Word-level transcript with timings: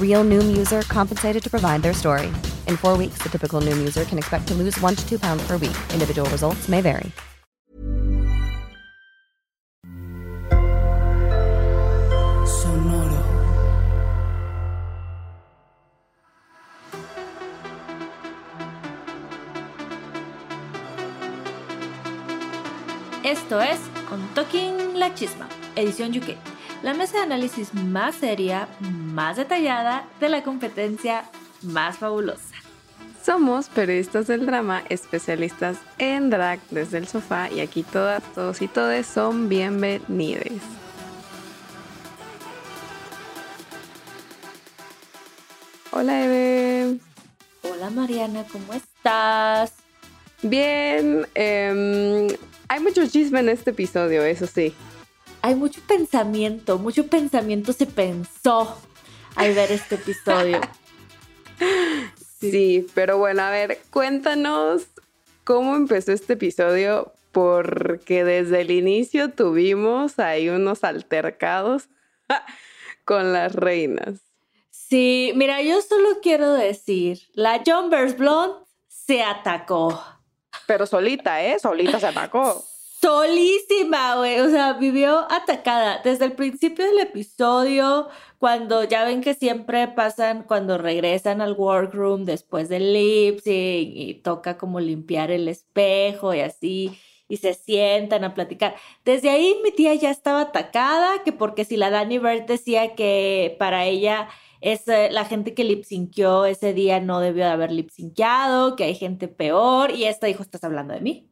Real 0.00 0.24
Noom 0.24 0.56
user 0.56 0.80
compensated 0.82 1.42
to 1.42 1.50
provide 1.50 1.82
their 1.82 1.92
story. 1.92 2.28
In 2.66 2.78
four 2.78 2.96
weeks, 2.96 3.18
the 3.22 3.28
typical 3.28 3.60
Noom 3.60 3.76
user 3.78 4.06
can 4.06 4.16
expect 4.16 4.48
to 4.48 4.54
lose 4.54 4.80
one 4.80 4.96
to 4.96 5.06
two 5.06 5.18
pounds 5.18 5.46
per 5.46 5.58
week. 5.58 5.76
Individual 5.92 6.30
results 6.30 6.66
may 6.66 6.80
vary. 6.80 7.12
Sonoro. 12.46 13.22
Esto 23.24 23.60
es 23.60 23.80
On 24.12 24.20
Talking 24.34 24.94
La 24.94 25.14
Chisma, 25.14 25.48
edición 25.74 26.12
UK, 26.16 26.36
la 26.82 26.94
mesa 26.94 27.18
de 27.18 27.24
análisis 27.24 27.74
más 27.74 28.16
seria, 28.16 28.68
más 28.80 29.36
detallada 29.36 30.04
de 30.20 30.28
la 30.28 30.42
competencia 30.42 31.24
más 31.62 31.98
fabulosa. 31.98 32.54
Somos 33.24 33.68
periodistas 33.68 34.28
del 34.28 34.46
drama, 34.46 34.84
especialistas 34.88 35.78
en 35.98 36.30
drag 36.30 36.60
desde 36.70 36.98
el 36.98 37.08
sofá 37.08 37.50
y 37.50 37.60
aquí 37.60 37.82
todas, 37.82 38.22
todos 38.34 38.62
y 38.62 38.68
todes 38.68 39.06
son 39.06 39.48
bienvenidos. 39.48 40.46
Hola 45.90 46.24
Eve. 46.24 46.98
Hola 47.62 47.90
Mariana, 47.90 48.44
¿cómo 48.52 48.72
estás? 48.74 49.72
Bien, 50.42 51.26
em, 51.34 52.28
hay 52.68 52.80
mucho 52.80 53.06
chisme 53.08 53.40
en 53.40 53.48
este 53.48 53.70
episodio, 53.70 54.22
eso 54.22 54.46
sí. 54.46 54.72
Hay 55.46 55.54
mucho 55.54 55.80
pensamiento, 55.86 56.76
mucho 56.76 57.06
pensamiento 57.06 57.72
se 57.72 57.86
pensó 57.86 58.76
al 59.36 59.54
ver 59.54 59.70
este 59.70 59.94
episodio. 59.94 60.60
Sí, 62.40 62.86
pero 62.94 63.16
bueno, 63.16 63.42
a 63.42 63.50
ver, 63.50 63.78
cuéntanos 63.90 64.88
cómo 65.42 65.74
empezó 65.74 66.12
este 66.12 66.34
episodio, 66.34 67.12
porque 67.32 68.24
desde 68.24 68.60
el 68.60 68.70
inicio 68.70 69.30
tuvimos 69.30 70.18
ahí 70.18 70.50
unos 70.50 70.84
altercados 70.84 71.88
con 73.06 73.32
las 73.32 73.54
reinas. 73.54 74.20
Sí, 74.70 75.32
mira, 75.34 75.62
yo 75.62 75.80
solo 75.80 76.20
quiero 76.20 76.52
decir, 76.52 77.20
la 77.32 77.62
Jumpers 77.64 78.18
Blonde 78.18 78.66
se 78.88 79.22
atacó. 79.22 80.02
Pero 80.66 80.86
solita, 80.86 81.42
¿eh? 81.42 81.58
Solita 81.58 81.98
se 81.98 82.08
atacó. 82.08 82.64
Solísima, 83.00 84.16
güey. 84.16 84.40
O 84.40 84.48
sea, 84.48 84.72
vivió 84.74 85.30
atacada. 85.30 86.00
Desde 86.02 86.24
el 86.24 86.32
principio 86.32 86.86
del 86.86 87.00
episodio, 87.00 88.08
cuando 88.38 88.84
ya 88.84 89.04
ven 89.04 89.20
que 89.20 89.34
siempre 89.34 89.86
pasan 89.88 90.44
cuando 90.44 90.78
regresan 90.78 91.40
al 91.42 91.52
workroom 91.52 92.24
después 92.24 92.68
del 92.68 92.94
lip 92.94 93.40
sync 93.40 93.92
y 93.94 94.14
toca 94.22 94.56
como 94.56 94.80
limpiar 94.80 95.30
el 95.30 95.48
espejo 95.48 96.34
y 96.34 96.40
así, 96.40 96.98
y 97.28 97.36
se 97.38 97.54
sientan 97.54 98.24
a 98.24 98.34
platicar. 98.34 98.76
Desde 99.04 99.30
ahí 99.30 99.56
mi 99.62 99.72
tía 99.72 99.94
ya 99.94 100.10
estaba 100.10 100.42
atacada, 100.42 101.22
que 101.24 101.32
porque 101.32 101.64
si 101.64 101.76
la 101.76 101.90
Dani 101.90 102.18
Bird 102.18 102.46
decía 102.46 102.94
que 102.94 103.56
para 103.58 103.84
ella 103.84 104.28
es 104.60 104.88
eh, 104.88 105.10
la 105.12 105.24
gente 105.26 105.54
que 105.54 105.64
lip 105.64 105.84
synqueó 105.84 106.46
ese 106.46 106.72
día 106.72 107.00
no 107.00 107.20
debió 107.20 107.44
de 107.44 107.50
haber 107.50 107.72
lip 107.72 107.90
synqueado, 107.90 108.76
que 108.76 108.84
hay 108.84 108.94
gente 108.94 109.28
peor, 109.28 109.90
y 109.92 110.04
esta 110.04 110.26
dijo, 110.26 110.42
estás 110.42 110.64
hablando 110.64 110.94
de 110.94 111.00
mí 111.00 111.30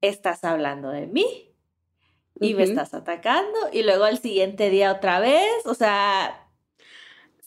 estás 0.00 0.44
hablando 0.44 0.90
de 0.90 1.06
mí 1.06 1.54
y 2.40 2.54
me 2.54 2.64
estás 2.64 2.92
atacando 2.94 3.58
y 3.72 3.82
luego 3.82 4.04
al 4.04 4.18
siguiente 4.18 4.70
día 4.70 4.92
otra 4.92 5.20
vez, 5.20 5.64
o 5.64 5.74
sea, 5.74 6.46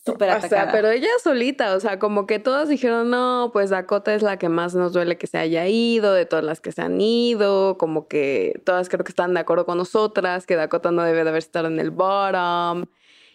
súper 0.06 0.32
O 0.32 0.42
sea, 0.42 0.72
pero 0.72 0.90
ella 0.90 1.10
solita, 1.22 1.76
o 1.76 1.80
sea, 1.80 2.00
como 2.00 2.26
que 2.26 2.40
todos 2.40 2.70
dijeron, 2.70 3.10
no, 3.10 3.52
pues 3.54 3.70
Dakota 3.70 4.14
es 4.16 4.22
la 4.22 4.38
que 4.38 4.50
más 4.50 4.74
nos 4.76 4.94
duele 4.94 5.18
que 5.18 5.28
se 5.28 5.38
haya 5.38 5.68
ido, 5.68 6.14
de 6.14 6.26
todas 6.26 6.44
las 6.44 6.62
que 6.62 6.72
se 6.72 6.82
han 6.82 7.00
ido, 7.00 7.78
como 7.78 8.08
que 8.08 8.62
todas 8.66 8.90
creo 8.90 9.04
que 9.04 9.12
están 9.12 9.34
de 9.34 9.42
acuerdo 9.42 9.66
con 9.66 9.78
nosotras, 9.78 10.46
que 10.46 10.56
Dakota 10.56 10.92
no 10.92 11.04
debe 11.04 11.24
de 11.24 11.30
haber 11.30 11.40
estado 11.40 11.68
en 11.68 11.80
el 11.80 11.92
bottom. 11.92 12.86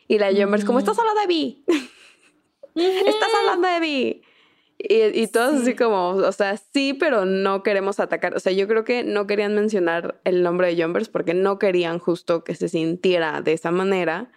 Y 0.08 0.18
la 0.18 0.32
Jumpers, 0.32 0.64
como, 0.64 0.78
Ujú. 0.78 0.90
estás 0.90 0.98
hablando 0.98 1.20
de 1.20 1.26
mí, 1.28 1.64
estás 2.74 3.34
hablando 3.34 3.68
de 3.68 3.80
mí. 3.80 4.22
Y, 4.88 5.22
y 5.22 5.26
todos 5.28 5.54
así 5.54 5.66
Sí. 5.66 5.74
como, 5.76 6.08
o 6.10 6.32
sea, 6.32 6.56
sí, 6.56 6.92
pero 6.94 7.24
no 7.24 7.62
queremos 7.62 8.00
atacar. 8.00 8.34
O 8.34 8.40
sea, 8.40 8.52
yo 8.52 8.68
creo 8.68 8.84
que 8.84 9.02
no 9.04 9.26
querían 9.26 9.54
mencionar 9.54 10.20
el 10.24 10.42
nombre 10.42 10.74
de 10.74 10.82
Jumpers 10.82 11.08
porque 11.08 11.32
no 11.34 11.58
querían 11.58 11.98
justo 11.98 12.44
que 12.44 12.54
se 12.54 12.68
sintiera 12.68 13.40
de 13.40 13.52
esa 13.54 13.70
manera. 13.70 14.30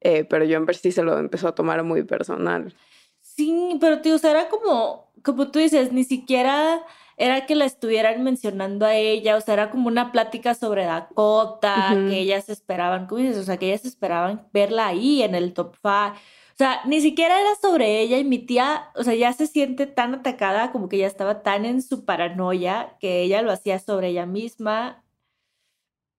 Eh, 0.00 0.24
pero 0.24 0.44
Jumpers 0.46 0.80
sí 0.80 0.92
se 0.92 1.02
lo 1.02 1.18
empezó 1.18 1.48
a 1.48 1.54
tomar 1.54 1.82
muy 1.82 2.02
personal. 2.02 2.74
Sí, 3.20 3.78
pero 3.80 4.00
tío, 4.02 4.16
o 4.16 4.18
sea, 4.18 4.32
era 4.32 4.48
como, 4.48 5.10
como 5.22 5.50
tú 5.50 5.58
dices, 5.58 5.92
ni 5.92 6.04
siquiera 6.04 6.82
era 7.16 7.46
que 7.46 7.54
la 7.54 7.64
estuvieran 7.64 8.22
mencionando 8.22 8.84
a 8.86 8.94
ella, 8.96 9.36
o 9.36 9.40
sea, 9.40 9.54
era 9.54 9.70
como 9.70 9.88
una 9.88 10.12
plática 10.12 10.52
sobre 10.54 10.84
Dakota, 10.84 11.96
que 12.08 12.18
ellas 12.18 12.48
esperaban, 12.48 13.06
¿cómo 13.06 13.20
dices? 13.20 13.38
O 13.38 13.44
sea, 13.44 13.56
que 13.56 13.66
ellas 13.66 13.84
esperaban 13.84 14.46
verla 14.52 14.88
ahí 14.88 15.22
en 15.22 15.34
el 15.34 15.54
top 15.54 15.76
five. 15.80 16.12
O 16.54 16.56
sea, 16.56 16.82
ni 16.86 17.00
siquiera 17.00 17.40
era 17.40 17.56
sobre 17.56 18.00
ella 18.00 18.16
y 18.18 18.22
mi 18.24 18.38
tía, 18.38 18.90
o 18.94 19.02
sea, 19.02 19.14
ya 19.16 19.32
se 19.32 19.48
siente 19.48 19.88
tan 19.88 20.14
atacada, 20.14 20.70
como 20.70 20.88
que 20.88 20.98
ya 20.98 21.08
estaba 21.08 21.42
tan 21.42 21.64
en 21.64 21.82
su 21.82 22.04
paranoia, 22.04 22.96
que 23.00 23.22
ella 23.22 23.42
lo 23.42 23.50
hacía 23.50 23.80
sobre 23.80 24.08
ella 24.10 24.24
misma 24.24 25.02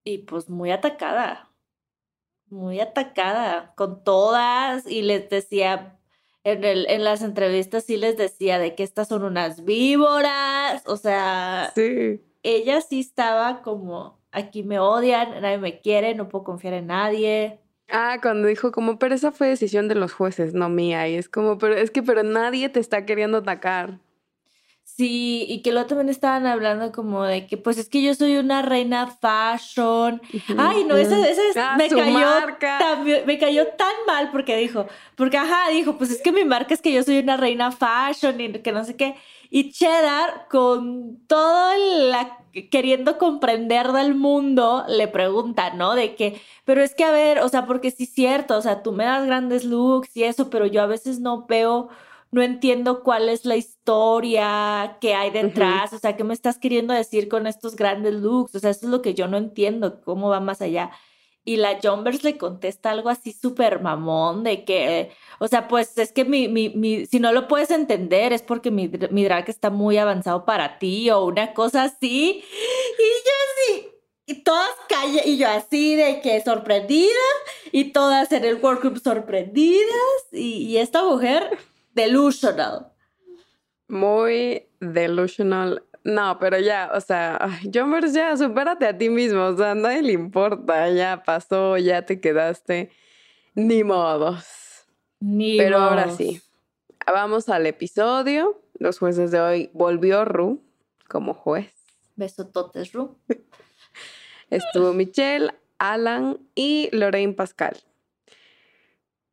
y 0.04 0.18
pues 0.18 0.50
muy 0.50 0.70
atacada, 0.72 1.50
muy 2.50 2.80
atacada 2.80 3.74
con 3.76 4.04
todas 4.04 4.86
y 4.86 5.00
les 5.02 5.28
decía, 5.30 5.98
en, 6.44 6.64
el, 6.64 6.86
en 6.90 7.02
las 7.02 7.22
entrevistas 7.22 7.84
sí 7.84 7.96
les 7.96 8.18
decía 8.18 8.58
de 8.58 8.74
que 8.74 8.82
estas 8.82 9.08
son 9.08 9.24
unas 9.24 9.64
víboras, 9.64 10.82
o 10.86 10.96
sea, 10.98 11.72
Sí. 11.74 12.20
ella 12.42 12.82
sí 12.82 13.00
estaba 13.00 13.62
como, 13.62 14.20
aquí 14.32 14.62
me 14.62 14.78
odian, 14.80 15.40
nadie 15.40 15.58
me 15.58 15.80
quiere, 15.80 16.14
no 16.14 16.28
puedo 16.28 16.44
confiar 16.44 16.74
en 16.74 16.88
nadie. 16.88 17.58
Ah, 17.88 18.18
cuando 18.20 18.48
dijo 18.48 18.72
como, 18.72 18.98
pero 18.98 19.14
esa 19.14 19.30
fue 19.32 19.48
decisión 19.48 19.86
de 19.88 19.94
los 19.94 20.12
jueces, 20.12 20.54
no 20.54 20.68
mía. 20.68 21.08
Y 21.08 21.14
es 21.14 21.28
como, 21.28 21.58
pero 21.58 21.74
es 21.74 21.90
que, 21.90 22.02
pero 22.02 22.22
nadie 22.24 22.68
te 22.68 22.80
está 22.80 23.04
queriendo 23.06 23.38
atacar. 23.38 24.00
Sí, 24.88 25.44
y 25.48 25.62
que 25.62 25.72
luego 25.72 25.88
también 25.88 26.08
estaban 26.08 26.46
hablando 26.46 26.92
como 26.92 27.24
de 27.24 27.46
que, 27.48 27.56
pues 27.56 27.76
es 27.76 27.88
que 27.88 28.00
yo 28.02 28.14
soy 28.14 28.36
una 28.36 28.62
reina 28.62 29.08
fashion. 29.08 30.22
Ay, 30.56 30.84
no, 30.84 30.96
esa, 30.96 31.18
esa 31.28 31.42
Ah, 31.72 31.76
me 31.76 31.90
su 31.90 31.96
cayó 31.96 32.12
marca. 32.12 32.78
también- 32.78 33.26
me 33.26 33.36
cayó 33.36 33.66
tan 33.76 33.92
mal 34.06 34.30
porque 34.30 34.56
dijo, 34.56 34.86
porque 35.16 35.36
ajá, 35.38 35.70
dijo, 35.72 35.98
pues 35.98 36.10
es 36.12 36.22
que 36.22 36.30
mi 36.32 36.44
marca 36.44 36.72
es 36.72 36.80
que 36.80 36.92
yo 36.92 37.02
soy 37.02 37.18
una 37.18 37.36
reina 37.36 37.72
fashion 37.72 38.40
y 38.40 38.52
que 38.60 38.70
no 38.72 38.84
sé 38.84 38.96
qué. 38.96 39.16
Y 39.50 39.70
Cheddar, 39.72 40.46
con 40.48 41.18
todo 41.26 41.72
la 42.10 42.38
queriendo 42.70 43.18
comprender 43.18 43.92
del 43.92 44.14
mundo, 44.14 44.84
le 44.88 45.08
pregunta, 45.08 45.74
¿no? 45.74 45.94
De 45.94 46.14
que, 46.14 46.40
pero 46.64 46.80
es 46.82 46.94
que 46.94 47.04
a 47.04 47.10
ver, 47.10 47.40
o 47.40 47.48
sea, 47.48 47.66
porque 47.66 47.90
sí 47.90 48.04
es 48.04 48.12
cierto, 48.14 48.56
o 48.56 48.62
sea, 48.62 48.82
tú 48.82 48.92
me 48.92 49.04
das 49.04 49.26
grandes 49.26 49.64
looks 49.64 50.16
y 50.16 50.22
eso, 50.24 50.48
pero 50.48 50.64
yo 50.66 50.80
a 50.80 50.86
veces 50.86 51.20
no 51.20 51.44
veo 51.46 51.88
no 52.30 52.42
entiendo 52.42 53.02
cuál 53.02 53.28
es 53.28 53.44
la 53.44 53.56
historia 53.56 54.98
que 55.00 55.14
hay 55.14 55.30
detrás, 55.30 55.92
o 55.92 55.98
sea, 55.98 56.16
¿qué 56.16 56.24
me 56.24 56.34
estás 56.34 56.58
queriendo 56.58 56.92
decir 56.92 57.28
con 57.28 57.46
estos 57.46 57.76
grandes 57.76 58.14
looks? 58.14 58.54
O 58.54 58.58
sea, 58.58 58.70
eso 58.70 58.86
es 58.86 58.90
lo 58.90 59.02
que 59.02 59.14
yo 59.14 59.28
no 59.28 59.36
entiendo, 59.36 60.00
cómo 60.02 60.28
va 60.28 60.40
más 60.40 60.60
allá. 60.60 60.90
Y 61.44 61.58
la 61.58 61.78
Jumbers 61.80 62.24
le 62.24 62.36
contesta 62.36 62.90
algo 62.90 63.08
así 63.08 63.32
súper 63.32 63.80
mamón 63.80 64.42
de 64.42 64.64
que, 64.64 65.12
o 65.38 65.46
sea, 65.46 65.68
pues 65.68 65.96
es 65.96 66.10
que 66.10 66.24
mi, 66.24 66.48
mi, 66.48 66.70
mi, 66.70 67.06
si 67.06 67.20
no 67.20 67.32
lo 67.32 67.46
puedes 67.46 67.70
entender 67.70 68.32
es 68.32 68.42
porque 68.42 68.72
mi, 68.72 68.88
mi 68.88 69.24
drag 69.24 69.48
está 69.48 69.70
muy 69.70 69.96
avanzado 69.96 70.44
para 70.44 70.80
ti 70.80 71.08
o 71.10 71.24
una 71.24 71.54
cosa 71.54 71.84
así. 71.84 72.42
Y 72.98 73.08
yo 73.24 73.32
así, 73.46 73.88
y 74.26 74.42
todas 74.42 74.70
callan, 74.88 75.22
y 75.24 75.36
yo 75.36 75.48
así 75.48 75.94
de 75.94 76.20
que 76.20 76.42
sorprendida, 76.42 77.12
y 77.70 77.92
todas 77.92 78.32
en 78.32 78.44
el 78.44 78.56
workroom 78.56 78.96
sorprendidas, 78.96 80.32
y, 80.32 80.64
y 80.64 80.78
esta 80.78 81.04
mujer 81.04 81.56
delusional. 81.96 82.92
Muy 83.88 84.68
delusional. 84.80 85.82
No, 86.04 86.38
pero 86.38 86.60
ya, 86.60 86.92
o 86.94 87.00
sea, 87.00 87.36
ay, 87.40 87.70
Jumpers, 87.74 88.12
ya, 88.12 88.36
supérate 88.36 88.86
a 88.86 88.96
ti 88.96 89.08
mismo. 89.08 89.44
O 89.46 89.56
sea, 89.56 89.72
a 89.72 89.74
nadie 89.74 90.02
le 90.02 90.12
importa. 90.12 90.88
Ya 90.90 91.22
pasó, 91.24 91.76
ya 91.78 92.02
te 92.02 92.20
quedaste. 92.20 92.90
Ni 93.54 93.82
modos. 93.82 94.44
Ni 95.18 95.56
Pero 95.58 95.78
ahora 95.78 96.10
sí. 96.10 96.40
Vamos 97.06 97.48
al 97.48 97.66
episodio. 97.66 98.62
Los 98.78 98.98
jueces 98.98 99.30
de 99.30 99.40
hoy 99.40 99.70
volvió 99.72 100.24
Ru 100.24 100.62
como 101.08 101.34
juez. 101.34 101.72
Besototes, 102.14 102.92
Ru. 102.92 103.18
Estuvo 104.50 104.92
Michelle, 104.92 105.52
Alan 105.78 106.38
y 106.54 106.88
Lorraine 106.92 107.34
Pascal. 107.34 107.76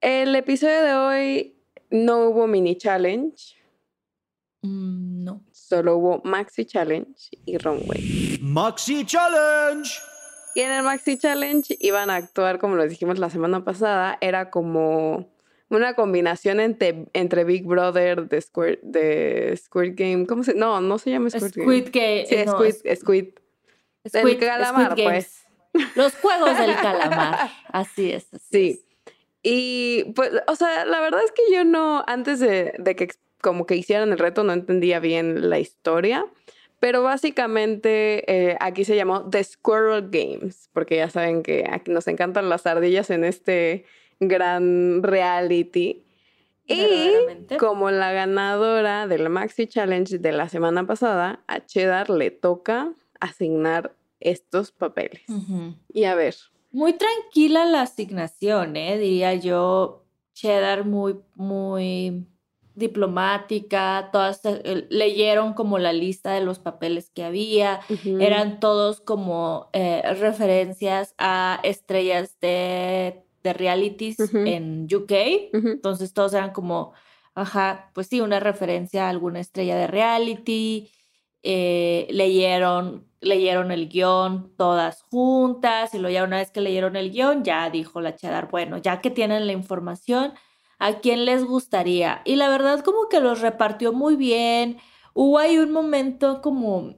El 0.01 0.36
episodio 0.36 0.81
de 0.81 0.94
hoy 0.94 1.62
no 1.93 2.25
hubo 2.29 2.47
mini 2.47 2.75
challenge, 2.77 3.55
Mm, 4.61 5.23
no. 5.25 5.41
solo 5.51 5.97
hubo 5.97 6.21
maxi 6.23 6.65
challenge 6.65 7.29
y 7.45 7.57
runway. 7.57 8.37
Maxi 8.41 9.05
Challenge. 9.05 9.89
Y 10.55 10.61
en 10.61 10.71
el 10.71 10.83
maxi 10.83 11.17
challenge 11.17 11.75
iban 11.79 12.09
a 12.09 12.15
actuar, 12.15 12.59
como 12.59 12.75
lo 12.75 12.87
dijimos 12.87 13.19
la 13.19 13.29
semana 13.29 13.63
pasada, 13.65 14.17
era 14.21 14.49
como 14.51 15.27
una 15.69 15.95
combinación 15.95 16.59
entre, 16.59 17.07
entre 17.13 17.43
Big 17.43 17.65
Brother 17.65 18.29
de 18.29 18.39
Squid, 18.39 18.77
de 18.83 19.57
Squid 19.57 19.93
Game. 19.95 20.27
¿Cómo 20.27 20.43
se? 20.43 20.53
No, 20.53 20.79
no 20.79 20.97
se 20.99 21.09
llama 21.09 21.29
Squid, 21.31 21.51
Game. 21.55 21.63
Squid 21.65 21.89
que 21.91 22.25
Sí, 22.29 22.35
no, 22.45 22.51
Squid, 22.53 22.75
Squid. 22.95 23.25
Squid, 24.07 24.39
calamar, 24.39 24.91
Squid 24.91 25.03
Games. 25.05 25.43
Los 25.95 26.15
juegos 26.15 26.57
del 26.57 26.75
calamar. 26.75 27.49
Así 27.69 28.11
es. 28.11 28.31
así 28.33 28.45
Sí. 28.51 28.69
es. 28.69 28.92
Y 29.43 30.05
pues, 30.15 30.31
o 30.47 30.55
sea, 30.55 30.85
la 30.85 31.01
verdad 31.01 31.21
es 31.23 31.31
que 31.31 31.53
yo 31.53 31.65
no, 31.65 32.03
antes 32.07 32.39
de, 32.39 32.73
de 32.79 32.95
que 32.95 33.09
como 33.41 33.65
que 33.65 33.75
hicieran 33.75 34.11
el 34.11 34.17
reto, 34.17 34.43
no 34.43 34.53
entendía 34.53 34.99
bien 34.99 35.49
la 35.49 35.59
historia. 35.59 36.25
Pero 36.79 37.03
básicamente 37.03 38.23
eh, 38.27 38.57
aquí 38.59 38.83
se 38.83 38.95
llamó 38.95 39.29
The 39.29 39.43
Squirrel 39.43 40.09
Games, 40.09 40.69
porque 40.73 40.97
ya 40.97 41.09
saben 41.09 41.43
que 41.43 41.65
aquí 41.69 41.91
nos 41.91 42.07
encantan 42.07 42.49
las 42.49 42.65
ardillas 42.65 43.09
en 43.09 43.23
este 43.23 43.85
gran 44.19 45.03
reality. 45.03 46.03
Y 46.65 47.11
como 47.57 47.91
la 47.91 48.11
ganadora 48.11 49.07
del 49.07 49.29
Maxi 49.29 49.67
Challenge 49.67 50.17
de 50.17 50.31
la 50.31 50.49
semana 50.49 50.85
pasada, 50.87 51.43
a 51.47 51.65
Cheddar 51.65 52.09
le 52.09 52.31
toca 52.31 52.93
asignar 53.19 53.93
estos 54.19 54.71
papeles. 54.71 55.23
Y 55.93 56.05
a 56.05 56.15
ver, 56.15 56.35
Muy 56.73 56.93
tranquila 56.93 57.65
la 57.65 57.83
asignación, 57.83 58.75
¿eh? 58.75 58.97
diría 58.97 59.35
yo. 59.35 60.05
Cheddar 60.33 60.85
muy, 60.85 61.19
muy 61.35 62.25
diplomática. 62.73 64.09
Todas 64.11 64.41
eh, 64.43 64.87
leyeron 64.89 65.53
como 65.53 65.77
la 65.77 65.93
lista 65.93 66.33
de 66.33 66.41
los 66.41 66.57
papeles 66.57 67.11
que 67.11 67.23
había. 67.23 67.81
Eran 68.19 68.59
todos 68.59 69.01
como 69.01 69.69
eh, 69.73 70.01
referencias 70.19 71.13
a 71.19 71.59
estrellas 71.61 72.39
de, 72.41 73.23
de 73.43 73.53
realities 73.53 74.17
en 74.33 74.87
UK. 74.91 75.11
Entonces 75.53 76.11
todos 76.11 76.33
eran 76.33 76.53
como, 76.53 76.93
ajá, 77.35 77.91
pues 77.93 78.07
sí, 78.07 78.19
una 78.19 78.39
referencia 78.39 79.05
a 79.05 79.09
alguna 79.09 79.39
estrella 79.39 79.77
de 79.77 79.85
reality. 79.85 80.89
Eh, 81.43 82.07
leyeron, 82.09 83.07
leyeron 83.21 83.71
el 83.71 83.89
guion 83.89 84.53
todas 84.57 85.03
juntas 85.03 85.93
y 85.93 85.99
luego 85.99 86.13
ya 86.13 86.23
una 86.23 86.37
vez 86.37 86.51
que 86.51 86.61
leyeron 86.61 86.95
el 86.95 87.11
guion, 87.11 87.43
ya 87.43 87.69
dijo 87.69 88.01
la 88.01 88.15
Cheddar, 88.15 88.49
bueno, 88.49 88.77
ya 88.77 89.01
que 89.01 89.11
tienen 89.11 89.45
la 89.47 89.53
información, 89.53 90.33
¿a 90.79 90.99
quién 90.99 91.25
les 91.25 91.43
gustaría? 91.43 92.21
Y 92.25 92.35
la 92.37 92.49
verdad 92.49 92.81
como 92.83 93.09
que 93.09 93.19
los 93.19 93.41
repartió 93.41 93.93
muy 93.93 94.15
bien. 94.15 94.77
Hubo 95.13 95.37
ahí 95.39 95.57
un 95.57 95.71
momento 95.71 96.41
como 96.41 96.95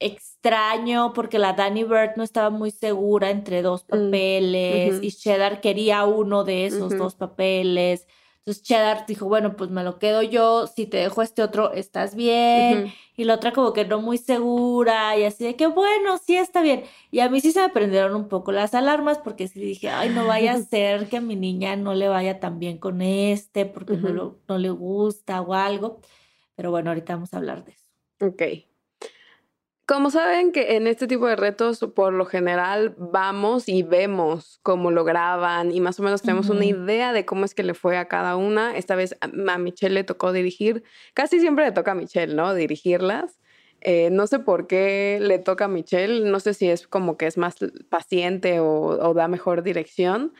extraño 0.00 1.12
porque 1.12 1.38
la 1.38 1.54
Danny 1.54 1.82
Bird 1.84 2.12
no 2.16 2.22
estaba 2.22 2.50
muy 2.50 2.70
segura 2.70 3.30
entre 3.30 3.62
dos 3.62 3.82
Mm, 3.82 3.88
papeles 3.90 5.02
y 5.02 5.10
Cheddar 5.12 5.60
quería 5.60 6.04
uno 6.04 6.44
de 6.44 6.66
esos 6.66 6.96
dos 6.96 7.14
papeles. 7.16 8.06
Entonces 8.38 8.62
Cheddar 8.62 9.06
dijo, 9.06 9.26
bueno, 9.26 9.56
pues 9.56 9.70
me 9.70 9.82
lo 9.84 9.98
quedo 9.98 10.22
yo, 10.22 10.66
si 10.66 10.86
te 10.86 10.98
dejo 10.98 11.22
este 11.22 11.42
otro, 11.42 11.72
estás 11.72 12.14
bien. 12.14 12.92
Y 13.18 13.24
la 13.24 13.34
otra 13.34 13.52
como 13.52 13.72
que 13.74 13.84
no 13.84 14.00
muy 14.00 14.16
segura 14.16 15.16
y 15.18 15.24
así 15.24 15.44
de 15.44 15.56
que, 15.56 15.66
bueno, 15.66 16.18
sí 16.18 16.36
está 16.36 16.62
bien. 16.62 16.84
Y 17.10 17.20
a 17.20 17.28
mí 17.28 17.40
sí 17.40 17.52
se 17.52 17.60
me 17.60 17.68
prendieron 17.68 18.14
un 18.14 18.28
poco 18.28 18.52
las 18.52 18.74
alarmas 18.74 19.18
porque 19.18 19.48
sí 19.48 19.60
dije, 19.60 19.90
ay, 19.90 20.10
no 20.10 20.26
vaya 20.26 20.54
a 20.54 20.58
ser 20.62 21.08
que 21.08 21.16
a 21.18 21.20
mi 21.20 21.36
niña 21.36 21.76
no 21.76 21.94
le 21.94 22.08
vaya 22.08 22.40
tan 22.40 22.58
bien 22.60 22.78
con 22.78 23.02
este 23.02 23.66
porque 23.66 23.96
no, 23.96 24.08
lo- 24.10 24.38
no 24.48 24.56
le 24.58 24.70
gusta 24.70 25.40
o 25.42 25.52
algo. 25.54 26.00
Pero 26.54 26.70
bueno, 26.70 26.90
ahorita 26.90 27.14
vamos 27.14 27.34
a 27.34 27.38
hablar 27.38 27.64
de 27.64 27.72
eso. 27.72 27.86
Ok. 28.20 28.42
Como 29.88 30.10
saben 30.10 30.52
que 30.52 30.76
en 30.76 30.86
este 30.86 31.06
tipo 31.06 31.26
de 31.28 31.34
retos, 31.34 31.78
por 31.94 32.12
lo 32.12 32.26
general, 32.26 32.94
vamos 32.98 33.70
y 33.70 33.82
vemos 33.82 34.60
cómo 34.62 34.90
lo 34.90 35.02
graban 35.02 35.72
y 35.72 35.80
más 35.80 35.98
o 35.98 36.02
menos 36.02 36.20
tenemos 36.20 36.50
una 36.50 36.66
idea 36.66 37.14
de 37.14 37.24
cómo 37.24 37.46
es 37.46 37.54
que 37.54 37.62
le 37.62 37.72
fue 37.72 37.96
a 37.96 38.06
cada 38.06 38.36
una. 38.36 38.76
Esta 38.76 38.96
vez 38.96 39.16
a 39.22 39.28
a 39.50 39.56
Michelle 39.56 39.94
le 39.94 40.04
tocó 40.04 40.32
dirigir. 40.32 40.84
Casi 41.14 41.40
siempre 41.40 41.64
le 41.64 41.72
toca 41.72 41.92
a 41.92 41.94
Michelle, 41.94 42.34
¿no? 42.34 42.52
Dirigirlas. 42.52 43.40
Eh, 43.80 44.10
no 44.10 44.26
sé 44.26 44.40
por 44.40 44.66
qué 44.66 45.20
le 45.22 45.38
toca 45.38 45.64
a 45.64 45.68
Michelle. 45.68 46.20
No 46.30 46.38
sé 46.38 46.52
si 46.52 46.68
es 46.68 46.86
como 46.86 47.16
que 47.16 47.26
es 47.26 47.38
más 47.38 47.56
paciente 47.88 48.60
o, 48.60 48.68
o 48.68 49.14
da 49.14 49.26
mejor 49.26 49.62
dirección. 49.62 50.34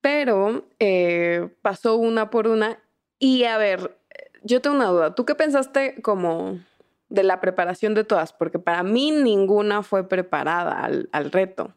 Pero 0.00 0.66
eh, 0.78 1.50
pasó 1.60 1.96
una 1.96 2.30
por 2.30 2.48
una. 2.48 2.78
Y 3.18 3.44
a 3.44 3.58
ver, 3.58 3.98
yo 4.42 4.62
tengo 4.62 4.76
una 4.76 4.86
duda. 4.86 5.14
¿Tú 5.14 5.26
qué 5.26 5.34
pensaste 5.34 6.00
como 6.00 6.60
de 7.08 7.22
la 7.22 7.40
preparación 7.40 7.94
de 7.94 8.04
todas? 8.04 8.32
Porque 8.32 8.58
para 8.58 8.82
mí 8.82 9.10
ninguna 9.10 9.82
fue 9.82 10.08
preparada 10.08 10.84
al, 10.84 11.08
al 11.12 11.30
reto. 11.30 11.74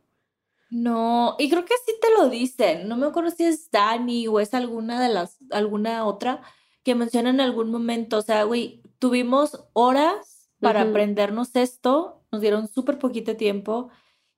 No, 0.70 1.36
y 1.40 1.50
creo 1.50 1.64
que 1.64 1.76
sí 1.86 1.94
te 2.02 2.10
lo 2.18 2.30
dicen. 2.30 2.88
No 2.88 2.98
me 2.98 3.08
acuerdo 3.08 3.32
si 3.32 3.46
es 3.46 3.72
Dani 3.72 4.28
o 4.28 4.40
es 4.40 4.54
alguna 4.54 5.02
de 5.02 5.10
las, 5.10 5.38
alguna 5.52 6.06
otra 6.06 6.42
que 6.84 6.96
menciona 6.96 7.30
en 7.30 7.40
algún 7.40 7.72
momento. 7.72 8.18
O 8.18 8.22
sea, 8.22 8.44
güey, 8.44 8.82
tuvimos 9.00 9.66
horas 9.74 10.50
para 10.60 10.82
aprendernos 10.82 11.56
esto, 11.56 12.24
nos 12.32 12.42
dieron 12.42 12.68
súper 12.68 12.98
poquito 12.98 13.36
tiempo 13.36 13.90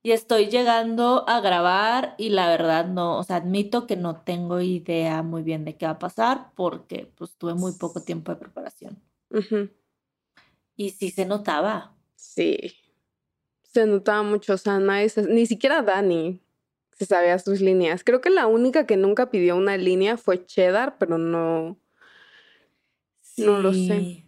y 0.01 0.11
estoy 0.11 0.47
llegando 0.47 1.27
a 1.27 1.41
grabar 1.41 2.15
y 2.17 2.29
la 2.29 2.47
verdad 2.49 2.87
no, 2.87 3.17
o 3.17 3.23
sea, 3.23 3.37
admito 3.37 3.85
que 3.87 3.95
no 3.95 4.21
tengo 4.21 4.61
idea 4.61 5.23
muy 5.23 5.43
bien 5.43 5.65
de 5.65 5.77
qué 5.77 5.85
va 5.85 5.93
a 5.93 5.99
pasar 5.99 6.51
porque 6.55 7.11
pues 7.15 7.35
tuve 7.37 7.53
muy 7.53 7.73
poco 7.73 8.01
tiempo 8.01 8.31
de 8.31 8.37
preparación. 8.37 9.01
Ujú. 9.29 9.69
Y 10.79 10.91
sí 10.91 11.11
se 11.11 11.25
notaba. 11.25 11.93
Sí. 12.15 12.57
Se 13.63 13.85
notaba 13.85 14.23
mucho, 14.23 14.53
o 14.53 14.57
sea, 14.57 14.79
nadie 14.79 15.09
se- 15.09 15.23
ni 15.27 15.45
siquiera 15.45 15.81
Dani 15.81 16.39
se 16.97 17.05
sabía 17.05 17.37
sus 17.37 17.59
líneas. 17.59 18.05
Creo 18.05 18.21
que 18.21 18.29
la 18.29 18.47
única 18.47 18.85
que 18.85 18.95
nunca 18.95 19.29
pidió 19.29 19.57
una 19.57 19.75
línea 19.75 20.15
fue 20.15 20.45
Cheddar, 20.45 20.97
pero 20.97 21.17
no, 21.17 21.77
no 23.37 23.59
lo 23.61 23.73
sé. 23.73 24.23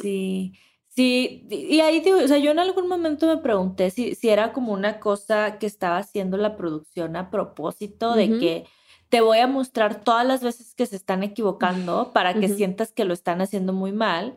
Sí. 0.00 0.52
Sí, 0.88 1.44
sí, 1.50 1.66
y 1.70 1.80
ahí 1.80 2.00
digo, 2.00 2.18
o 2.18 2.28
sea, 2.28 2.38
yo 2.38 2.52
en 2.52 2.60
algún 2.60 2.86
momento 2.88 3.26
me 3.26 3.36
pregunté 3.42 3.90
si, 3.90 4.14
si 4.14 4.28
era 4.28 4.52
como 4.52 4.72
una 4.72 5.00
cosa 5.00 5.58
que 5.58 5.66
estaba 5.66 5.98
haciendo 5.98 6.36
la 6.36 6.56
producción 6.56 7.16
a 7.16 7.30
propósito 7.30 8.14
de 8.14 8.38
que 8.38 8.64
te 9.08 9.20
voy 9.20 9.38
a 9.38 9.46
mostrar 9.46 10.02
todas 10.02 10.26
las 10.26 10.42
veces 10.42 10.74
que 10.74 10.86
se 10.86 10.96
están 10.96 11.22
equivocando 11.22 12.12
para 12.12 12.34
que 12.34 12.48
sientas 12.48 12.92
que 12.92 13.04
lo 13.04 13.14
están 13.14 13.40
haciendo 13.40 13.72
muy 13.72 13.92
mal, 13.92 14.36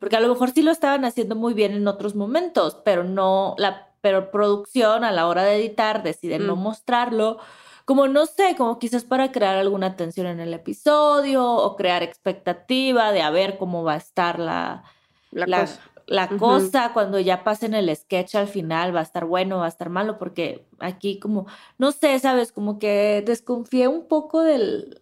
porque 0.00 0.16
a 0.16 0.20
lo 0.20 0.28
mejor 0.28 0.50
sí 0.50 0.62
lo 0.62 0.72
estaban 0.72 1.04
haciendo 1.04 1.36
muy 1.36 1.54
bien 1.54 1.72
en 1.72 1.86
otros 1.86 2.14
momentos, 2.14 2.76
pero 2.84 3.04
no 3.04 3.54
la 3.58 3.86
pero 4.00 4.30
producción 4.30 5.02
a 5.02 5.10
la 5.10 5.26
hora 5.26 5.42
de 5.42 5.56
editar 5.56 6.04
decide 6.04 6.38
no 6.38 6.54
mm. 6.54 6.60
mostrarlo 6.60 7.38
como 7.84 8.06
no 8.06 8.26
sé, 8.26 8.54
como 8.56 8.78
quizás 8.78 9.04
para 9.04 9.32
crear 9.32 9.56
alguna 9.56 9.96
tensión 9.96 10.26
en 10.26 10.40
el 10.40 10.52
episodio 10.52 11.42
o 11.42 11.74
crear 11.74 12.02
expectativa 12.02 13.12
de 13.12 13.22
a 13.22 13.30
ver 13.30 13.56
cómo 13.56 13.82
va 13.82 13.94
a 13.94 13.96
estar 13.96 14.38
la, 14.38 14.84
la, 15.30 15.60
cosa, 15.62 15.80
la 16.08 16.28
cosa 16.28 16.92
cuando 16.94 17.20
ya 17.20 17.44
pasen 17.44 17.74
el 17.74 17.94
sketch 17.94 18.34
al 18.34 18.48
final, 18.48 18.96
va 18.96 19.00
a 19.00 19.02
estar 19.02 19.26
bueno, 19.26 19.58
va 19.58 19.66
a 19.66 19.68
estar 19.68 19.90
malo, 19.90 20.18
porque 20.18 20.64
aquí 20.78 21.18
como, 21.18 21.46
no 21.76 21.92
sé, 21.92 22.18
sabes, 22.18 22.50
como 22.50 22.78
que 22.78 23.22
desconfié 23.24 23.88
un 23.88 24.08
poco 24.08 24.42
del... 24.42 24.98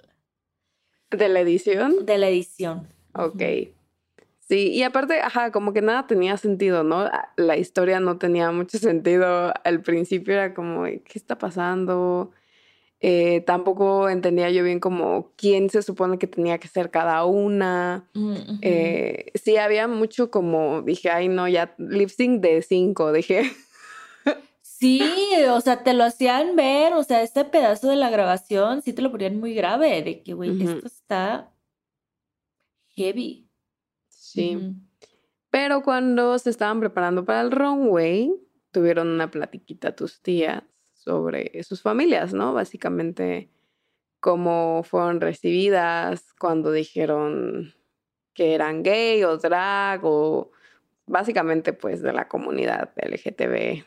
¿De 1.11 1.29
la 1.29 1.41
edición? 1.41 2.05
De 2.05 2.19
la 2.19 2.29
edición. 2.29 2.89
Ok. 3.15 3.41
Sí, 4.41 4.73
y 4.73 4.83
aparte, 4.83 5.21
ajá, 5.21 5.53
como 5.53 5.73
que 5.73 5.81
nada 5.81 6.09
tenía 6.09 6.37
sentido, 6.37 6.83
¿no? 6.83 7.09
La 7.37 7.57
historia 7.57 8.01
no 8.01 8.19
tenía 8.19 8.51
mucho 8.51 8.79
sentido. 8.79 9.55
Al 9.63 9.83
principio 9.83 10.35
era 10.35 10.55
como, 10.55 10.85
¿qué 10.85 11.03
está 11.15 11.39
pasando? 11.39 12.33
Eh, 13.01 13.43
tampoco 13.43 14.09
entendía 14.09 14.51
yo 14.51 14.65
bien 14.65 14.81
como 14.81 15.33
quién 15.37 15.69
se 15.69 15.83
supone 15.83 16.19
que 16.19 16.27
tenía 16.27 16.59
que 16.59 16.69
ser 16.69 16.91
cada 16.91 17.25
una. 17.27 18.09
Mm, 18.15 18.35
eh, 18.63 19.33
sí, 19.35 19.59
había 19.59 19.87
mucho 19.87 20.31
como, 20.31 20.83
dije, 20.83 21.11
ay 21.11 21.29
no, 21.29 21.47
ya 21.47 21.75
lip 21.79 22.09
sync 22.09 22.41
de 22.41 22.63
cinco, 22.63 23.13
dije. 23.13 23.43
Sí, 24.79 25.01
o 25.49 25.61
sea, 25.63 25.83
te 25.83 25.95
lo 25.95 26.05
hacían 26.05 26.55
ver, 26.55 26.93
o 26.93 27.03
sea, 27.03 27.23
este 27.23 27.47
pedazo 27.47 27.89
de 27.89 27.97
la 27.97 28.11
grabación 28.11 28.83
sí 28.83 28.93
te 28.93 29.01
lo 29.01 29.11
ponían 29.11 29.41
muy 29.41 29.55
grave, 29.55 30.03
de 30.03 30.23
que, 30.23 30.35
güey, 30.35 30.63
esto 30.63 30.87
está 30.87 31.51
heavy. 32.89 33.49
Sí. 34.11 34.75
Pero 35.49 35.83
cuando 35.83 36.39
se 36.39 36.51
estaban 36.51 36.79
preparando 36.79 37.25
para 37.25 37.41
el 37.41 37.53
runway, 37.53 38.31
tuvieron 38.71 39.09
una 39.09 39.31
platiquita 39.31 39.97
tus 39.97 40.21
tías 40.21 40.63
sobre 41.07 41.63
sus 41.63 41.83
familias, 41.83 42.35
¿no? 42.35 42.53
Básicamente 42.53 43.49
cómo 44.19 44.83
fueron 44.83 45.21
recibidas 45.21 46.35
cuando 46.35 46.73
dijeron 46.73 47.75
que 48.35 48.55
eran 48.55 48.83
gay 48.83 49.23
o 49.23 49.39
drag 49.39 50.05
o 50.05 50.51
básicamente 51.07 51.73
pues 51.73 52.03
de 52.03 52.13
la 52.13 52.27
comunidad 52.27 52.91
LGTB+. 52.97 53.85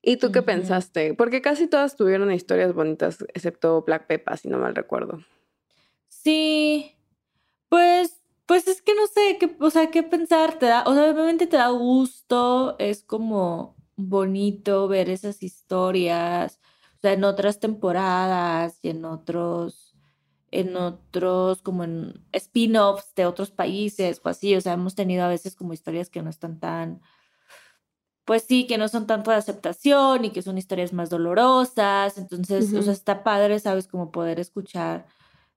¿Y 0.00 0.16
tú 0.16 0.32
qué 0.32 0.40
pensaste? 0.42 1.12
Porque 1.12 1.42
casi 1.42 1.66
todas 1.66 1.94
tuvieron 1.96 2.32
historias 2.32 2.72
bonitas, 2.72 3.24
excepto 3.34 3.82
Black 3.82 4.06
Peppa, 4.06 4.36
si 4.38 4.48
no 4.48 4.58
mal 4.58 4.74
recuerdo. 4.74 5.22
Sí, 6.08 6.96
pues, 7.68 8.22
pues 8.46 8.66
es 8.66 8.80
que 8.80 8.94
no 8.94 9.06
sé, 9.06 9.36
qué, 9.38 9.56
o 9.60 9.70
sea, 9.70 9.90
qué 9.90 10.02
pensar, 10.02 10.58
te 10.58 10.66
da, 10.66 10.84
o 10.86 10.94
sea, 10.94 11.10
obviamente 11.10 11.46
te 11.46 11.58
da 11.58 11.68
gusto, 11.68 12.76
es 12.78 13.02
como, 13.02 13.76
bonito 13.96 14.88
ver 14.88 15.10
esas 15.10 15.42
historias, 15.42 16.60
o 16.98 17.00
sea, 17.00 17.12
en 17.12 17.24
otras 17.24 17.60
temporadas 17.60 18.78
y 18.82 18.90
en 18.90 19.04
otros, 19.04 19.94
en 20.50 20.76
otros, 20.76 21.62
como 21.62 21.84
en 21.84 22.24
spin-offs 22.32 23.14
de 23.14 23.26
otros 23.26 23.50
países 23.50 24.20
o 24.24 24.28
así, 24.28 24.54
o 24.56 24.60
sea, 24.60 24.74
hemos 24.74 24.94
tenido 24.94 25.24
a 25.24 25.28
veces 25.28 25.56
como 25.56 25.72
historias 25.72 26.10
que 26.10 26.22
no 26.22 26.30
están 26.30 26.60
tan, 26.60 27.00
pues 28.24 28.44
sí, 28.44 28.66
que 28.66 28.78
no 28.78 28.88
son 28.88 29.06
tanto 29.06 29.30
de 29.30 29.36
aceptación 29.36 30.24
y 30.24 30.30
que 30.30 30.42
son 30.42 30.58
historias 30.58 30.92
más 30.92 31.10
dolorosas, 31.10 32.18
entonces, 32.18 32.72
o 32.72 32.82
sea, 32.82 32.92
está 32.92 33.22
padre, 33.22 33.58
sabes, 33.58 33.86
como 33.88 34.10
poder 34.10 34.40
escuchar 34.40 35.06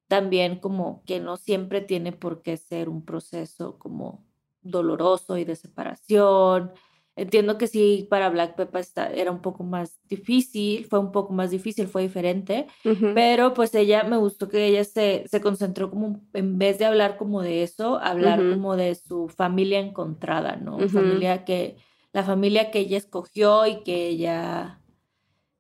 también 0.08 0.60
como 0.60 1.04
que 1.06 1.20
no 1.20 1.38
siempre 1.38 1.82
tiene 1.82 2.14
por 2.14 2.42
qué 2.42 2.58
ser 2.58 2.90
un 2.90 3.04
proceso 3.04 3.78
como 3.78 4.26
doloroso 4.62 5.38
y 5.38 5.46
de 5.46 5.56
separación, 5.56 6.72
Entiendo 7.18 7.58
que 7.58 7.66
sí, 7.66 8.06
para 8.12 8.30
Black 8.30 8.56
Peppa 8.56 8.80
era 9.12 9.32
un 9.32 9.42
poco 9.42 9.64
más 9.64 10.00
difícil, 10.08 10.86
fue 10.86 11.00
un 11.00 11.12
poco 11.12 11.34
más 11.34 11.50
difícil, 11.50 11.88
fue 11.88 12.04
diferente, 12.04 12.68
pero 13.16 13.56
pues 13.56 13.74
ella, 13.74 14.04
me 14.04 14.18
gustó 14.18 14.48
que 14.48 14.68
ella 14.68 14.84
se, 14.84 15.26
se 15.28 15.42
concentró 15.42 15.90
como, 15.90 16.22
en 16.34 16.60
vez 16.60 16.78
de 16.78 16.86
hablar 16.86 17.18
como 17.18 17.42
de 17.42 17.64
eso, 17.64 17.98
hablar 17.98 18.38
como 18.48 18.76
de 18.76 18.94
su 18.94 19.30
familia 19.30 19.80
encontrada, 19.80 20.58
¿no? 20.58 20.78
Familia 20.90 21.44
que, 21.44 21.78
la 22.14 22.24
familia 22.24 22.70
que 22.70 22.80
ella 22.82 22.98
escogió 22.98 23.66
y 23.66 23.82
que 23.82 24.10
ella, 24.10 24.80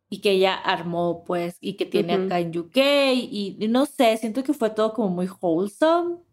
y 0.09 0.21
que 0.21 0.33
ella 0.33 0.53
armó, 0.53 1.23
pues, 1.25 1.57
y 1.59 1.73
que 1.73 1.87
tiene 1.87 2.13
acá 2.13 2.39
en 2.39 2.55
UK, 2.55 2.77
y, 3.15 3.57
y 3.59 3.67
no 3.67 3.87
sé, 3.87 4.15
siento 4.17 4.43
que 4.43 4.53
fue 4.53 4.69
todo 4.69 4.93
como 4.93 5.09
muy 5.09 5.27
wholesome. 5.41 6.26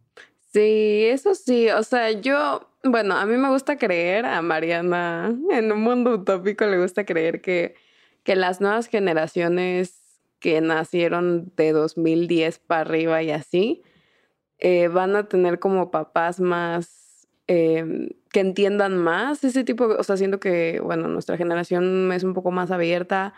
Sí, 0.55 1.07
eso 1.07 1.35
sí, 1.35 1.69
o 1.71 1.83
sea, 1.83 2.13
yo 2.13 2.71
bueno, 2.85 3.17
a 3.17 3.27
mí 3.27 3.37
me 3.37 3.49
gusta 3.51 3.77
creer, 3.77 4.25
a 4.25 4.41
Mariana, 4.41 5.37
en 5.51 5.73
un 5.73 5.81
mundo 5.83 6.13
utópico 6.13 6.65
le 6.67 6.79
gusta 6.79 7.05
creer 7.05 7.41
que, 7.41 7.75
que 8.23 8.37
las 8.37 8.61
nuevas 8.61 8.87
generaciones 8.87 10.01
que 10.39 10.61
nacieron 10.61 11.53
de 11.57 11.73
2010 11.73 12.61
para 12.61 12.83
arriba 12.83 13.21
y 13.25 13.33
así, 13.33 13.83
eh, 14.59 14.89
van 14.89 15.17
a 15.17 15.29
tener 15.29 15.59
como 15.61 15.91
papás 15.91 16.41
más 16.41 17.29
em, 17.49 18.11
que 18.33 18.41
entiendan 18.41 18.97
más 18.97 19.45
ese 19.45 19.65
tipo, 19.65 19.87
o 19.87 20.05
sea, 20.05 20.17
siento 20.17 20.41
que, 20.41 20.81
bueno, 20.81 21.09
nuestra 21.09 21.37
generación 21.37 22.13
es 22.13 22.25
un 22.25 22.35
poco 22.35 22.53
más 22.53 22.71
abierta, 22.71 23.35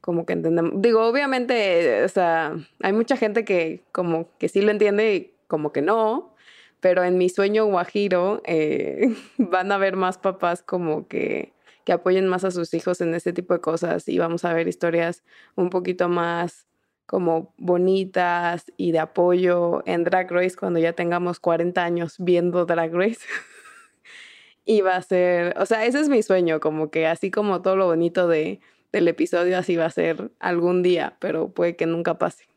como 0.00 0.26
que 0.26 0.34
entendemos, 0.34 0.72
digo, 0.82 1.04
obviamente, 1.06 2.04
o 2.04 2.08
sea, 2.08 2.56
hay 2.82 2.92
mucha 2.92 3.16
gente 3.16 3.44
que 3.44 3.82
como 3.92 4.28
que 4.38 4.48
sí 4.48 4.62
lo 4.62 4.70
entiende 4.70 5.14
y 5.16 5.34
como 5.48 5.72
que 5.72 5.82
no, 5.82 6.34
pero 6.80 7.04
en 7.04 7.18
mi 7.18 7.28
sueño 7.28 7.66
guajiro 7.66 8.42
eh, 8.44 9.14
van 9.38 9.72
a 9.72 9.78
ver 9.78 9.96
más 9.96 10.18
papás 10.18 10.62
como 10.62 11.06
que, 11.08 11.52
que 11.84 11.92
apoyen 11.92 12.26
más 12.26 12.44
a 12.44 12.50
sus 12.50 12.74
hijos 12.74 13.00
en 13.00 13.14
ese 13.14 13.32
tipo 13.32 13.54
de 13.54 13.60
cosas 13.60 14.08
y 14.08 14.18
vamos 14.18 14.44
a 14.44 14.52
ver 14.52 14.68
historias 14.68 15.22
un 15.56 15.70
poquito 15.70 16.08
más 16.08 16.66
como 17.06 17.52
bonitas 17.58 18.70
y 18.76 18.92
de 18.92 19.00
apoyo 19.00 19.82
en 19.84 20.04
Drag 20.04 20.30
Race 20.30 20.54
cuando 20.56 20.78
ya 20.78 20.92
tengamos 20.92 21.40
40 21.40 21.82
años 21.82 22.14
viendo 22.18 22.66
Drag 22.66 22.94
Race. 22.94 23.18
y 24.64 24.82
va 24.82 24.94
a 24.94 25.02
ser, 25.02 25.58
o 25.58 25.66
sea, 25.66 25.84
ese 25.86 25.98
es 25.98 26.08
mi 26.08 26.22
sueño, 26.22 26.60
como 26.60 26.92
que 26.92 27.08
así 27.08 27.32
como 27.32 27.62
todo 27.62 27.74
lo 27.74 27.86
bonito 27.86 28.28
de, 28.28 28.60
del 28.92 29.08
episodio, 29.08 29.58
así 29.58 29.74
va 29.74 29.86
a 29.86 29.90
ser 29.90 30.30
algún 30.38 30.84
día, 30.84 31.16
pero 31.18 31.48
puede 31.48 31.74
que 31.74 31.86
nunca 31.86 32.16
pase. 32.18 32.49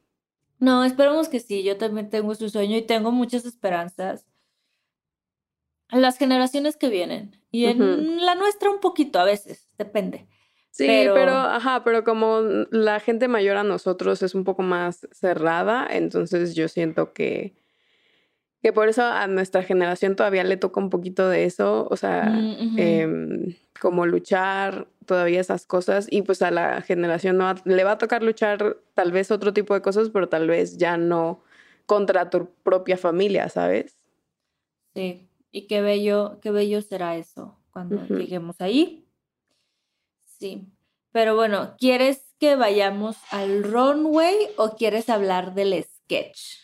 No, 0.59 0.83
esperemos 0.83 1.29
que 1.29 1.39
sí. 1.39 1.63
Yo 1.63 1.77
también 1.77 2.09
tengo 2.09 2.33
su 2.35 2.49
sueño 2.49 2.77
y 2.77 2.81
tengo 2.81 3.11
muchas 3.11 3.45
esperanzas. 3.45 4.25
Las 5.89 6.17
generaciones 6.17 6.77
que 6.77 6.89
vienen. 6.89 7.39
Y 7.51 7.65
en 7.65 8.25
la 8.25 8.35
nuestra 8.35 8.71
un 8.71 8.79
poquito 8.79 9.19
a 9.19 9.25
veces, 9.25 9.69
depende. 9.77 10.27
Sí, 10.71 10.87
pero... 10.87 11.33
ajá, 11.35 11.83
pero 11.83 12.03
como 12.03 12.41
la 12.71 12.99
gente 12.99 13.27
mayor 13.27 13.57
a 13.57 13.63
nosotros 13.63 14.23
es 14.23 14.33
un 14.33 14.43
poco 14.43 14.63
más 14.63 15.07
cerrada, 15.11 15.87
entonces 15.87 16.55
yo 16.55 16.67
siento 16.67 17.13
que, 17.13 17.53
que 18.63 18.73
por 18.73 18.89
eso 18.89 19.03
a 19.03 19.27
nuestra 19.27 19.61
generación 19.61 20.15
todavía 20.15 20.43
le 20.43 20.57
toca 20.57 20.79
un 20.79 20.89
poquito 20.89 21.29
de 21.29 21.45
eso, 21.45 21.87
o 21.91 21.95
sea, 21.95 22.23
mm, 22.23 22.79
em, 22.79 23.55
como 23.79 24.07
luchar 24.07 24.87
todavía 25.05 25.41
esas 25.41 25.65
cosas 25.65 26.07
y 26.09 26.21
pues 26.21 26.41
a 26.41 26.51
la 26.51 26.81
generación 26.81 27.37
no 27.37 27.53
le 27.65 27.83
va 27.83 27.91
a 27.91 27.97
tocar 27.97 28.23
luchar 28.23 28.77
tal 28.93 29.11
vez 29.11 29.31
otro 29.31 29.53
tipo 29.53 29.73
de 29.73 29.81
cosas, 29.81 30.09
pero 30.09 30.29
tal 30.29 30.47
vez 30.47 30.77
ya 30.77 30.97
no 30.97 31.41
contra 31.85 32.29
tu 32.29 32.49
propia 32.63 32.97
familia, 32.97 33.49
¿sabes? 33.49 33.97
Sí, 34.93 35.27
y 35.51 35.67
qué 35.67 35.81
bello, 35.81 36.39
qué 36.41 36.51
bello 36.51 36.81
será 36.81 37.17
eso 37.17 37.57
cuando 37.71 38.05
lleguemos 38.07 38.59
ahí. 38.59 39.05
Sí, 40.23 40.67
pero 41.11 41.35
bueno, 41.35 41.75
¿quieres 41.77 42.33
que 42.39 42.55
vayamos 42.55 43.17
al 43.31 43.63
runway 43.63 44.35
o 44.57 44.75
quieres 44.75 45.09
hablar 45.09 45.53
del 45.53 45.83
sketch? 45.83 46.63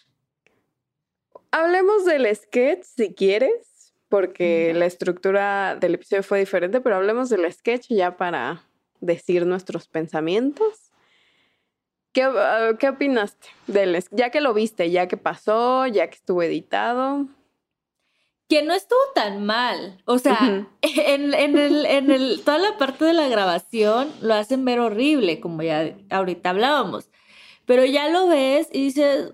Hablemos 1.51 2.05
del 2.05 2.35
sketch 2.35 2.83
si 2.83 3.13
quieres 3.13 3.68
porque 4.09 4.73
la 4.73 4.87
estructura 4.87 5.75
del 5.75 5.95
episodio 5.95 6.23
fue 6.23 6.39
diferente, 6.39 6.81
pero 6.81 6.95
hablemos 6.95 7.29
del 7.29 7.51
sketch 7.51 7.87
ya 7.89 8.17
para 8.17 8.65
decir 8.99 9.45
nuestros 9.45 9.87
pensamientos. 9.87 10.91
¿Qué, 12.11 12.23
ah, 12.23 12.71
¿qué 12.79 12.89
opinaste 12.89 13.47
del 13.67 14.03
ya 14.11 14.31
que 14.31 14.41
lo 14.41 14.53
viste, 14.53 14.89
ya 14.89 15.07
que 15.07 15.15
pasó, 15.15 15.85
ya 15.85 16.07
que 16.09 16.15
estuvo 16.15 16.41
editado? 16.41 17.27
Que 18.49 18.63
no 18.63 18.73
estuvo 18.73 18.99
tan 19.13 19.45
mal. 19.45 20.01
O 20.05 20.17
sea, 20.17 20.67
en, 20.81 21.33
el, 21.35 21.85
en 21.85 22.09
el, 22.09 22.41
toda 22.43 22.57
la 22.57 22.77
parte 22.79 23.05
de 23.05 23.13
la 23.13 23.27
grabación 23.27 24.11
lo 24.21 24.33
hacen 24.33 24.65
ver 24.65 24.79
horrible, 24.79 25.39
como 25.39 25.61
ya 25.61 25.95
ahorita 26.09 26.49
hablábamos. 26.49 27.11
Pero 27.65 27.85
ya 27.85 28.09
lo 28.09 28.27
ves 28.27 28.67
y 28.71 28.85
dices, 28.85 29.31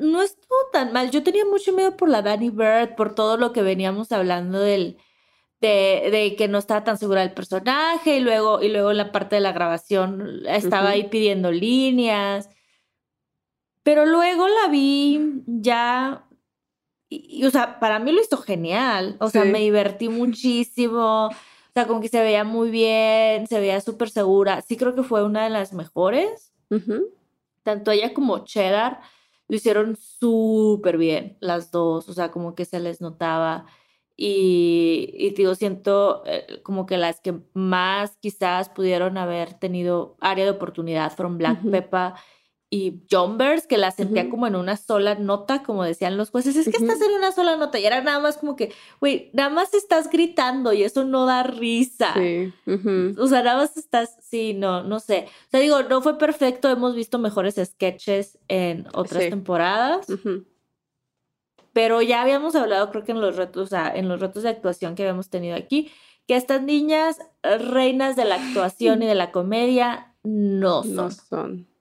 no 0.00 0.22
estuvo 0.22 0.56
tan 0.72 0.92
mal. 0.92 1.10
Yo 1.10 1.22
tenía 1.22 1.44
mucho 1.44 1.72
miedo 1.72 1.96
por 1.96 2.08
la 2.08 2.22
Danny 2.22 2.50
Bird, 2.50 2.94
por 2.96 3.14
todo 3.14 3.36
lo 3.36 3.52
que 3.52 3.62
veníamos 3.62 4.10
hablando 4.12 4.58
del, 4.58 4.98
de, 5.60 6.34
que 6.36 6.48
no 6.48 6.58
estaba 6.58 6.84
tan 6.84 6.98
segura 6.98 7.20
del 7.20 7.32
personaje 7.32 8.16
y 8.16 8.20
luego, 8.20 8.62
y 8.62 8.68
luego 8.68 8.90
en 8.90 8.96
la 8.96 9.12
parte 9.12 9.36
de 9.36 9.40
la 9.40 9.52
grabación 9.52 10.42
estaba 10.46 10.90
ahí 10.90 11.08
pidiendo 11.08 11.52
líneas. 11.52 12.48
Pero 13.84 14.06
luego 14.06 14.46
la 14.48 14.68
vi 14.68 15.42
ya, 15.46 16.26
y, 17.08 17.44
o 17.44 17.50
sea, 17.50 17.78
para 17.78 17.98
mí 17.98 18.12
lo 18.12 18.20
hizo 18.20 18.38
genial. 18.38 19.16
O 19.20 19.28
sea, 19.28 19.44
me 19.44 19.60
divertí 19.60 20.08
muchísimo. 20.08 21.26
O 21.26 21.72
sea, 21.74 21.86
como 21.86 22.00
que 22.00 22.08
se 22.08 22.20
veía 22.20 22.44
muy 22.44 22.70
bien, 22.70 23.46
se 23.46 23.60
veía 23.60 23.80
súper 23.80 24.10
segura. 24.10 24.60
Sí 24.62 24.76
creo 24.76 24.94
que 24.94 25.02
fue 25.02 25.24
una 25.24 25.44
de 25.44 25.50
las 25.50 25.72
mejores. 25.72 26.52
Tanto 27.62 27.90
ella 27.90 28.14
como 28.14 28.44
Cheddar 28.44 29.00
lo 29.52 29.56
hicieron 29.56 29.96
súper 29.96 30.96
bien, 30.96 31.36
las 31.40 31.70
dos. 31.70 32.08
O 32.08 32.14
sea, 32.14 32.30
como 32.30 32.54
que 32.54 32.64
se 32.64 32.80
les 32.80 33.02
notaba. 33.02 33.66
Y, 34.16 35.10
y 35.12 35.28
digo, 35.34 35.54
siento 35.54 36.22
eh, 36.24 36.62
como 36.62 36.86
que 36.86 36.96
las 36.96 37.20
que 37.20 37.34
más 37.52 38.16
quizás 38.16 38.70
pudieron 38.70 39.18
haber 39.18 39.52
tenido 39.52 40.16
área 40.20 40.46
de 40.46 40.52
oportunidad 40.52 41.14
fueron 41.14 41.36
Black 41.36 41.60
Peppa 41.70 42.14
y 42.72 43.02
Jumbers, 43.10 43.66
que 43.66 43.76
la 43.76 43.90
sentía 43.90 44.30
como 44.30 44.46
en 44.46 44.56
una 44.56 44.78
sola 44.78 45.14
nota, 45.14 45.62
como 45.62 45.84
decían 45.84 46.16
los 46.16 46.30
jueces, 46.30 46.56
es 46.56 46.64
que 46.64 46.82
estás 46.82 47.02
en 47.02 47.12
una 47.12 47.30
sola 47.30 47.58
nota 47.58 47.78
y 47.78 47.84
era 47.84 48.00
nada 48.00 48.18
más 48.18 48.38
como 48.38 48.56
que, 48.56 48.72
güey, 48.98 49.28
nada 49.34 49.50
más 49.50 49.74
estás 49.74 50.08
gritando 50.08 50.72
y 50.72 50.82
eso 50.82 51.04
no 51.04 51.26
da 51.26 51.42
risa. 51.42 52.14
Sí. 52.14 52.50
O 53.18 53.26
sea, 53.26 53.42
nada 53.42 53.58
más 53.58 53.76
estás, 53.76 54.16
sí, 54.22 54.54
no, 54.54 54.82
no 54.84 55.00
sé. 55.00 55.26
O 55.48 55.50
sea, 55.50 55.60
digo, 55.60 55.82
no 55.82 56.00
fue 56.00 56.16
perfecto, 56.16 56.70
hemos 56.70 56.94
visto 56.94 57.18
mejores 57.18 57.56
sketches 57.62 58.38
en 58.48 58.86
otras 58.94 59.28
temporadas. 59.28 60.06
Pero 61.74 62.00
ya 62.00 62.22
habíamos 62.22 62.54
hablado, 62.54 62.90
creo 62.90 63.04
que 63.04 63.12
en 63.12 63.20
los 63.20 63.36
retos, 63.36 63.64
o 63.64 63.66
sea, 63.66 63.92
en 63.94 64.08
los 64.08 64.18
retos 64.18 64.44
de 64.44 64.48
actuación 64.48 64.94
que 64.94 65.02
habíamos 65.02 65.28
tenido 65.28 65.56
aquí, 65.56 65.92
que 66.26 66.36
estas 66.36 66.62
niñas, 66.62 67.18
reinas 67.42 68.16
de 68.16 68.24
la 68.24 68.36
actuación 68.36 69.02
y 69.02 69.06
de 69.06 69.14
la 69.14 69.30
comedia, 69.30 70.14
no 70.22 70.82
son. 70.84 70.94
No 70.94 71.10
son. 71.10 71.71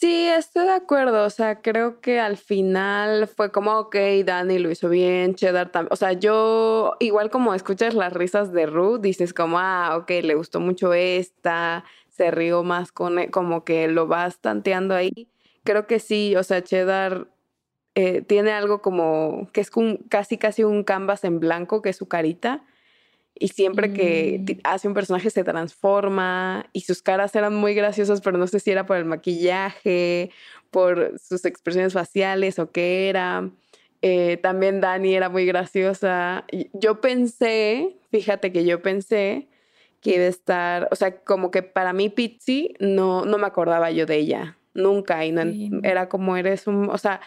Sí, 0.00 0.28
estoy 0.28 0.66
de 0.66 0.72
acuerdo. 0.74 1.24
O 1.24 1.30
sea, 1.30 1.60
creo 1.60 2.00
que 2.00 2.20
al 2.20 2.36
final 2.36 3.26
fue 3.26 3.50
como, 3.50 3.76
ok, 3.80 3.96
Dani 4.24 4.60
lo 4.60 4.70
hizo 4.70 4.88
bien, 4.88 5.34
Cheddar 5.34 5.72
también. 5.72 5.92
O 5.92 5.96
sea, 5.96 6.12
yo, 6.12 6.94
igual 7.00 7.30
como 7.30 7.52
escuchas 7.52 7.94
las 7.94 8.12
risas 8.12 8.52
de 8.52 8.66
Ruth, 8.66 9.00
dices 9.00 9.34
como, 9.34 9.58
ah, 9.58 9.96
ok, 9.96 10.08
le 10.22 10.36
gustó 10.36 10.60
mucho 10.60 10.92
esta, 10.94 11.84
se 12.10 12.30
rió 12.30 12.62
más 12.62 12.92
con, 12.92 13.18
e-", 13.18 13.30
como 13.32 13.64
que 13.64 13.88
lo 13.88 14.06
vas 14.06 14.38
tanteando 14.40 14.94
ahí. 14.94 15.28
Creo 15.64 15.88
que 15.88 15.98
sí, 15.98 16.36
o 16.36 16.44
sea, 16.44 16.62
Cheddar 16.62 17.26
eh, 17.96 18.22
tiene 18.22 18.52
algo 18.52 18.82
como, 18.82 19.48
que 19.52 19.60
es 19.62 19.70
casi, 20.10 20.38
casi 20.38 20.64
un 20.64 20.84
canvas 20.84 21.24
en 21.24 21.40
blanco, 21.40 21.82
que 21.82 21.90
es 21.90 21.96
su 21.96 22.08
carita 22.08 22.64
y 23.38 23.48
siempre 23.48 23.92
que 23.92 24.40
mm. 24.40 24.60
hace 24.64 24.88
un 24.88 24.94
personaje 24.94 25.30
se 25.30 25.44
transforma 25.44 26.66
y 26.72 26.82
sus 26.82 27.02
caras 27.02 27.34
eran 27.34 27.54
muy 27.54 27.74
graciosas, 27.74 28.20
pero 28.20 28.38
no 28.38 28.46
sé 28.46 28.60
si 28.60 28.70
era 28.70 28.86
por 28.86 28.96
el 28.96 29.04
maquillaje, 29.04 30.30
por 30.70 31.18
sus 31.18 31.44
expresiones 31.44 31.92
faciales 31.92 32.58
o 32.58 32.70
qué 32.70 33.08
era. 33.08 33.50
Eh, 34.02 34.38
también 34.38 34.80
Dani 34.80 35.14
era 35.14 35.28
muy 35.28 35.46
graciosa. 35.46 36.44
Yo 36.72 37.00
pensé, 37.00 37.96
fíjate 38.10 38.52
que 38.52 38.64
yo 38.64 38.82
pensé 38.82 39.48
que 40.00 40.14
iba 40.14 40.24
a 40.24 40.28
estar, 40.28 40.88
o 40.90 40.96
sea, 40.96 41.16
como 41.22 41.50
que 41.50 41.62
para 41.62 41.92
mí 41.92 42.08
Pizzi 42.08 42.74
no, 42.78 43.24
no 43.24 43.38
me 43.38 43.46
acordaba 43.46 43.90
yo 43.90 44.06
de 44.06 44.16
ella, 44.16 44.56
nunca, 44.74 45.24
y 45.24 45.32
no, 45.32 45.42
era 45.82 46.08
como 46.08 46.36
eres 46.36 46.68
un, 46.68 46.88
o 46.88 46.98
sea, 46.98 47.20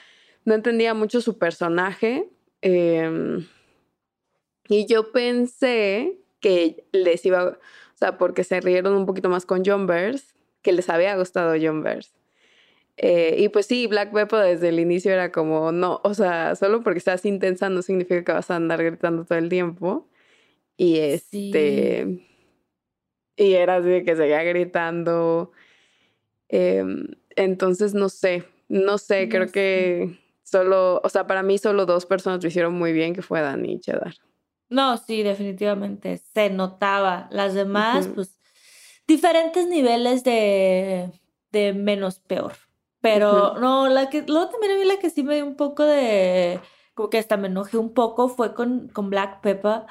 no 0.45 0.53
entendía 0.53 0.93
mucho 0.93 1.19
su 1.19 1.37
personaje. 1.37 2.29
Eh, 2.61 3.43
y 4.71 4.85
yo 4.85 5.11
pensé 5.11 6.17
que 6.39 6.85
les 6.93 7.25
iba, 7.25 7.43
o 7.45 7.57
sea, 7.95 8.17
porque 8.17 8.45
se 8.45 8.61
rieron 8.61 8.93
un 8.93 9.05
poquito 9.05 9.27
más 9.27 9.45
con 9.45 9.63
John 9.65 9.85
Bears, 9.85 10.33
que 10.61 10.71
les 10.71 10.89
había 10.89 11.17
gustado 11.17 11.55
John 11.61 11.83
Bears. 11.83 12.13
Eh, 12.95 13.35
y 13.37 13.49
pues 13.49 13.65
sí, 13.65 13.87
Black 13.87 14.13
Pepper 14.13 14.45
desde 14.45 14.69
el 14.69 14.79
inicio 14.79 15.11
era 15.11 15.29
como, 15.31 15.73
no, 15.73 15.99
o 16.05 16.13
sea, 16.13 16.55
solo 16.55 16.83
porque 16.83 16.99
estás 16.99 17.25
intensa 17.25 17.69
no 17.69 17.81
significa 17.81 18.23
que 18.23 18.31
vas 18.31 18.49
a 18.49 18.55
andar 18.55 18.81
gritando 18.81 19.25
todo 19.25 19.37
el 19.37 19.49
tiempo. 19.49 20.07
Y 20.77 20.99
este. 20.99 22.25
Y 23.35 23.53
era 23.53 23.77
así 23.77 23.89
de 23.89 24.03
que 24.05 24.15
seguía 24.15 24.43
gritando. 24.43 25.51
Em, 26.47 27.07
entonces, 27.35 27.93
no 27.93 28.07
sé, 28.07 28.45
no 28.69 28.97
sé, 28.97 29.27
creo 29.27 29.51
que 29.51 30.17
solo, 30.43 31.01
o 31.03 31.09
sea, 31.09 31.27
para 31.27 31.43
mí 31.43 31.57
solo 31.57 31.85
dos 31.85 32.05
personas 32.05 32.41
lo 32.41 32.47
hicieron 32.47 32.73
muy 32.73 32.93
bien, 32.93 33.13
que 33.13 33.21
fue 33.21 33.41
Dani 33.41 33.73
y 33.73 33.79
Cheddar. 33.79 34.15
No, 34.71 34.97
sí, 34.97 35.21
definitivamente 35.21 36.17
se 36.33 36.49
notaba. 36.49 37.27
Las 37.29 37.53
demás, 37.53 38.07
pues, 38.15 38.39
diferentes 39.05 39.67
niveles 39.67 40.23
de, 40.23 41.11
de 41.51 41.73
menos 41.73 42.19
peor. 42.19 42.53
Pero 43.01 43.59
no, 43.59 43.89
la 43.89 44.09
que, 44.09 44.23
luego 44.25 44.49
también 44.49 44.73
a 44.73 44.77
mí 44.77 44.85
la 44.85 44.97
que 44.97 45.09
sí 45.09 45.23
me 45.23 45.35
dio 45.35 45.45
un 45.45 45.55
poco 45.55 45.83
de, 45.83 46.61
como 46.93 47.09
que 47.09 47.17
hasta 47.17 47.35
me 47.35 47.47
enojé 47.47 47.77
un 47.77 47.93
poco 47.93 48.29
fue 48.29 48.53
con, 48.53 48.87
con 48.87 49.09
Black 49.09 49.41
Pepper 49.41 49.81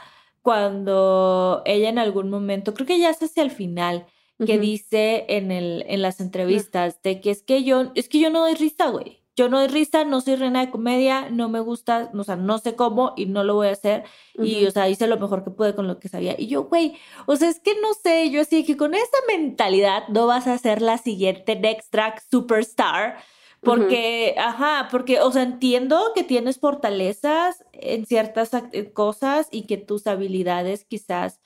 cuando 0.40 1.61
ella 1.66 1.90
en 1.90 1.99
algún 1.99 2.31
momento, 2.31 2.73
creo 2.73 2.87
que 2.87 2.99
ya 2.99 3.11
es 3.11 3.23
hacia 3.23 3.43
el 3.43 3.51
final, 3.51 4.07
que 4.47 4.59
dice 4.59 5.27
en, 5.29 5.51
el, 5.51 5.85
en 5.88 6.01
las 6.01 6.21
entrevistas 6.21 7.03
de 7.03 7.21
que 7.21 7.31
es 7.31 7.43
que 7.43 7.64
yo, 7.64 7.93
es 7.95 8.09
que 8.09 8.21
yo 8.21 8.31
no 8.31 8.40
doy 8.40 8.55
risa, 8.55 8.88
güey 8.88 9.19
yo 9.40 9.48
no 9.48 9.59
doy 9.59 9.68
risa, 9.68 10.05
no 10.05 10.20
soy 10.20 10.37
reina 10.37 10.61
de 10.61 10.70
comedia, 10.70 11.31
no 11.31 11.48
me 11.48 11.61
gusta, 11.61 12.11
o 12.12 12.24
sea, 12.24 12.37
no 12.37 12.59
sé 12.59 12.76
cómo 12.76 13.14
y 13.16 13.24
no 13.24 13.42
lo 13.42 13.55
voy 13.55 13.68
a 13.68 13.72
hacer. 13.72 14.05
Y, 14.35 14.66
o 14.66 14.70
sea, 14.70 14.90
hice 14.90 15.07
lo 15.07 15.18
mejor 15.18 15.44
que 15.44 15.50
pude 15.50 15.74
con 15.74 15.88
lo 15.88 15.98
que 15.98 16.11
sabía. 16.11 16.35
Y 16.38 16.46
yo, 16.46 16.64
güey, 16.64 16.98
o 17.24 17.37
sea, 17.37 17.48
es 17.48 17.59
que 17.59 17.72
no 17.81 17.94
sé, 17.94 18.29
yo 18.31 18.42
así 18.42 18.66
que 18.66 18.76
con 18.76 18.92
esa 18.92 19.16
mentalidad 19.29 20.09
no 20.09 20.26
vas 20.26 20.46
a 20.46 20.59
ser 20.59 20.83
la 20.83 20.98
siguiente 20.98 21.57
Next 21.57 21.90
Track 21.90 22.22
Superstar. 22.31 23.16
Porque, 23.62 24.35
ajá, 24.38 24.88
porque, 24.90 25.20
o 25.20 25.33
sea, 25.33 25.42
entiendo 25.42 26.12
que 26.14 26.22
tienes 26.22 26.59
fortalezas 26.59 27.64
en 27.72 28.05
ciertas 28.05 28.50
cosas 28.92 29.48
y 29.50 29.66
que 29.66 29.79
tus 29.79 30.07
habilidades 30.07 30.85
quizás 30.85 31.40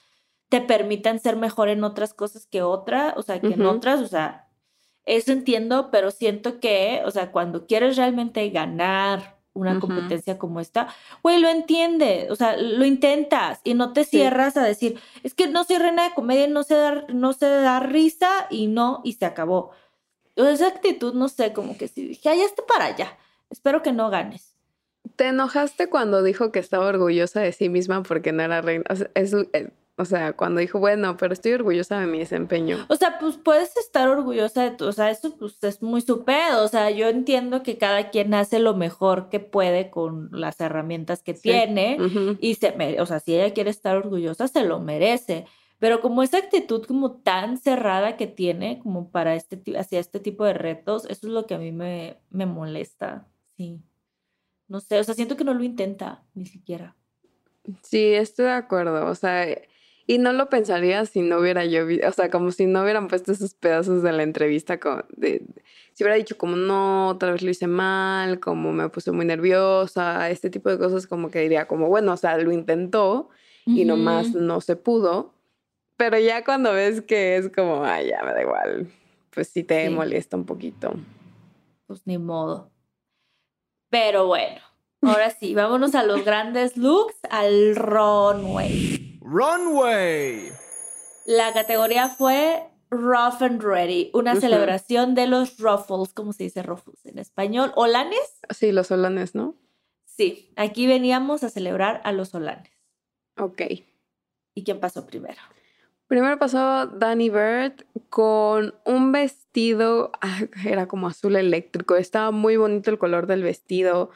te 0.49 0.61
permitan 0.61 1.21
ser 1.21 1.37
mejor 1.37 1.69
en 1.69 1.85
otras 1.85 2.13
cosas 2.13 2.47
que 2.47 2.63
otras, 2.63 3.15
o 3.17 3.23
sea, 3.23 3.41
que 3.41 3.55
en 3.55 3.67
otras, 3.67 4.01
o 4.01 4.09
sea, 4.09 4.44
eso 5.07 5.33
entiendo, 5.33 5.91
pero 5.91 6.11
siento 6.11 6.61
que, 6.61 7.03
o 7.05 7.11
sea, 7.11 7.31
cuando 7.31 7.67
quieres 7.67 7.97
realmente 7.97 8.49
ganar 8.51 9.35
una 9.53 9.79
competencia 9.79 10.37
como 10.37 10.59
esta, 10.59 10.89
güey, 11.23 11.39
lo 11.41 11.49
entiende, 11.49 12.27
o 12.31 12.35
sea, 12.35 12.57
lo 12.57 12.85
intentas 12.85 13.61
y 13.63 13.75
no 13.75 13.93
te 13.93 14.05
cierras 14.05 14.57
a 14.57 14.65
decir, 14.65 14.99
es 15.23 15.33
que 15.33 15.47
no 15.47 15.63
soy 15.63 15.79
reina 15.79 16.09
de 16.09 16.15
comedia, 16.15 16.49
no 16.49 16.65
se 16.65 16.75
da, 16.75 17.05
no 17.09 17.33
risa 17.81 18.49
y 18.51 18.67
no, 18.67 19.01
y 19.05 19.13
se 19.13 19.27
acabó. 19.27 19.71
esa 20.35 20.67
actitud, 20.67 21.15
no 21.15 21.29
sé, 21.29 21.53
como 21.53 21.79
que 21.79 21.87
si 21.87 22.09
dije, 22.09 22.37
ya 22.37 22.45
está 22.45 22.67
para 22.67 22.87
allá, 22.87 23.17
espero 23.49 23.83
que 23.83 23.93
no 23.93 24.11
ganes. 24.11 24.57
¿Te 25.17 25.29
enojaste 25.29 25.89
cuando 25.89 26.23
dijo 26.25 26.51
que 26.51 26.59
estaba 26.59 26.87
orgullosa 26.87 27.41
de 27.41 27.53
sí 27.53 27.69
misma 27.69 28.03
porque 28.03 28.33
no 28.33 28.43
era 28.43 28.61
reina? 28.61 28.85
O 28.91 28.97
sea, 28.97 29.11
es, 29.15 29.35
eh, 29.35 29.71
o 29.97 30.05
sea, 30.05 30.33
cuando 30.33 30.61
dijo, 30.61 30.81
bueno, 30.81 31.17
pero 31.17 31.33
estoy 31.33 31.53
orgullosa 31.53 32.01
de 32.01 32.07
mi 32.07 32.19
desempeño. 32.19 32.85
O 32.89 32.97
sea, 32.97 33.19
pues 33.21 33.37
puedes 33.37 33.77
estar 33.77 34.09
orgullosa 34.09 34.65
de 34.65 34.73
tu, 34.73 34.87
o 34.87 34.93
sea, 34.93 35.11
eso 35.11 35.37
pues 35.37 35.63
es 35.63 35.83
muy 35.83 36.01
su 36.01 36.25
O 36.27 36.69
sea, 36.69 36.91
yo 36.91 37.09
entiendo 37.09 37.63
que 37.63 37.79
cada 37.79 38.11
quien 38.11 38.35
hace 38.35 38.59
lo 38.59 38.75
mejor 38.75 39.29
que 39.29 39.39
puede 39.39 39.91
con 39.91 40.31
las 40.33 40.61
herramientas 40.61 41.23
que 41.23 41.35
tiene 41.35 41.99
y 42.41 42.57
se, 42.57 43.01
o 43.01 43.07
sea, 43.07 43.21
si 43.21 43.37
ella 43.37 43.55
quiere 43.55 43.71
estar 43.71 43.97
orgullosa, 43.97 44.49
se 44.49 44.65
lo 44.65 44.81
merece. 44.81 45.47
Pero 45.79 46.01
como 46.01 46.23
esa 46.23 46.39
actitud 46.39 46.85
como 46.87 47.13
tan 47.13 47.59
cerrada 47.59 48.17
que 48.17 48.27
tiene 48.27 48.81
como 48.81 49.11
para 49.11 49.37
este, 49.37 49.63
hacia 49.79 50.01
este 50.01 50.19
tipo 50.19 50.45
de 50.45 50.55
retos, 50.55 51.05
eso 51.05 51.27
es 51.29 51.33
lo 51.33 51.47
que 51.47 51.55
a 51.55 51.59
mí 51.59 51.71
me, 51.71 52.17
me 52.31 52.47
molesta. 52.47 53.29
Sí. 53.57 53.81
No 54.67 54.81
sé, 54.81 54.99
o 54.99 55.05
sea, 55.05 55.15
siento 55.15 55.37
que 55.37 55.45
no 55.45 55.55
lo 55.55 55.63
intenta 55.63 56.25
ni 56.35 56.47
siquiera. 56.47 56.97
Sí, 57.83 58.13
estoy 58.15 58.47
de 58.47 58.53
acuerdo. 58.53 59.07
O 59.07 59.15
sea, 59.15 59.47
y 60.07 60.19
no 60.19 60.33
lo 60.33 60.49
pensaría 60.51 61.05
si 61.07 61.23
no 61.23 61.39
hubiera 61.39 61.65
yo, 61.65 61.85
o 62.07 62.13
sea, 62.13 62.31
como 62.31 62.51
si 62.51 62.67
no 62.67 62.83
hubieran 62.83 63.09
puesto 63.09 63.33
esos 63.33 63.55
pedazos 63.55 64.03
de 64.03 64.13
la 64.13 64.23
entrevista, 64.23 64.79
de, 65.17 65.43
si 65.93 66.05
hubiera 66.05 66.17
dicho 66.17 66.37
como 66.37 66.57
no, 66.57 67.09
otra 67.09 67.33
vez 67.33 67.43
lo 67.43 67.51
hice 67.51 67.67
mal, 67.67 68.41
como 68.41 68.73
me 68.73 68.89
puse 68.91 69.13
muy 69.13 69.25
nerviosa, 69.25 70.29
este 70.31 70.51
tipo 70.51 70.69
de 70.69 70.79
cosas 70.79 71.07
como 71.07 71.31
que 71.31 71.41
diría 71.41 71.67
como, 71.67 71.89
bueno, 71.89 72.13
o 72.13 72.17
sea, 72.17 72.37
lo 72.37 72.53
intentó 72.53 73.31
y 73.67 73.87
nomás 73.87 74.35
no 74.35 74.61
se 74.61 74.77
pudo, 74.77 75.33
pero 75.97 76.19
ya 76.19 76.45
cuando 76.45 76.73
ves 76.73 77.01
que 77.01 77.37
es 77.37 77.49
como, 77.49 77.85
ay, 77.85 78.09
ya 78.09 78.23
me 78.23 78.33
da 78.33 78.43
igual, 78.43 78.89
pues 79.31 79.49
sí 79.49 79.65
te 79.65 79.89
molesta 79.89 80.37
un 80.37 80.45
poquito. 80.45 80.95
Pues 81.87 82.07
ni 82.07 82.19
modo. 82.19 82.71
Pero 83.89 84.27
bueno, 84.27 84.61
ahora 85.01 85.31
sí, 85.31 85.55
vámonos 85.55 85.95
a 85.95 86.03
los 86.03 86.25
grandes 86.25 86.77
looks, 86.77 87.17
al 87.31 87.77
runway. 87.77 89.04
Runway. 89.25 90.53
La 91.25 91.55
categoría 91.55 92.11
fue 92.11 92.63
Rough 92.91 93.41
and 93.41 93.63
Ready, 93.63 94.11
una 94.13 94.37
celebración 94.37 95.15
de 95.15 95.27
los 95.27 95.59
Ruffles, 95.59 96.13
¿cómo 96.13 96.35
se 96.35 96.45
dice 96.45 96.63
Ruffles 96.63 97.07
en 97.07 97.19
español? 97.19 97.73
¿Holanes? 97.75 98.39
Sí, 98.51 98.71
los 98.71 98.91
holanes, 98.91 99.35
¿no? 99.35 99.57
Sí, 100.05 100.53
aquí 100.57 100.87
veníamos 100.87 101.43
a 101.43 101.49
celebrar 101.49 102.03
a 102.05 102.13
los 102.13 102.35
holanes. 102.35 102.71
Ok. 103.39 103.63
¿Y 104.55 104.63
quién 104.63 104.79
pasó 104.79 105.07
primero? 105.07 105.41
Primero 106.07 106.39
pasó 106.39 106.87
Danny 106.87 107.31
Bird 107.31 107.87
con 108.11 108.75
un 108.85 109.11
vestido, 109.11 110.13
era 110.67 110.87
como 110.87 111.09
azul 111.09 111.37
eléctrico, 111.37 111.97
estaba 111.97 112.31
muy 112.31 112.59
bonito 112.59 112.91
el 112.91 112.99
color 112.99 113.27
del 113.27 113.43
vestido. 113.43 114.11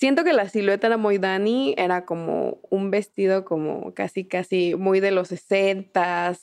Siento 0.00 0.24
que 0.24 0.32
la 0.32 0.48
silueta 0.48 0.86
era 0.86 0.96
muy 0.96 1.18
Danny, 1.18 1.74
era 1.76 2.06
como 2.06 2.58
un 2.70 2.90
vestido 2.90 3.44
como 3.44 3.92
casi, 3.92 4.24
casi 4.24 4.74
muy 4.74 4.98
de 4.98 5.10
los 5.10 5.28
60 5.28 6.38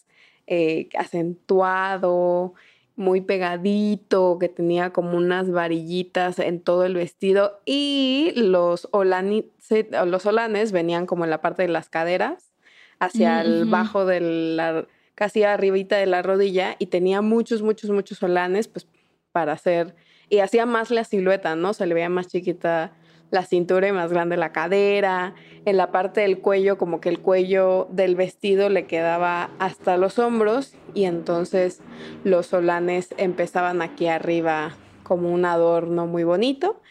eh, 0.45 0.89
acentuado, 0.95 2.53
muy 2.95 3.21
pegadito, 3.21 4.37
que 4.37 4.47
tenía 4.47 4.91
como 4.91 5.17
unas 5.17 5.49
varillitas 5.49 6.37
en 6.37 6.61
todo 6.61 6.85
el 6.85 6.93
vestido 6.93 7.59
y 7.65 8.31
los, 8.35 8.87
los 8.93 10.25
olanes 10.27 10.71
venían 10.71 11.07
como 11.07 11.23
en 11.23 11.31
la 11.31 11.41
parte 11.41 11.63
de 11.63 11.69
las 11.69 11.89
caderas 11.89 12.51
hacia 12.99 13.41
el 13.41 13.65
bajo 13.65 14.05
de 14.05 14.19
la, 14.55 14.85
casi 15.15 15.41
arribita 15.41 15.97
de 15.97 16.05
la 16.05 16.21
rodilla 16.21 16.75
y 16.77 16.85
tenía 16.87 17.23
muchos, 17.23 17.63
muchos, 17.63 17.89
muchos 17.89 18.19
solanes 18.19 18.67
pues 18.67 18.85
para 19.31 19.53
hacer, 19.53 19.95
y 20.29 20.39
hacía 20.39 20.67
más 20.67 20.91
la 20.91 21.03
silueta, 21.03 21.55
¿no? 21.55 21.73
Se 21.73 21.87
le 21.87 21.95
veía 21.95 22.09
más 22.09 22.27
chiquita 22.27 22.93
la 23.31 23.43
cintura 23.43 23.87
y 23.87 23.91
más 23.91 24.11
grande 24.11 24.37
la 24.37 24.51
cadera, 24.51 25.35
en 25.65 25.77
la 25.77 25.91
parte 25.91 26.21
del 26.21 26.39
cuello 26.39 26.77
como 26.77 27.01
que 27.01 27.09
el 27.09 27.19
cuello 27.19 27.87
del 27.91 28.15
vestido 28.15 28.69
le 28.69 28.85
quedaba 28.85 29.49
hasta 29.59 29.97
los 29.97 30.19
hombros 30.19 30.73
y 30.93 31.05
entonces 31.05 31.81
los 32.23 32.47
solanes 32.47 33.13
empezaban 33.17 33.81
aquí 33.81 34.07
arriba 34.07 34.75
como 35.03 35.33
un 35.33 35.45
adorno 35.45 36.07
muy 36.07 36.23
bonito 36.23 36.81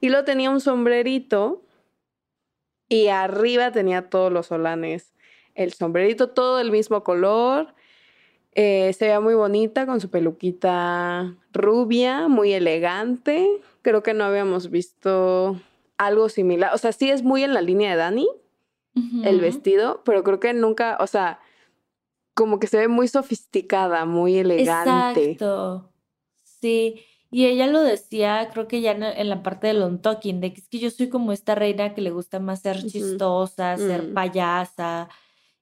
y 0.00 0.08
luego 0.08 0.24
tenía 0.24 0.50
un 0.50 0.60
sombrerito 0.60 1.62
y 2.88 3.08
arriba 3.08 3.72
tenía 3.72 4.10
todos 4.10 4.32
los 4.32 4.46
solanes 4.46 5.16
el 5.56 5.72
sombrerito 5.72 6.28
todo 6.28 6.58
del 6.58 6.70
mismo 6.70 7.02
color. 7.02 7.74
Eh, 8.52 8.92
se 8.92 9.06
veía 9.06 9.20
muy 9.20 9.34
bonita 9.34 9.86
con 9.86 10.00
su 10.00 10.10
peluquita 10.10 11.34
rubia, 11.52 12.28
muy 12.28 12.52
elegante. 12.52 13.48
Creo 13.82 14.02
que 14.02 14.14
no 14.14 14.24
habíamos 14.24 14.70
visto 14.70 15.60
algo 15.98 16.28
similar. 16.28 16.74
O 16.74 16.78
sea, 16.78 16.92
sí 16.92 17.10
es 17.10 17.22
muy 17.22 17.44
en 17.44 17.54
la 17.54 17.62
línea 17.62 17.90
de 17.90 17.96
Dani, 17.96 18.28
el 19.24 19.40
vestido, 19.40 20.02
pero 20.06 20.24
creo 20.24 20.40
que 20.40 20.54
nunca, 20.54 20.96
o 21.00 21.06
sea, 21.06 21.38
como 22.32 22.58
que 22.58 22.66
se 22.66 22.78
ve 22.78 22.88
muy 22.88 23.08
sofisticada, 23.08 24.06
muy 24.06 24.38
elegante. 24.38 25.32
Exacto. 25.32 25.92
Sí. 26.42 27.02
Y 27.30 27.46
ella 27.46 27.66
lo 27.66 27.82
decía, 27.82 28.48
creo 28.52 28.68
que 28.68 28.80
ya 28.80 28.92
en, 28.92 29.28
la 29.28 29.42
parte 29.42 29.66
del 29.66 29.82
on 29.82 30.00
talking, 30.00 30.40
de 30.40 30.52
que 30.52 30.60
es 30.60 30.68
que 30.68 30.78
yo 30.78 30.90
soy 30.90 31.08
como 31.08 31.32
esta 31.32 31.54
reina 31.54 31.92
que 31.92 32.00
le 32.00 32.10
gusta 32.10 32.40
más 32.40 32.60
ser 32.60 32.82
chistosa, 32.86 33.76
ser 33.76 34.04
mm. 34.04 34.14
payasa, 34.14 35.08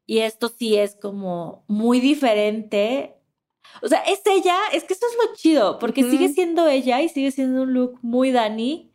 y 0.06 0.18
esto 0.18 0.48
sí 0.48 0.76
es 0.76 0.94
como 0.94 1.64
muy 1.66 2.00
diferente. 2.00 3.16
O 3.82 3.88
sea, 3.88 4.00
es 4.00 4.20
ella, 4.26 4.56
es 4.72 4.84
que 4.84 4.92
esto 4.92 5.06
es 5.10 5.16
lo 5.16 5.34
chido, 5.34 5.78
porque 5.78 6.04
sigue 6.04 6.28
siendo 6.28 6.68
ella 6.68 7.00
y 7.02 7.08
sigue 7.08 7.30
siendo 7.30 7.62
un 7.62 7.72
look 7.72 7.98
muy 8.02 8.30
Dani, 8.30 8.93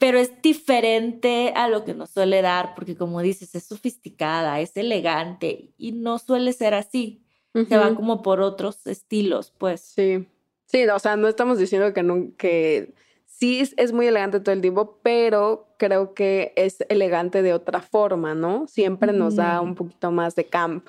pero 0.00 0.18
es 0.18 0.40
diferente 0.40 1.52
a 1.54 1.68
lo 1.68 1.84
que 1.84 1.92
nos 1.92 2.08
suele 2.08 2.40
dar, 2.40 2.74
porque 2.74 2.96
como 2.96 3.20
dices, 3.20 3.54
es 3.54 3.64
sofisticada, 3.64 4.58
es 4.60 4.74
elegante 4.78 5.74
y 5.76 5.92
no 5.92 6.18
suele 6.18 6.54
ser 6.54 6.72
así. 6.72 7.22
Se 7.52 7.76
va 7.76 7.94
como 7.94 8.22
por 8.22 8.40
otros 8.40 8.86
estilos, 8.86 9.52
pues. 9.58 9.82
Sí. 9.82 10.26
Sí, 10.64 10.86
o 10.86 10.98
sea, 10.98 11.16
no 11.16 11.28
estamos 11.28 11.58
diciendo 11.58 11.92
que, 11.92 12.02
no, 12.02 12.30
que 12.38 12.94
sí 13.26 13.60
es, 13.76 13.92
muy 13.92 14.06
elegante 14.06 14.40
todo 14.40 14.54
el 14.54 14.62
tiempo, 14.62 15.00
pero 15.02 15.74
creo 15.78 16.14
que 16.14 16.54
es 16.56 16.78
elegante 16.88 17.42
de 17.42 17.52
otra 17.52 17.82
forma, 17.82 18.34
¿no? 18.34 18.68
Siempre 18.68 19.12
nos 19.12 19.36
da 19.36 19.60
un 19.60 19.74
poquito 19.74 20.10
más 20.12 20.34
de 20.34 20.46
camp. 20.46 20.86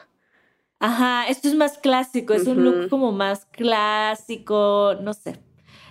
Ajá, 0.79 1.27
esto 1.27 1.49
es 1.49 1.55
más 1.55 1.79
clásico, 1.79 2.33
es 2.33 2.47
un 2.47 2.63
look 2.63 2.89
como 2.89 3.11
más 3.11 3.45
clásico, 3.45 4.95
no 5.01 5.13
sé. 5.13 5.37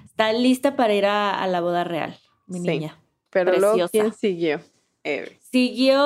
Está 0.07 0.33
lista 0.33 0.75
para 0.75 0.95
ir 0.95 1.05
a, 1.05 1.47
la 1.49 1.61
boda 1.61 1.85
real, 1.85 2.17
mi 2.47 2.61
niña. 2.61 2.97
Pero 3.31 3.57
luego, 3.59 3.89
¿quién 3.89 4.13
siguió? 4.13 4.61
Siguió 5.51 5.97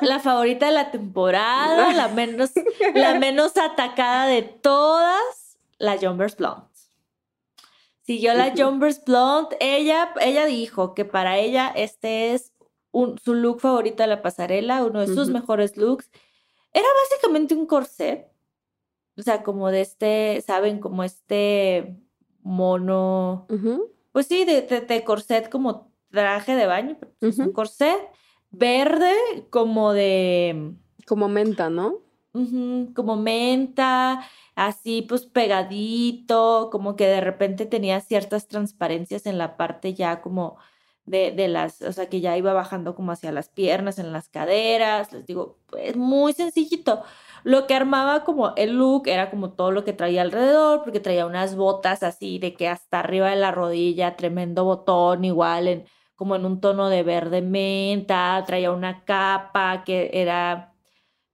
la 0.00 0.20
favorita 0.22 0.66
de 0.66 0.72
la 0.72 0.90
temporada, 0.90 1.92
la 1.92 2.08
menos, 2.08 2.52
la 2.94 3.14
menos 3.18 3.56
atacada 3.56 4.26
de 4.26 4.42
todas, 4.42 5.58
la 5.78 5.98
Jumpers 5.98 6.36
Blonde. 6.36 6.66
Siguió 8.02 8.34
la 8.34 8.52
Jumpers 8.56 9.04
Blonde. 9.04 9.56
Ella, 9.58 10.14
ella 10.20 10.46
dijo 10.46 10.94
que 10.94 11.04
para 11.04 11.38
ella 11.38 11.72
este 11.74 12.34
es 12.34 12.52
un, 12.92 13.18
su 13.18 13.34
look 13.34 13.60
favorito 13.60 14.04
de 14.04 14.06
la 14.06 14.22
pasarela, 14.22 14.84
uno 14.84 15.00
de 15.00 15.12
sus 15.12 15.28
mejores 15.28 15.76
looks. 15.76 16.08
Era 16.72 16.86
básicamente 17.02 17.54
un 17.54 17.66
corset. 17.66 18.28
O 19.18 19.22
sea, 19.22 19.42
como 19.42 19.70
de 19.70 19.80
este, 19.80 20.40
¿saben? 20.46 20.78
Como 20.78 21.02
este 21.02 21.96
mono. 22.42 23.46
Pues 24.12 24.26
sí, 24.26 24.44
de, 24.44 24.62
de, 24.62 25.04
corset 25.04 25.48
como 25.50 25.85
traje 26.10 26.54
de 26.54 26.66
baño. 26.66 26.98
Es 27.20 27.38
un 27.38 27.52
corset 27.52 27.98
verde 28.50 29.12
como 29.50 29.92
de... 29.92 30.74
Como 31.06 31.28
menta, 31.28 31.70
¿no? 31.70 32.06
como 32.94 33.16
menta 33.16 34.22
así 34.54 35.02
pues 35.02 35.26
pegadito, 35.26 36.68
como 36.70 36.96
que 36.96 37.06
de 37.06 37.20
repente 37.20 37.66
tenía 37.66 38.00
ciertas 38.00 38.48
transparencias 38.48 39.26
en 39.26 39.38
la 39.38 39.56
parte 39.56 39.94
ya 39.94 40.20
como 40.20 40.56
de, 41.04 41.30
de, 41.30 41.48
las, 41.48 41.82
o 41.82 41.92
sea, 41.92 42.08
que 42.08 42.20
ya 42.20 42.36
iba 42.36 42.52
bajando 42.52 42.94
como 42.96 43.12
hacia 43.12 43.30
las 43.32 43.48
piernas, 43.48 43.98
en 43.98 44.12
las 44.12 44.28
caderas, 44.28 45.12
les 45.12 45.24
digo, 45.24 45.58
pues 45.66 45.96
muy 45.96 46.32
sencillito. 46.32 47.02
Lo 47.44 47.66
que 47.68 47.74
armaba 47.74 48.24
como 48.24 48.54
el 48.56 48.76
look 48.76 49.06
era 49.06 49.30
como 49.30 49.52
todo 49.52 49.70
lo 49.70 49.84
que 49.84 49.92
traía 49.92 50.22
alrededor, 50.22 50.82
porque 50.82 50.98
traía 50.98 51.26
unas 51.26 51.54
botas 51.54 52.02
así 52.02 52.38
de 52.40 52.54
que 52.54 52.66
hasta 52.68 53.00
arriba 53.00 53.30
de 53.30 53.36
la 53.36 53.52
rodilla, 53.52 54.16
tremendo 54.16 54.64
botón, 54.64 55.24
igual 55.24 55.68
en 55.68 55.84
como 56.16 56.34
en 56.34 56.44
un 56.44 56.60
tono 56.60 56.88
de 56.88 57.02
verde 57.02 57.42
menta, 57.42 58.42
traía 58.46 58.72
una 58.72 59.04
capa 59.04 59.84
que 59.84 60.10
era 60.14 60.74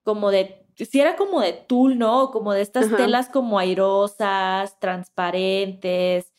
como 0.03 0.31
de 0.31 0.63
si 0.77 1.01
era 1.01 1.17
como 1.17 1.41
de 1.41 1.53
tul, 1.53 1.99
¿no? 1.99 2.31
Como 2.31 2.53
de 2.53 2.63
estas 2.63 2.95
telas 2.97 3.29
como 3.29 3.59
airosas, 3.59 4.79
transparentes. 4.81 6.33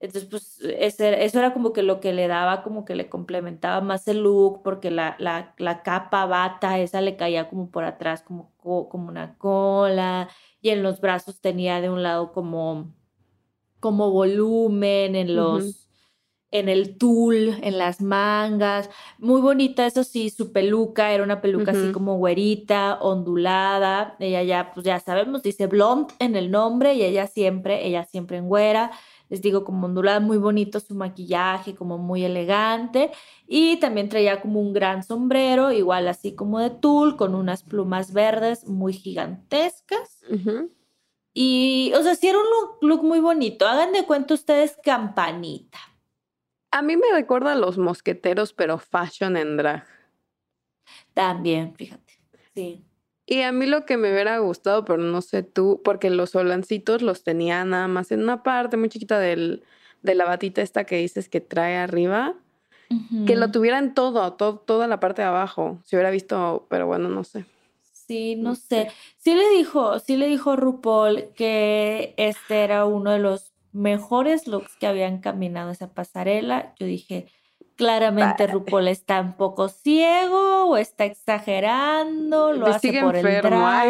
Entonces, 0.00 0.28
pues 0.30 0.58
eso 0.62 1.38
era 1.38 1.52
como 1.52 1.72
que 1.72 1.82
lo 1.82 2.00
que 2.00 2.12
le 2.12 2.26
daba, 2.26 2.62
como 2.62 2.84
que 2.84 2.94
le 2.94 3.10
complementaba 3.10 3.82
más 3.82 4.08
el 4.08 4.22
look, 4.22 4.62
porque 4.62 4.90
la, 4.90 5.14
la, 5.18 5.54
la 5.58 5.82
capa 5.82 6.24
bata, 6.24 6.78
esa 6.78 7.02
le 7.02 7.16
caía 7.16 7.50
como 7.50 7.70
por 7.70 7.84
atrás, 7.84 8.22
como, 8.22 8.54
como 8.56 9.08
una 9.08 9.36
cola, 9.36 10.28
y 10.62 10.70
en 10.70 10.82
los 10.82 11.00
brazos 11.00 11.40
tenía 11.40 11.82
de 11.82 11.90
un 11.90 12.02
lado 12.02 12.32
como, 12.32 12.94
como 13.78 14.10
volumen, 14.10 15.16
en 15.16 15.36
los 15.36 15.89
en 16.50 16.68
el 16.68 16.96
tul, 16.98 17.56
en 17.62 17.78
las 17.78 18.00
mangas. 18.00 18.90
Muy 19.18 19.40
bonita, 19.40 19.86
eso 19.86 20.04
sí, 20.04 20.30
su 20.30 20.52
peluca 20.52 21.12
era 21.12 21.22
una 21.22 21.40
peluca 21.40 21.70
así 21.72 21.92
como 21.92 22.16
güerita, 22.16 22.98
ondulada. 23.00 24.16
Ella 24.18 24.42
ya, 24.42 24.72
pues 24.72 24.84
ya 24.84 24.98
sabemos, 25.00 25.42
dice 25.42 25.66
blonde 25.66 26.12
en 26.18 26.36
el 26.36 26.50
nombre 26.50 26.94
y 26.94 27.02
ella 27.02 27.26
siempre, 27.26 27.86
ella 27.86 28.04
siempre 28.04 28.38
en 28.38 28.48
güera. 28.48 28.90
Les 29.28 29.40
digo, 29.42 29.62
como 29.62 29.86
ondulada, 29.86 30.18
muy 30.18 30.38
bonito 30.38 30.80
su 30.80 30.96
maquillaje, 30.96 31.76
como 31.76 31.98
muy 31.98 32.24
elegante. 32.24 33.12
Y 33.46 33.76
también 33.76 34.08
traía 34.08 34.40
como 34.40 34.60
un 34.60 34.72
gran 34.72 35.04
sombrero, 35.04 35.70
igual 35.70 36.08
así 36.08 36.34
como 36.34 36.58
de 36.58 36.70
tul, 36.70 37.16
con 37.16 37.36
unas 37.36 37.62
plumas 37.62 38.12
verdes 38.12 38.66
muy 38.66 38.92
gigantescas. 38.92 40.24
Y, 41.32 41.92
o 41.96 42.02
sea, 42.02 42.16
sí 42.16 42.26
era 42.26 42.38
un 42.38 42.44
look, 42.44 42.78
look 42.82 43.04
muy 43.04 43.20
bonito. 43.20 43.68
Hagan 43.68 43.92
de 43.92 44.04
cuenta 44.04 44.34
ustedes 44.34 44.76
campanita. 44.82 45.78
A 46.70 46.82
mí 46.82 46.96
me 46.96 47.12
recuerda 47.12 47.52
a 47.52 47.56
los 47.56 47.78
mosqueteros, 47.78 48.52
pero 48.52 48.78
fashion 48.78 49.36
en 49.36 49.56
drag. 49.56 49.84
También, 51.14 51.74
fíjate. 51.74 52.14
Sí. 52.54 52.84
Y 53.26 53.42
a 53.42 53.52
mí 53.52 53.66
lo 53.66 53.86
que 53.86 53.96
me 53.96 54.12
hubiera 54.12 54.38
gustado, 54.38 54.84
pero 54.84 54.98
no 54.98 55.22
sé 55.22 55.42
tú, 55.42 55.80
porque 55.84 56.10
los 56.10 56.30
solancitos 56.30 57.02
los 57.02 57.22
tenía 57.22 57.64
nada 57.64 57.86
más 57.86 58.10
en 58.10 58.22
una 58.22 58.42
parte 58.42 58.76
muy 58.76 58.88
chiquita 58.88 59.18
del, 59.18 59.62
de 60.02 60.14
la 60.14 60.24
batita 60.24 60.62
esta 60.62 60.84
que 60.84 60.96
dices 60.96 61.28
que 61.28 61.40
trae 61.40 61.76
arriba, 61.76 62.34
que 63.24 63.36
lo 63.36 63.52
tuvieran 63.52 63.94
todo, 63.94 64.32
todo, 64.32 64.58
toda 64.58 64.88
la 64.88 64.98
parte 64.98 65.22
de 65.22 65.28
abajo. 65.28 65.78
Si 65.84 65.94
hubiera 65.94 66.10
visto, 66.10 66.66
pero 66.68 66.88
bueno, 66.88 67.08
no 67.08 67.22
sé. 67.22 67.44
Sí, 68.10 68.34
no, 68.34 68.56
sé. 68.56 68.90
Sí 69.18 69.36
le 69.36 69.48
dijo, 69.50 70.00
sí 70.00 70.16
le 70.16 70.26
dijo 70.26 70.56
RuPaul 70.56 71.28
que 71.36 72.14
este 72.16 72.64
era 72.64 72.84
uno 72.84 73.12
de 73.12 73.20
los 73.20 73.52
mejores 73.72 74.46
looks 74.46 74.76
que 74.76 74.86
habían 74.86 75.20
caminado 75.20 75.70
esa 75.70 75.92
pasarela. 75.92 76.74
Yo 76.78 76.86
dije, 76.86 77.26
claramente 77.76 78.46
RuPaul 78.46 78.88
está 78.88 79.20
un 79.20 79.34
poco 79.34 79.68
ciego 79.68 80.66
o 80.66 80.76
está 80.76 81.04
exagerando, 81.04 82.52
lo 82.52 82.66
hace 82.66 83.00
por 83.00 83.16
el 83.16 83.42
drama. 83.42 83.84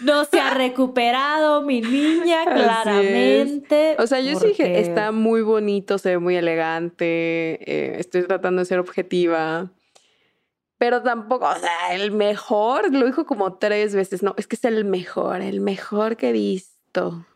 No 0.00 0.24
se 0.24 0.40
ha 0.40 0.52
recuperado 0.52 1.62
mi 1.62 1.80
niña, 1.80 2.44
claramente. 2.54 3.96
O 3.98 4.06
sea, 4.06 4.20
yo 4.20 4.38
sí 4.38 4.48
dije, 4.48 4.80
está 4.80 5.12
muy 5.12 5.42
bonito, 5.42 5.98
se 5.98 6.10
ve 6.10 6.18
muy 6.18 6.36
elegante, 6.36 7.04
eh, 7.04 7.96
estoy 7.98 8.24
tratando 8.24 8.60
de 8.60 8.66
ser 8.66 8.80
objetiva. 8.80 9.70
Pero 10.78 11.02
tampoco, 11.02 11.46
o 11.46 11.58
sea, 11.58 11.94
el 11.94 12.10
mejor, 12.10 12.92
lo 12.92 13.06
dijo 13.06 13.24
como 13.24 13.54
tres 13.58 13.94
veces, 13.94 14.22
no, 14.22 14.34
es 14.36 14.46
que 14.46 14.56
es 14.56 14.64
el 14.64 14.84
mejor, 14.84 15.40
el 15.40 15.60
mejor 15.60 16.16
que 16.16 16.30
he 16.30 16.32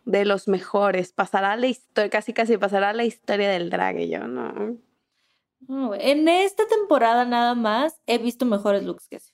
de 0.04 0.24
los 0.24 0.48
mejores, 0.48 1.12
pasará 1.12 1.56
la 1.56 1.66
historia, 1.66 2.10
casi 2.10 2.32
casi 2.32 2.56
pasará 2.58 2.92
la 2.92 3.04
historia 3.04 3.50
del 3.50 3.70
drag, 3.70 3.98
y 4.00 4.08
yo 4.08 4.26
no. 4.28 4.76
En 6.00 6.28
esta 6.28 6.66
temporada 6.66 7.24
nada 7.24 7.54
más 7.54 8.00
he 8.06 8.18
visto 8.18 8.44
mejores 8.46 8.84
looks 8.84 9.08
que 9.08 9.16
ese. 9.16 9.32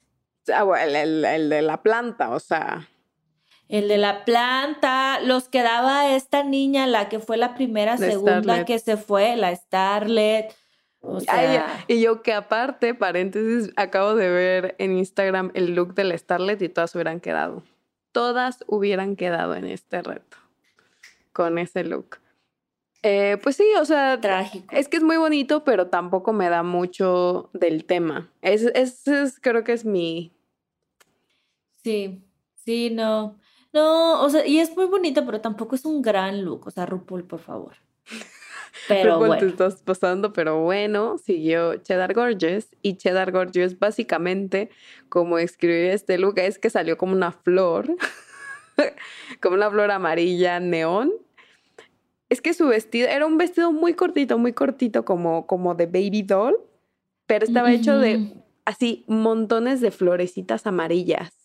Ah, 0.54 0.62
bueno, 0.64 0.84
el, 0.84 0.96
el- 0.96 1.24
el 1.24 1.48
de 1.48 1.62
la 1.62 1.82
planta, 1.82 2.30
o 2.30 2.40
sea, 2.40 2.88
El 3.68 3.88
de 3.88 3.96
la 3.98 4.24
planta, 4.26 5.20
los 5.20 5.48
que 5.48 5.62
daba 5.62 6.14
esta 6.14 6.42
niña, 6.42 6.86
la 6.86 7.08
que 7.08 7.18
fue 7.18 7.36
la 7.38 7.54
primera, 7.54 7.92
La 7.92 8.10
segunda 8.10 8.42
Starlet. 8.42 8.66
que 8.66 8.78
se 8.78 8.96
fue, 8.98 9.36
la 9.36 9.54
Starlet. 9.56 10.54
O 11.00 11.16
Ay, 11.16 11.24
sea, 11.56 11.84
y 11.88 12.00
yo 12.00 12.22
que 12.22 12.32
aparte, 12.32 12.94
paréntesis, 12.94 13.72
acabo 13.76 14.14
de 14.14 14.28
ver 14.30 14.74
en 14.78 14.96
Instagram 14.98 15.50
el 15.54 15.74
look 15.74 15.94
de 15.94 16.04
la 16.04 16.16
Starlet 16.16 16.60
y 16.62 16.68
todas 16.70 16.94
hubieran 16.94 17.20
quedado. 17.20 17.62
Todas 18.14 18.62
hubieran 18.68 19.16
quedado 19.16 19.56
en 19.56 19.64
este 19.66 20.00
reto 20.00 20.36
con 21.32 21.58
ese 21.58 21.82
look. 21.82 22.18
Eh, 23.02 23.38
pues 23.42 23.56
sí, 23.56 23.64
o 23.78 23.84
sea, 23.84 24.20
trágico. 24.20 24.74
es 24.74 24.86
que 24.88 24.96
es 24.98 25.02
muy 25.02 25.16
bonito, 25.16 25.64
pero 25.64 25.88
tampoco 25.88 26.32
me 26.32 26.48
da 26.48 26.62
mucho 26.62 27.50
del 27.52 27.84
tema. 27.84 28.30
Es, 28.40 28.62
es, 28.62 29.06
es- 29.08 29.40
creo 29.40 29.64
que 29.64 29.72
es 29.72 29.84
mi... 29.84 30.32
Sí, 31.82 32.22
sí, 32.64 32.90
no. 32.90 33.36
No, 33.72 34.22
o 34.22 34.30
sea, 34.30 34.46
y 34.46 34.60
es 34.60 34.74
muy 34.76 34.86
bonito, 34.86 35.26
pero 35.26 35.40
tampoco 35.40 35.74
es 35.74 35.84
un 35.84 36.00
gran 36.00 36.44
look. 36.44 36.68
O 36.68 36.70
sea, 36.70 36.86
RuPaul, 36.86 37.24
por 37.24 37.40
favor. 37.40 37.74
Pero 38.88 39.18
te 39.18 39.26
bueno. 39.26 39.46
estás 39.46 39.82
pasando, 39.82 40.32
pero 40.32 40.60
bueno, 40.60 41.18
siguió 41.18 41.76
Cheddar 41.76 42.14
Gorgeous 42.14 42.68
y 42.82 42.96
Cheddar 42.96 43.32
Gorgeous 43.32 43.78
básicamente 43.78 44.70
como 45.08 45.38
escribió 45.38 45.92
este 45.92 46.18
look 46.18 46.38
es 46.38 46.58
que 46.58 46.70
salió 46.70 46.98
como 46.98 47.12
una 47.12 47.32
flor, 47.32 47.96
como 49.40 49.56
una 49.56 49.70
flor 49.70 49.90
amarilla 49.90 50.60
neón. 50.60 51.12
Es 52.28 52.40
que 52.40 52.54
su 52.54 52.66
vestido 52.66 53.08
era 53.08 53.26
un 53.26 53.38
vestido 53.38 53.70
muy 53.72 53.94
cortito, 53.94 54.38
muy 54.38 54.52
cortito 54.52 55.04
como, 55.04 55.46
como 55.46 55.74
de 55.74 55.86
baby 55.86 56.22
doll, 56.22 56.56
pero 57.26 57.44
estaba 57.44 57.72
hecho 57.72 57.98
de 57.98 58.32
así 58.64 59.04
montones 59.06 59.80
de 59.80 59.90
florecitas 59.90 60.66
amarillas. 60.66 61.43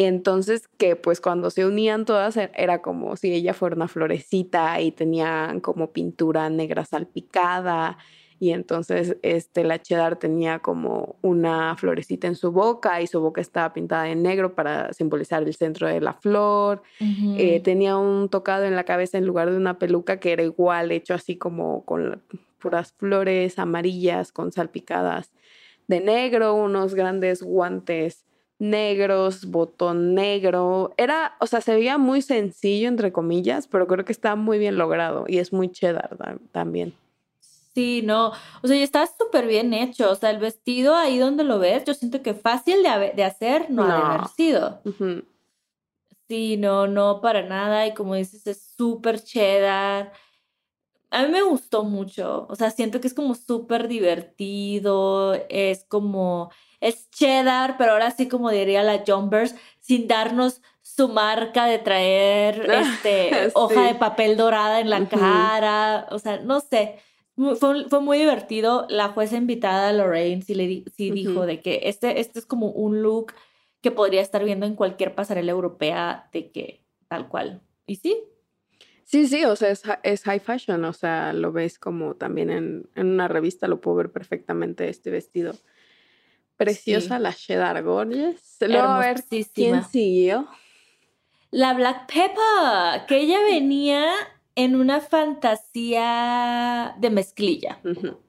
Y 0.00 0.04
entonces 0.04 0.66
que 0.78 0.96
pues 0.96 1.20
cuando 1.20 1.50
se 1.50 1.66
unían 1.66 2.06
todas 2.06 2.34
e- 2.38 2.50
era 2.54 2.80
como 2.80 3.16
si 3.16 3.34
ella 3.34 3.52
fuera 3.52 3.76
una 3.76 3.86
florecita 3.86 4.80
y 4.80 4.92
tenían 4.92 5.60
como 5.60 5.92
pintura 5.92 6.48
negra 6.48 6.86
salpicada 6.86 7.98
y 8.38 8.52
entonces 8.52 9.18
este 9.20 9.62
la 9.62 9.82
cheddar 9.82 10.18
tenía 10.18 10.60
como 10.60 11.16
una 11.20 11.76
florecita 11.76 12.28
en 12.28 12.34
su 12.34 12.50
boca 12.50 13.02
y 13.02 13.08
su 13.08 13.20
boca 13.20 13.42
estaba 13.42 13.74
pintada 13.74 14.08
en 14.08 14.22
negro 14.22 14.54
para 14.54 14.90
simbolizar 14.94 15.42
el 15.42 15.54
centro 15.54 15.86
de 15.86 16.00
la 16.00 16.14
flor. 16.14 16.82
Eh, 17.36 17.60
tenía 17.60 17.98
un 17.98 18.30
tocado 18.30 18.64
en 18.64 18.76
la 18.76 18.84
cabeza 18.84 19.18
en 19.18 19.26
lugar 19.26 19.50
de 19.50 19.58
una 19.58 19.78
peluca 19.78 20.18
que 20.18 20.32
era 20.32 20.42
igual, 20.42 20.92
hecho 20.92 21.12
así 21.12 21.36
como 21.36 21.84
con 21.84 22.22
puras 22.58 22.94
flores 22.94 23.58
amarillas 23.58 24.32
con 24.32 24.50
salpicadas 24.50 25.30
de 25.88 26.00
negro, 26.00 26.54
unos 26.54 26.94
grandes 26.94 27.42
guantes 27.42 28.24
negros, 28.60 29.46
botón 29.46 30.14
negro. 30.14 30.94
Era, 30.96 31.34
o 31.40 31.46
sea, 31.46 31.60
se 31.60 31.74
veía 31.74 31.98
muy 31.98 32.22
sencillo, 32.22 32.86
entre 32.88 33.10
comillas, 33.10 33.66
pero 33.66 33.88
creo 33.88 34.04
que 34.04 34.12
está 34.12 34.36
muy 34.36 34.58
bien 34.58 34.76
logrado 34.78 35.24
y 35.26 35.38
es 35.38 35.52
muy 35.52 35.70
cheddar 35.72 36.16
ta- 36.16 36.36
también. 36.52 36.94
Sí, 37.74 38.02
no. 38.04 38.32
O 38.62 38.66
sea, 38.68 38.76
y 38.76 38.82
está 38.82 39.06
súper 39.06 39.46
bien 39.46 39.72
hecho. 39.72 40.10
O 40.10 40.14
sea, 40.14 40.30
el 40.30 40.38
vestido 40.38 40.94
ahí 40.94 41.18
donde 41.18 41.42
lo 41.44 41.58
ves, 41.58 41.84
yo 41.84 41.94
siento 41.94 42.22
que 42.22 42.34
fácil 42.34 42.82
de, 42.82 43.24
hacer 43.24 43.70
no, 43.70 43.84
ha 43.84 43.96
de 43.96 44.02
haber 44.02 44.26
sido. 44.28 44.80
Sí, 46.28 46.56
no, 46.56 46.86
no, 46.86 47.20
para 47.20 47.42
nada. 47.42 47.86
Y 47.86 47.94
como 47.94 48.14
dices, 48.14 48.46
es 48.46 48.74
súper 48.76 49.22
cheddar. 49.22 50.12
A 51.10 51.22
mí 51.24 51.28
me 51.32 51.42
gustó 51.42 51.82
mucho. 51.84 52.46
O 52.48 52.54
sea, 52.56 52.70
siento 52.70 53.00
que 53.00 53.08
es 53.08 53.14
como 53.14 53.34
súper 53.34 53.88
divertido. 53.88 55.34
Es 55.48 55.84
como, 55.84 56.50
es 56.80 57.10
cheddar, 57.10 57.76
pero 57.78 57.92
ahora 57.92 58.10
sí, 58.10 58.28
como 58.28 58.50
diría 58.50 58.82
la 58.82 59.02
Jumpers, 59.06 59.54
sin 59.80 60.06
darnos 60.06 60.62
su 60.82 61.08
marca 61.08 61.66
de 61.66 61.78
traer 61.78 62.68
este, 63.04 63.50
hoja 63.54 63.74
Sí. 63.74 63.80
de 63.88 63.94
papel 63.96 64.36
dorada 64.36 64.80
en 64.80 64.90
la 64.90 65.00
Ujú. 65.00 65.18
cara. 65.18 66.06
O 66.10 66.18
sea, 66.18 66.38
no 66.38 66.60
sé. 66.60 66.98
Fue, 67.58 67.88
fue 67.88 68.00
muy 68.00 68.18
divertido. 68.18 68.86
La 68.90 69.08
jueza 69.08 69.36
invitada, 69.36 69.92
Lorraine, 69.92 70.42
sí, 70.42 70.54
le 70.54 70.66
di- 70.66 70.84
sí 70.96 71.10
dijo 71.10 71.32
Ujú. 71.32 71.42
de 71.42 71.60
que 71.60 71.80
este, 71.84 72.20
este 72.20 72.38
es 72.38 72.46
como 72.46 72.68
un 72.68 73.02
look 73.02 73.32
que 73.80 73.90
podría 73.90 74.20
estar 74.20 74.44
viendo 74.44 74.66
en 74.66 74.74
cualquier 74.74 75.14
pasarela 75.14 75.50
europea 75.52 76.28
de 76.32 76.50
que 76.52 76.84
tal 77.08 77.28
cual. 77.28 77.62
Y 77.86 77.96
sí, 77.96 78.14
Sí, 79.10 79.26
sí, 79.26 79.44
o 79.44 79.56
sea, 79.56 79.70
es, 79.70 79.82
hi- 79.84 79.98
es 80.04 80.22
high 80.22 80.38
fashion, 80.38 80.84
o 80.84 80.92
sea, 80.92 81.32
lo 81.32 81.50
ves 81.50 81.80
como 81.80 82.14
también 82.14 82.48
en, 82.48 82.88
en 82.94 83.08
una 83.08 83.26
revista, 83.26 83.66
lo 83.66 83.80
puedo 83.80 83.96
ver 83.96 84.12
perfectamente 84.12 84.88
este 84.88 85.10
vestido. 85.10 85.54
Preciosa 86.56 87.16
Sí. 87.16 87.22
la 87.22 87.32
Cheddar 87.34 87.82
Gorgeous. 87.82 88.56
Luego, 88.60 88.86
a 88.86 88.98
ver, 89.00 89.24
¿quién 89.52 89.82
siguió? 89.84 90.46
la 91.50 91.74
Black 91.74 92.06
Pepper, 92.06 93.06
que 93.08 93.18
ella 93.18 93.40
venía 93.42 94.12
en 94.54 94.76
una 94.76 95.00
fantasía 95.00 96.94
de 97.00 97.10
mezclilla, 97.10 97.80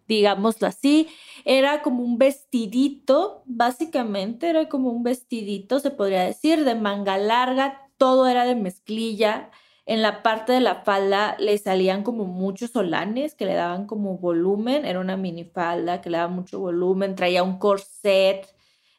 digámoslo 0.07 0.65
así. 0.65 1.07
Era 1.45 1.83
como 1.83 2.01
un 2.03 2.17
vestidito, 2.17 3.43
básicamente 3.45 4.49
era 4.49 4.67
como 4.67 4.89
un 4.89 5.03
vestidito, 5.03 5.79
se 5.79 5.91
podría 5.91 6.23
decir, 6.23 6.63
de 6.65 6.73
manga 6.73 7.19
larga, 7.19 7.87
todo 7.97 8.27
era 8.27 8.45
de 8.45 8.55
mezclilla. 8.55 9.51
En 9.91 10.01
la 10.01 10.23
parte 10.23 10.53
de 10.53 10.61
la 10.61 10.75
falda 10.85 11.35
le 11.37 11.57
salían 11.57 12.03
como 12.03 12.23
muchos 12.23 12.71
solanes 12.71 13.35
que 13.35 13.45
le 13.45 13.55
daban 13.55 13.87
como 13.87 14.17
volumen, 14.17 14.85
era 14.85 15.01
una 15.01 15.17
minifalda 15.17 15.99
que 15.99 16.09
le 16.09 16.15
daba 16.15 16.29
mucho 16.29 16.61
volumen, 16.61 17.15
traía 17.15 17.43
un 17.43 17.59
corset 17.59 18.47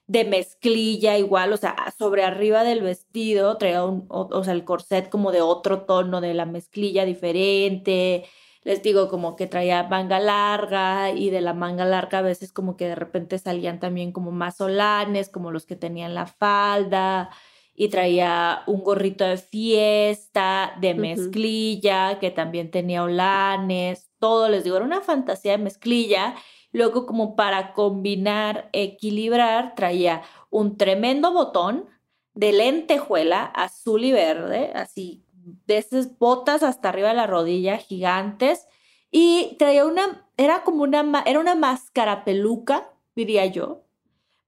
de 0.06 0.24
mezclilla 0.26 1.16
igual, 1.16 1.54
o 1.54 1.56
sea, 1.56 1.74
sobre 1.96 2.24
arriba 2.24 2.62
del 2.62 2.82
vestido 2.82 3.56
traía 3.56 3.84
un, 3.86 4.04
o, 4.08 4.44
sea, 4.44 4.52
el 4.52 4.66
corset 4.66 5.08
como 5.08 5.32
de 5.32 5.40
otro 5.40 5.84
tono 5.86 6.20
de 6.20 6.34
la 6.34 6.44
mezclilla 6.44 7.06
diferente. 7.06 8.26
Les 8.62 8.82
digo, 8.82 9.08
como 9.08 9.34
que 9.34 9.46
traía 9.46 9.84
manga 9.84 10.20
larga 10.20 11.10
y 11.12 11.30
de 11.30 11.40
la 11.40 11.54
manga 11.54 11.86
larga 11.86 12.18
a 12.18 12.22
veces 12.22 12.52
como 12.52 12.76
que 12.76 12.88
de 12.88 12.96
repente 12.96 13.38
salían 13.38 13.80
también 13.80 14.12
como 14.12 14.30
más 14.30 14.58
solanes, 14.58 15.30
como 15.30 15.52
los 15.52 15.64
que 15.64 15.76
tenían 15.76 16.14
la 16.14 16.26
falda. 16.26 17.30
Y 17.74 17.88
traía 17.88 18.62
un 18.66 18.82
gorrito 18.82 19.24
de 19.24 19.38
fiesta, 19.38 20.74
de 20.80 20.94
mezclilla, 20.94 22.18
que 22.18 22.30
también 22.30 22.70
tenía 22.70 23.02
olanes, 23.02 24.10
todo, 24.18 24.48
les 24.48 24.64
digo, 24.64 24.76
era 24.76 24.84
una 24.84 25.00
fantasía 25.00 25.52
de 25.52 25.58
mezclilla. 25.58 26.34
Luego, 26.72 27.06
como 27.06 27.34
para 27.34 27.72
combinar, 27.72 28.68
equilibrar, 28.72 29.74
traía 29.74 30.22
un 30.50 30.76
tremendo 30.76 31.32
botón 31.32 31.86
de 32.34 32.52
lentejuela 32.52 33.44
azul 33.44 34.04
y 34.04 34.12
verde, 34.12 34.70
así, 34.74 35.24
de 35.66 35.78
esas 35.78 36.18
botas 36.18 36.62
hasta 36.62 36.88
arriba 36.88 37.08
de 37.08 37.14
la 37.14 37.26
rodilla, 37.26 37.78
gigantes. 37.78 38.68
Y 39.10 39.56
traía 39.58 39.84
una, 39.84 40.26
era 40.36 40.62
como 40.62 40.82
una, 40.82 41.22
era 41.26 41.40
una 41.40 41.54
máscara 41.54 42.24
peluca, 42.24 42.90
diría 43.14 43.46
yo, 43.46 43.82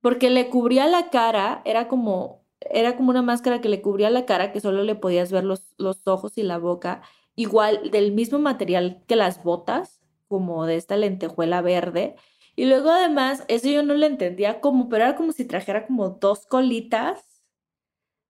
porque 0.01 0.31
le 0.31 0.49
cubría 0.49 0.87
la 0.87 1.11
cara, 1.11 1.63
era 1.65 1.89
como, 1.89 2.44
era 2.61 2.97
como 2.97 3.11
una 3.11 3.23
máscara 3.23 3.61
que 3.61 3.69
le 3.69 3.83
cubría 3.83 4.11
la 4.11 4.27
cara, 4.27 4.53
que 4.53 4.61
solo 4.61 4.83
le 4.83 4.95
podías 4.95 5.31
ver 5.33 5.45
los, 5.45 5.75
los 5.79 6.07
ojos 6.07 6.39
y 6.39 6.43
la 6.43 6.59
boca, 6.59 7.03
igual 7.37 7.91
del 7.91 8.13
mismo 8.13 8.39
material 8.39 9.03
que 9.07 9.17
las 9.17 9.43
botas, 9.43 10.01
como 10.29 10.67
de 10.67 10.77
esta 10.77 10.97
lentejuela 10.97 11.61
verde. 11.63 12.17
Y 12.57 12.67
luego 12.67 12.91
además, 12.91 13.45
eso 13.49 13.69
yo 13.69 13.83
no 13.83 13.95
lo 13.95 14.07
entendía 14.07 14.61
como, 14.61 14.89
pero 14.89 15.05
era 15.05 15.17
como 15.17 15.33
si 15.33 15.45
trajera 15.45 15.87
como 15.87 16.11
dos 16.11 16.47
colitas 16.47 17.43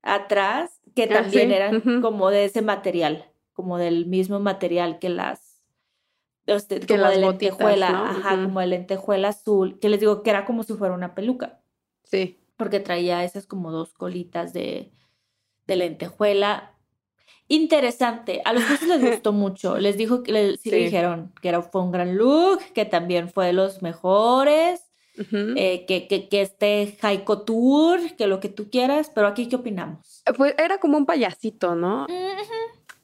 atrás, 0.02 0.80
que 0.94 1.04
Ah, 1.04 1.08
también 1.08 1.48
sí, 1.48 1.54
eran 1.54 2.02
como 2.02 2.30
de 2.30 2.44
ese 2.44 2.62
material, 2.62 3.30
como 3.52 3.78
del 3.78 4.06
mismo 4.06 4.40
material 4.40 4.98
que 4.98 5.08
las, 5.08 5.62
este, 6.46 6.80
Que 6.80 6.86
como 6.86 7.02
las 7.02 7.16
de 7.16 7.24
botitas, 7.24 7.58
lentejuela, 7.58 7.90
¿no? 7.92 8.04
ajá, 8.04 8.42
como 8.44 8.60
de 8.60 8.66
lentejuela 8.66 9.28
azul, 9.28 9.78
que 9.78 9.88
les 9.88 10.00
digo 10.00 10.22
que 10.22 10.30
era 10.30 10.44
como 10.44 10.62
si 10.62 10.74
fuera 10.74 10.94
una 10.94 11.14
peluca 11.14 11.60
Sí. 12.04 12.38
Porque 12.56 12.80
traía 12.80 13.24
esas 13.24 13.46
como 13.46 13.70
dos 13.72 13.92
colitas 13.92 14.52
de, 14.52 14.92
de 15.66 15.76
lentejuela. 15.76 16.72
Interesante, 17.48 18.40
a 18.44 18.52
los 18.52 18.64
jueces 18.64 18.88
les 18.88 19.00
gustó 19.10 19.32
mucho, 19.32 19.76
les 19.78 19.96
dijo 19.96 20.22
que 20.22 20.32
le- 20.32 20.56
sí, 20.56 20.70
le 20.70 20.78
dijeron 20.78 21.32
que 21.42 21.48
era, 21.50 21.60
fue 21.62 21.82
un 21.82 21.92
gran 21.92 22.16
look, 22.16 22.60
que 22.74 22.84
también 22.86 23.28
fue 23.30 23.46
de 23.46 23.52
los 23.52 23.82
mejores, 23.82 24.80
eh, 25.56 25.84
que, 25.86 26.08
que, 26.08 26.28
que 26.28 26.40
este 26.42 26.96
high 27.00 27.24
couture, 27.24 28.16
que 28.16 28.26
lo 28.26 28.40
que 28.40 28.48
tú 28.48 28.68
quieras, 28.70 29.10
pero 29.14 29.26
aquí, 29.28 29.46
¿qué 29.48 29.56
opinamos? 29.56 30.22
Pues 30.36 30.54
era 30.58 30.78
como 30.78 30.96
un 30.96 31.06
payasito, 31.06 31.74
¿no? 31.74 32.06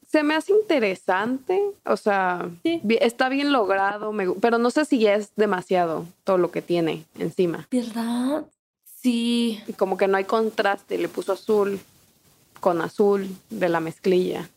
se 0.07 0.23
me 0.23 0.33
hace 0.35 0.51
interesante, 0.51 1.61
o 1.85 1.95
sea, 1.95 2.49
Sí. 2.63 2.81
está 2.99 3.29
bien 3.29 3.53
logrado, 3.53 4.11
me 4.11 4.29
pero 4.41 4.57
no 4.57 4.69
sé 4.69 4.83
si 4.83 4.99
ya 4.99 5.15
es 5.15 5.31
demasiado 5.37 6.05
todo 6.25 6.37
lo 6.37 6.51
que 6.51 6.61
tiene 6.61 7.05
encima. 7.17 7.65
¿Verdad? 7.71 8.43
Sí. 9.01 9.61
Y 9.67 9.73
como 9.73 9.97
que 9.97 10.07
no 10.07 10.17
hay 10.17 10.25
contraste, 10.25 10.97
le 10.97 11.07
puso 11.07 11.33
azul 11.33 11.79
con 12.59 12.81
azul 12.81 13.27
de 13.49 13.69
la 13.69 13.79
mezclilla. 13.79 14.49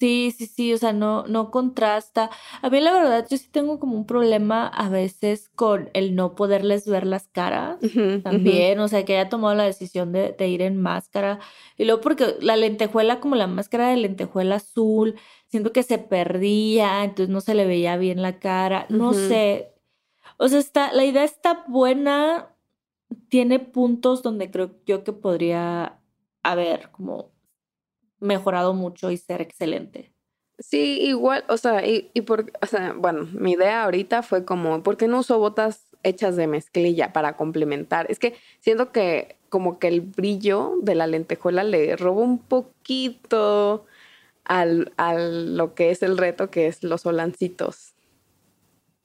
Sí, 0.00 0.32
sí, 0.36 0.46
sí, 0.46 0.72
o 0.72 0.78
sea, 0.78 0.92
no, 0.92 1.26
no 1.26 1.50
contrasta. 1.50 2.30
A 2.62 2.70
mí 2.70 2.80
la 2.80 2.92
verdad, 2.92 3.26
yo 3.28 3.36
sí 3.36 3.48
tengo 3.50 3.80
como 3.80 3.96
un 3.96 4.06
problema 4.06 4.68
a 4.68 4.88
veces 4.88 5.48
con 5.56 5.90
el 5.92 6.14
no 6.14 6.36
poderles 6.36 6.86
ver 6.86 7.04
las 7.04 7.26
caras. 7.26 7.78
También, 8.22 8.78
o 8.78 8.86
sea, 8.86 9.04
que 9.04 9.18
haya 9.18 9.28
tomado 9.28 9.56
la 9.56 9.64
decisión 9.64 10.12
de, 10.12 10.32
de 10.38 10.48
ir 10.48 10.62
en 10.62 10.80
máscara. 10.80 11.40
Y 11.76 11.84
luego 11.84 12.00
porque 12.00 12.36
la 12.40 12.56
lentejuela, 12.56 13.18
como 13.18 13.34
la 13.34 13.48
máscara 13.48 13.88
de 13.88 13.96
lentejuela 13.96 14.56
azul, 14.56 15.16
siento 15.48 15.72
que 15.72 15.82
se 15.82 15.98
perdía, 15.98 17.02
entonces 17.02 17.28
no 17.28 17.40
se 17.40 17.54
le 17.54 17.66
veía 17.66 17.96
bien 17.96 18.22
la 18.22 18.38
cara. 18.38 18.86
No 18.90 19.14
sé. 19.14 19.72
O 20.36 20.48
sea, 20.48 20.60
está, 20.60 20.92
la 20.92 21.04
idea 21.04 21.24
está 21.24 21.64
buena. 21.66 22.54
Tiene 23.28 23.58
puntos 23.58 24.22
donde 24.22 24.50
creo 24.50 24.70
yo 24.86 25.04
que 25.04 25.12
podría 25.12 25.98
haber 26.42 26.90
como 26.90 27.30
mejorado 28.20 28.74
mucho 28.74 29.10
y 29.10 29.16
ser 29.16 29.40
excelente. 29.40 30.12
Sí, 30.58 30.98
igual, 31.02 31.44
o 31.48 31.56
sea, 31.56 31.86
y, 31.86 32.10
y 32.14 32.22
por, 32.22 32.50
o 32.60 32.66
sea, 32.66 32.92
bueno, 32.92 33.28
mi 33.32 33.52
idea 33.52 33.84
ahorita 33.84 34.22
fue 34.22 34.44
como, 34.44 34.82
¿por 34.82 34.96
qué 34.96 35.06
no 35.06 35.20
uso 35.20 35.38
botas 35.38 35.84
hechas 36.02 36.34
de 36.34 36.48
mezclilla 36.48 37.12
para 37.12 37.36
complementar? 37.36 38.10
Es 38.10 38.18
que 38.18 38.34
siento 38.60 38.90
que 38.90 39.36
como 39.48 39.78
que 39.78 39.88
el 39.88 40.00
brillo 40.00 40.74
de 40.82 40.94
la 40.96 41.06
lentejuela 41.06 41.62
le 41.62 41.96
roba 41.96 42.22
un 42.22 42.38
poquito 42.38 43.86
al, 44.44 44.92
a 44.96 45.14
lo 45.14 45.74
que 45.74 45.90
es 45.90 46.02
el 46.02 46.18
reto, 46.18 46.50
que 46.50 46.66
es 46.66 46.82
los 46.82 47.02
solancitos 47.02 47.94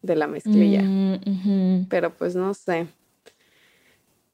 de 0.01 0.15
la 0.15 0.27
mezclilla. 0.27 0.81
Mm. 0.81 1.87
Pero 1.87 2.15
pues 2.15 2.35
no 2.35 2.53
sé. 2.53 2.87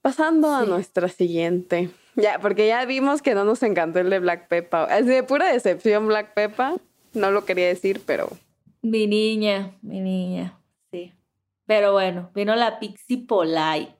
Pasando 0.09 0.49
a 0.49 0.65
nuestra 0.65 1.07
siguiente. 1.07 1.91
Ya, 2.15 2.39
porque 2.39 2.65
ya 2.65 2.83
vimos 2.85 3.21
que 3.21 3.35
no 3.35 3.45
nos 3.45 3.61
encantó 3.61 3.99
el 3.99 4.09
de 4.09 4.17
Black 4.17 4.47
Pepper. 4.47 4.87
Es 4.89 5.05
de 5.05 5.21
pura 5.21 5.53
decepción 5.53 6.07
Black 6.07 6.33
Pepper. 6.33 6.81
No 7.13 7.29
lo 7.29 7.45
quería 7.45 7.67
decir, 7.67 8.01
pero 8.07 8.27
Mi 8.81 9.05
niña, 9.05 9.77
mi 9.83 9.99
niña, 9.99 10.59
sí. 10.91 11.13
Pero 11.67 11.91
bueno, 11.91 12.31
vino 12.33 12.55
la 12.55 12.79
Pixie 12.79 13.27
Polite. 13.27 13.95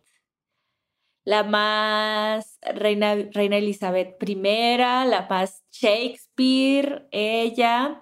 La 1.26 1.44
más 1.44 2.58
reina, 2.74 3.14
reina 3.32 3.58
Elizabeth 3.58 4.16
I, 4.28 4.34
la 4.34 5.28
más 5.30 5.64
Shakespeare, 5.70 7.08
ella. 7.12 8.02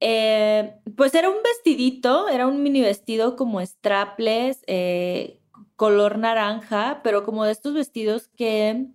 Eh, 0.00 0.74
pues 0.96 1.14
era 1.14 1.28
un 1.28 1.42
vestidito, 1.42 2.30
era 2.30 2.46
un 2.46 2.62
mini 2.62 2.80
vestido 2.80 3.36
como 3.36 3.60
strapless, 3.60 4.64
eh, 4.66 5.42
color 5.76 6.18
naranja, 6.18 7.00
pero 7.04 7.22
como 7.22 7.44
de 7.44 7.52
estos 7.52 7.74
vestidos 7.74 8.28
que, 8.28 8.88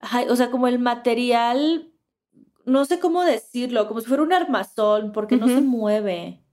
ay, 0.00 0.26
o 0.28 0.36
sea, 0.36 0.50
como 0.50 0.66
el 0.66 0.78
material, 0.78 1.92
no 2.64 2.84
sé 2.84 2.98
cómo 2.98 3.24
decirlo, 3.24 3.88
como 3.88 4.00
si 4.00 4.08
fuera 4.08 4.22
un 4.22 4.32
armazón, 4.32 5.12
porque 5.12 5.36
no 5.36 5.46
se 5.46 5.60
mueve. 5.60 6.44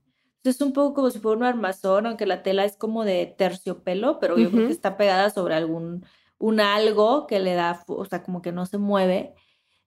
Es 0.43 0.61
un 0.61 0.73
poco 0.73 0.93
como 0.93 1.09
si 1.09 1.19
fuera 1.19 1.37
un 1.37 1.43
armazón, 1.43 2.05
aunque 2.05 2.27
la 2.27 2.43
tela 2.43 2.65
es 2.65 2.77
como 2.77 3.03
de 3.03 3.33
terciopelo, 3.35 4.19
pero 4.19 4.37
yo 4.37 4.51
creo 4.51 4.67
que 4.67 4.73
está 4.73 4.95
pegada 4.95 5.31
sobre 5.31 5.55
algún, 5.55 6.05
un 6.37 6.59
algo 6.59 7.25
que 7.25 7.39
le 7.39 7.55
da, 7.55 7.83
o 7.87 8.05
sea, 8.05 8.21
como 8.21 8.43
que 8.43 8.51
no 8.51 8.67
se 8.67 8.77
mueve. 8.77 9.33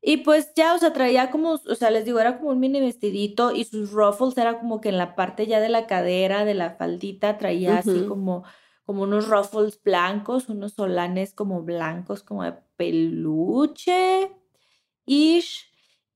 Y 0.01 0.18
pues 0.18 0.53
ya, 0.57 0.74
o 0.74 0.79
sea, 0.79 0.92
traía 0.92 1.31
como, 1.31 1.53
o 1.53 1.74
sea, 1.74 1.90
les 1.90 2.05
digo, 2.05 2.18
era 2.18 2.38
como 2.38 2.51
un 2.51 2.59
mini 2.59 2.81
vestidito 2.81 3.53
y 3.53 3.64
sus 3.64 3.92
ruffles 3.92 4.37
era 4.37 4.59
como 4.59 4.81
que 4.81 4.88
en 4.88 4.98
la 4.98 5.14
parte 5.14 5.46
ya 5.46 5.61
de 5.61 5.68
la 5.68 5.87
cadera, 5.87 6.44
de 6.44 6.55
la 6.55 6.70
faldita, 6.70 7.38
traía 7.38 7.79
así 7.79 8.05
como, 8.07 8.44
como 8.88 9.03
unos 9.03 9.29
ruffles 9.29 9.79
blancos, 9.83 10.48
unos 10.48 10.72
solanes 10.72 11.35
como 11.35 11.61
blancos, 11.62 12.22
como 12.22 12.42
de 12.42 12.55
peluche, 12.79 14.31
ish. 15.05 15.66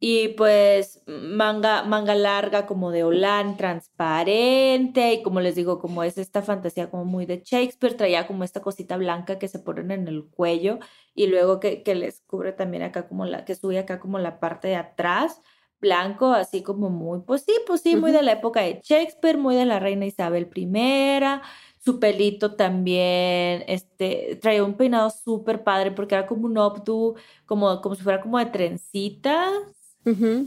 Y 0.01 0.29
pues 0.29 1.03
manga, 1.07 1.83
manga 1.83 2.15
larga 2.15 2.65
como 2.65 2.91
de 2.91 3.05
holán 3.05 3.59
transparente 3.59 5.13
y 5.13 5.23
como 5.23 5.41
les 5.41 5.55
digo, 5.55 5.81
como 5.81 6.03
es 6.03 6.17
esta 6.17 6.41
fantasía 6.41 6.91
como 6.91 7.05
muy 7.05 7.27
de 7.27 7.43
Shakespeare, 7.45 7.95
traía 7.95 8.27
como 8.27 8.43
esta 8.43 8.63
cosita 8.63 8.97
blanca 8.97 9.39
que 9.39 9.49
se 9.49 9.59
ponen 9.59 9.91
en 9.91 10.09
el 10.09 10.25
cuello 10.25 10.79
y 11.15 11.27
luego 11.27 11.61
que, 11.61 11.83
que 11.83 11.95
les 11.95 12.23
cubre 12.23 12.53
también 12.53 12.85
acá 12.85 13.07
como 13.07 13.27
la, 13.27 13.45
que 13.45 13.55
sube 13.55 13.79
acá 13.79 14.01
como 14.01 14.19
la 14.19 14.41
parte 14.41 14.69
de 14.69 14.77
atrás, 14.77 15.43
blanco, 15.79 16.33
así 16.33 16.63
como 16.63 16.89
muy, 16.89 17.21
pues 17.21 17.43
sí, 17.43 17.53
pues 17.67 17.83
sí, 17.83 17.97
muy 17.97 18.13
de 18.13 18.23
la 18.23 18.33
época 18.33 18.63
de 18.63 18.81
Shakespeare, 18.83 19.37
muy 19.37 19.57
de 19.57 19.67
la 19.67 19.79
reina 19.79 20.07
Isabel 20.07 20.49
I, 20.55 20.67
su 21.85 21.99
pelito 21.99 22.55
también, 22.55 23.65
este, 23.67 24.39
traía 24.41 24.63
un 24.65 24.75
peinado 24.75 25.11
súper 25.11 25.65
padre 25.65 25.91
porque 25.91 26.15
era 26.15 26.27
como 26.27 26.47
un 26.47 26.57
updo, 26.59 27.15
como, 27.47 27.81
como 27.81 27.95
si 27.97 28.03
fuera 28.03 28.21
como 28.21 28.39
de 28.39 28.47
trencitas 28.47 29.51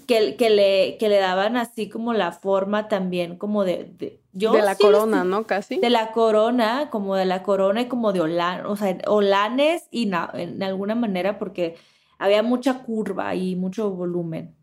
que, 0.06 0.36
que 0.36 0.50
le, 0.50 0.98
que 0.98 1.08
le 1.10 1.18
daban 1.18 1.56
así 1.58 1.88
como 1.90 2.14
la 2.14 2.32
forma 2.34 2.88
también 2.90 3.38
como 3.38 3.64
de, 3.64 3.86
de- 3.98 4.22
yo 4.34 4.52
de 4.52 4.62
la 4.62 4.76
sí 4.76 4.84
corona, 4.84 5.24
¿no? 5.24 5.46
Casi. 5.48 5.78
de 5.80 5.90
la 5.90 6.12
corona, 6.12 6.90
como 6.90 7.16
de 7.16 7.26
la 7.26 7.42
corona 7.44 7.82
y 7.82 7.88
como 7.88 8.12
de 8.12 8.22
Olan, 8.22 8.66
o 8.66 8.76
sea, 8.76 8.98
Olanes 9.08 9.88
y 9.92 10.08
na- 10.08 10.30
en 10.34 10.62
alguna 10.62 10.96
manera 10.96 11.40
porque 11.40 11.76
había 12.18 12.44
mucha 12.44 12.84
curva 12.84 13.34
y 13.36 13.56
mucho 13.56 13.92
volumen. 13.92 14.56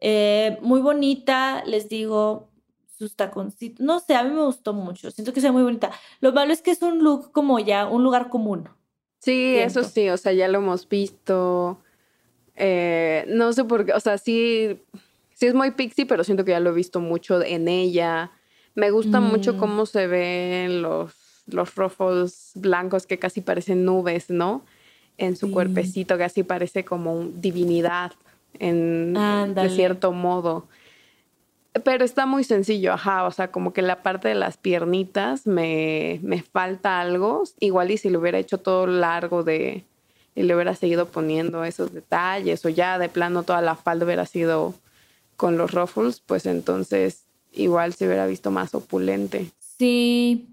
Eh, 0.00 0.58
muy 0.62 0.80
bonita, 0.80 1.62
les 1.64 1.88
digo, 1.88 2.50
sus 2.98 3.16
taconcitos, 3.16 3.84
no 3.84 3.98
sé, 4.00 4.14
a 4.14 4.22
mí 4.24 4.30
me 4.30 4.44
gustó 4.44 4.72
mucho, 4.72 5.10
siento 5.10 5.32
que 5.32 5.40
sea 5.40 5.52
muy 5.52 5.62
bonita. 5.62 5.90
Lo 6.20 6.32
malo 6.32 6.52
es 6.52 6.62
que 6.62 6.70
es 6.70 6.82
un 6.82 7.02
look 7.02 7.32
como 7.32 7.58
ya, 7.58 7.86
un 7.86 8.02
lugar 8.04 8.28
común. 8.28 8.68
Sí, 9.20 9.56
eso 9.56 9.82
sí, 9.84 10.08
o 10.10 10.16
sea, 10.16 10.32
ya 10.32 10.48
lo 10.48 10.58
hemos 10.58 10.88
visto. 10.88 11.78
Eh, 12.56 13.24
no 13.28 13.52
sé 13.52 13.64
por 13.64 13.84
qué, 13.84 13.92
o 13.92 14.00
sea, 14.00 14.18
sí, 14.18 14.80
sí 15.34 15.46
es 15.46 15.54
muy 15.54 15.72
pixie, 15.72 16.06
pero 16.06 16.22
siento 16.24 16.44
que 16.44 16.52
ya 16.52 16.60
lo 16.60 16.70
he 16.70 16.74
visto 16.74 17.00
mucho 17.00 17.42
en 17.42 17.68
ella. 17.68 18.30
Me 18.74 18.90
gusta 18.90 19.20
mucho 19.20 19.54
Mm. 19.54 19.56
cómo 19.58 19.86
se 19.86 20.06
ven 20.06 20.82
los, 20.82 21.14
los 21.46 21.74
ruffles 21.74 22.52
blancos 22.54 23.06
que 23.06 23.18
casi 23.18 23.40
parecen 23.40 23.84
nubes, 23.84 24.30
¿no? 24.30 24.64
En 25.16 25.36
su 25.36 25.46
Sí. 25.46 25.52
cuerpecito, 25.52 26.16
que 26.16 26.24
así 26.24 26.42
parece 26.42 26.84
como 26.84 27.14
un- 27.14 27.40
divinidad 27.40 28.12
en, 28.58 29.14
de 29.54 29.68
cierto 29.70 30.12
modo. 30.12 30.66
Pero 31.82 32.04
está 32.04 32.24
muy 32.24 32.44
sencillo, 32.44 32.92
ajá, 32.92 33.24
o 33.24 33.32
sea, 33.32 33.50
como 33.50 33.72
que 33.72 33.82
la 33.82 34.02
parte 34.02 34.28
de 34.28 34.36
las 34.36 34.56
piernitas 34.56 35.46
me, 35.46 36.20
me 36.22 36.40
falta 36.42 37.00
algo. 37.00 37.42
Igual 37.58 37.90
y 37.90 37.98
si 37.98 38.10
lo 38.10 38.20
hubiera 38.20 38.38
hecho 38.38 38.58
todo 38.58 38.86
largo 38.86 39.42
de, 39.42 39.84
y 40.34 40.42
le 40.42 40.54
hubiera 40.54 40.74
seguido 40.74 41.06
poniendo 41.06 41.64
esos 41.64 41.92
detalles, 41.92 42.64
o 42.64 42.68
ya 42.68 42.98
de 42.98 43.08
plano 43.08 43.42
toda 43.42 43.60
la 43.60 43.74
falda 43.74 44.04
hubiera 44.04 44.26
sido 44.26 44.74
con 45.36 45.56
los 45.56 45.72
ruffles, 45.72 46.20
pues 46.20 46.46
entonces 46.46 47.24
igual 47.52 47.94
se 47.94 48.06
hubiera 48.06 48.26
visto 48.26 48.50
más 48.50 48.74
opulente. 48.74 49.50
Sí, 49.78 50.48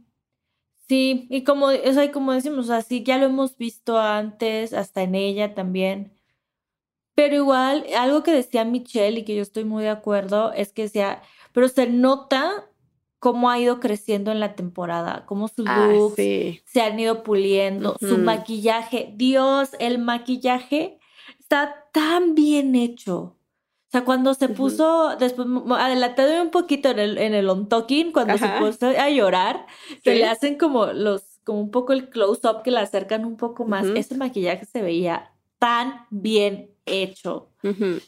sí, 0.87 1.27
y 1.29 1.43
como, 1.43 1.67
o 1.67 1.93
sea, 1.93 2.11
como 2.11 2.33
decimos, 2.33 2.69
así 2.69 3.03
ya 3.03 3.17
lo 3.17 3.25
hemos 3.25 3.57
visto 3.57 3.99
antes, 3.99 4.73
hasta 4.73 5.03
en 5.03 5.15
ella 5.15 5.53
también. 5.53 6.11
Pero 7.23 7.35
igual, 7.35 7.85
algo 7.97 8.23
que 8.23 8.31
decía 8.31 8.65
Michelle 8.65 9.19
y 9.19 9.23
que 9.23 9.35
yo 9.35 9.43
estoy 9.43 9.63
muy 9.63 9.83
de 9.83 9.89
acuerdo 9.91 10.51
es 10.53 10.71
que 10.73 10.89
sea, 10.89 11.21
pero 11.53 11.67
se 11.69 11.85
nota 11.85 12.67
cómo 13.19 13.51
ha 13.51 13.59
ido 13.59 13.79
creciendo 13.79 14.31
en 14.31 14.39
la 14.39 14.55
temporada, 14.55 15.25
cómo 15.27 15.47
sus 15.47 15.67
Ah, 15.67 15.89
looks 15.93 16.15
sí. 16.15 16.61
se 16.65 16.81
han 16.81 16.99
ido 16.99 17.21
puliendo, 17.21 17.95
su 17.99 18.17
maquillaje, 18.17 19.13
Dios, 19.15 19.69
el 19.77 19.99
maquillaje 19.99 20.97
está 21.39 21.85
tan 21.93 22.33
bien 22.33 22.73
hecho. 22.73 23.17
O 23.19 23.91
sea, 23.91 24.03
cuando 24.03 24.33
se 24.33 24.49
puso, 24.49 25.15
después, 25.19 25.47
adelantándome 25.77 26.41
un 26.41 26.49
poquito 26.49 26.89
en 26.89 26.97
el, 26.97 27.17
en 27.19 27.35
el 27.35 27.47
on 27.47 27.69
talking, 27.69 28.11
cuando 28.13 28.33
Ajá. 28.33 28.57
se 28.57 28.65
puso 28.65 28.87
a 28.87 29.09
llorar, 29.11 29.67
Sí. 30.03 30.09
le 30.15 30.25
hacen 30.25 30.57
como 30.57 30.87
los, 30.87 31.39
como 31.43 31.61
un 31.61 31.69
poco 31.69 31.93
el 31.93 32.09
close-up, 32.09 32.63
que 32.63 32.71
la 32.71 32.79
acercan 32.79 33.25
un 33.25 33.37
poco 33.37 33.65
más. 33.65 33.85
Ese 33.85 34.17
maquillaje 34.17 34.65
se 34.65 34.81
veía 34.81 35.31
tan 35.59 36.07
bien 36.09 36.70
hecho. 36.91 37.49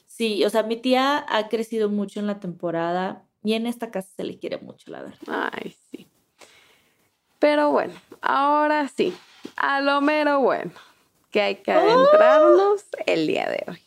Sí, 0.08 0.43
o 0.46 0.50
sea, 0.50 0.63
mi 0.63 0.78
tía 0.78 1.26
ha 1.28 1.50
crecido 1.50 1.89
mucho 1.89 2.19
en 2.19 2.28
la 2.28 2.39
temporada 2.39 3.24
y 3.43 3.54
en 3.54 3.67
esta 3.67 3.91
casa 3.91 4.10
se 4.15 4.24
le 4.24 4.38
quiere 4.38 4.58
mucho, 4.58 4.91
la 4.91 5.02
verdad. 5.02 5.50
Ay, 5.52 5.76
sí. 5.91 6.08
Pero 7.39 7.72
bueno, 7.72 7.93
ahora 8.22 8.88
sí, 8.88 9.13
a 9.56 9.82
lo 9.82 10.00
mero 10.02 10.39
bueno, 10.39 10.72
que 11.32 11.41
hay 11.41 11.56
que 11.56 11.72
adentrarnos 11.72 12.86
el 13.06 13.28
día 13.28 13.50
de 13.50 13.65
hoy. 13.67 13.80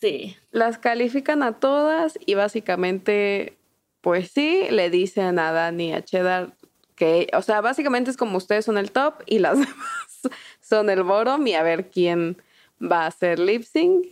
Sí. 0.00 0.36
Las 0.50 0.78
califican 0.78 1.42
a 1.42 1.58
todas 1.58 2.18
y 2.26 2.34
básicamente, 2.34 3.56
pues 4.00 4.30
sí, 4.30 4.66
le 4.70 4.90
dicen 4.90 5.38
a 5.38 5.52
Dani 5.52 5.90
y 5.90 5.92
a 5.92 6.04
Cheddar 6.04 6.54
que, 6.96 7.28
o 7.34 7.42
sea, 7.42 7.60
básicamente 7.60 8.10
es 8.10 8.16
como 8.16 8.38
ustedes 8.38 8.64
son 8.64 8.78
el 8.78 8.90
top 8.90 9.22
y 9.26 9.38
las 9.38 9.58
demás 9.58 10.28
son 10.60 10.90
el 10.90 11.04
bottom 11.04 11.46
y 11.46 11.54
a 11.54 11.62
ver 11.62 11.90
quién 11.90 12.42
va 12.80 13.04
a 13.04 13.06
hacer 13.06 13.38
lip 13.38 13.62
sync. 13.62 14.06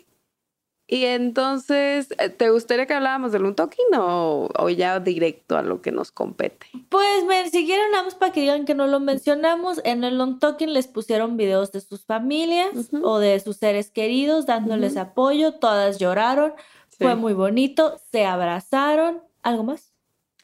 Y 0.86 1.06
entonces, 1.06 2.08
eh, 2.18 2.28
¿te 2.28 2.50
gustaría 2.50 2.84
que 2.84 2.92
habláramos 2.92 3.32
del 3.32 3.46
Untalking 3.46 3.86
o, 3.96 4.50
o 4.54 4.68
ya 4.68 5.00
directo 5.00 5.56
a 5.56 5.62
lo 5.62 5.80
que 5.80 5.90
nos 5.92 6.12
compete? 6.12 6.66
Pues 6.90 7.24
me 7.24 7.48
siguieron 7.48 7.90
nada 7.90 8.04
más 8.04 8.14
para 8.14 8.32
que 8.32 8.42
digan 8.42 8.66
que 8.66 8.74
no 8.74 8.86
lo 8.86 9.00
mencionamos. 9.00 9.80
En 9.84 10.04
el 10.04 10.20
Untalking 10.20 10.74
les 10.74 10.86
pusieron 10.86 11.38
videos 11.38 11.72
de 11.72 11.80
sus 11.80 12.04
familias 12.04 12.68
o 13.02 13.18
de 13.18 13.40
sus 13.40 13.56
seres 13.56 13.90
queridos 13.90 14.44
dándoles 14.44 14.98
apoyo. 14.98 15.54
Todas 15.54 15.98
lloraron. 15.98 16.52
Fue 16.98 17.14
muy 17.14 17.32
bonito. 17.32 17.98
Se 18.12 18.26
abrazaron. 18.26 19.22
¿Algo 19.42 19.62
más? 19.64 19.90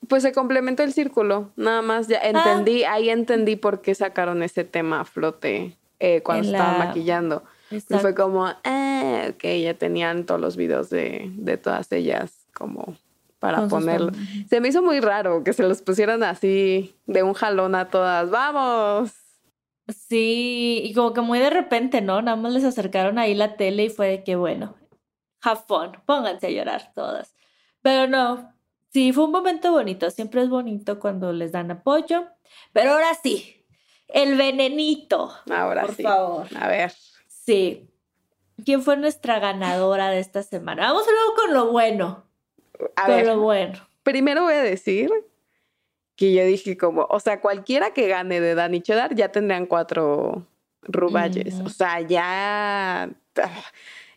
Pues 0.08 0.22
se 0.22 0.32
complementó 0.32 0.82
el 0.82 0.94
círculo, 0.94 1.50
nada 1.56 1.82
más 1.82 2.08
ya 2.08 2.16
entendí, 2.20 2.84
ahí 2.84 3.10
entendí 3.10 3.56
por 3.56 3.82
qué 3.82 3.94
sacaron 3.94 4.42
ese 4.42 4.64
tema 4.64 5.00
a 5.00 5.04
flote 5.04 5.76
eh, 5.98 6.22
cuando 6.22 6.48
En 6.48 6.54
estaban 6.54 6.78
la- 6.78 6.84
maquillando. 6.86 7.42
Y 7.70 7.80
fue 7.80 8.14
como, 8.14 8.46
ah, 8.46 9.26
ok, 9.30 9.44
ya 9.62 9.74
tenían 9.74 10.26
todos 10.26 10.40
los 10.40 10.56
videos 10.56 10.90
de, 10.90 11.30
de 11.34 11.56
todas 11.56 11.90
ellas 11.92 12.46
como 12.52 12.96
para 13.38 13.58
Con 13.58 13.68
ponerlo. 13.68 14.12
Se 14.48 14.60
me 14.60 14.68
hizo 14.68 14.82
muy 14.82 15.00
raro 15.00 15.42
que 15.44 15.52
se 15.52 15.62
los 15.62 15.80
pusieran 15.82 16.22
así 16.22 16.94
de 17.06 17.22
un 17.22 17.32
jalón 17.34 17.74
a 17.74 17.88
todas, 17.88 18.30
vamos. 18.30 19.12
Sí, 19.88 20.82
y 20.84 20.94
como 20.94 21.12
que 21.12 21.20
muy 21.20 21.38
de 21.38 21.50
repente, 21.50 22.00
¿no? 22.00 22.22
Nada 22.22 22.36
más 22.36 22.52
les 22.52 22.64
acercaron 22.64 23.18
ahí 23.18 23.34
la 23.34 23.56
tele 23.56 23.84
y 23.84 23.88
fue 23.88 24.08
de 24.08 24.24
que, 24.24 24.36
bueno, 24.36 24.76
have 25.42 25.60
fun, 25.66 25.92
pónganse 26.06 26.48
a 26.48 26.50
llorar 26.50 26.92
todas. 26.94 27.34
Pero 27.82 28.06
no, 28.06 28.52
sí, 28.92 29.12
fue 29.12 29.24
un 29.24 29.32
momento 29.32 29.72
bonito, 29.72 30.10
siempre 30.10 30.42
es 30.42 30.48
bonito 30.48 31.00
cuando 31.00 31.32
les 31.32 31.52
dan 31.52 31.70
apoyo. 31.70 32.26
Pero 32.72 32.92
ahora 32.92 33.14
sí, 33.22 33.64
el 34.08 34.36
venenito, 34.36 35.32
Ahora 35.50 35.82
por 35.82 35.94
sí. 35.94 36.02
favor. 36.02 36.46
A 36.56 36.68
ver. 36.68 36.92
Sí. 37.50 37.90
¿Quién 38.64 38.82
fue 38.82 38.96
nuestra 38.96 39.40
ganadora 39.40 40.10
de 40.10 40.20
esta 40.20 40.44
semana? 40.44 40.82
Vamos 40.82 41.04
luego 41.04 41.34
con 41.34 41.52
lo 41.52 41.72
bueno. 41.72 42.24
A 42.94 43.06
con 43.06 43.16
ver, 43.16 43.26
lo 43.26 43.40
bueno. 43.40 43.72
primero 44.04 44.44
voy 44.44 44.54
a 44.54 44.62
decir 44.62 45.10
que 46.14 46.32
yo 46.32 46.44
dije 46.44 46.76
como, 46.76 47.08
o 47.10 47.18
sea, 47.18 47.40
cualquiera 47.40 47.92
que 47.92 48.06
gane 48.06 48.40
de 48.40 48.54
Dani 48.54 48.80
Cheddar 48.82 49.16
ya 49.16 49.32
tendrían 49.32 49.66
cuatro 49.66 50.46
ruballes. 50.82 51.58
O 51.64 51.70
sea, 51.70 52.00
ya... 52.02 53.10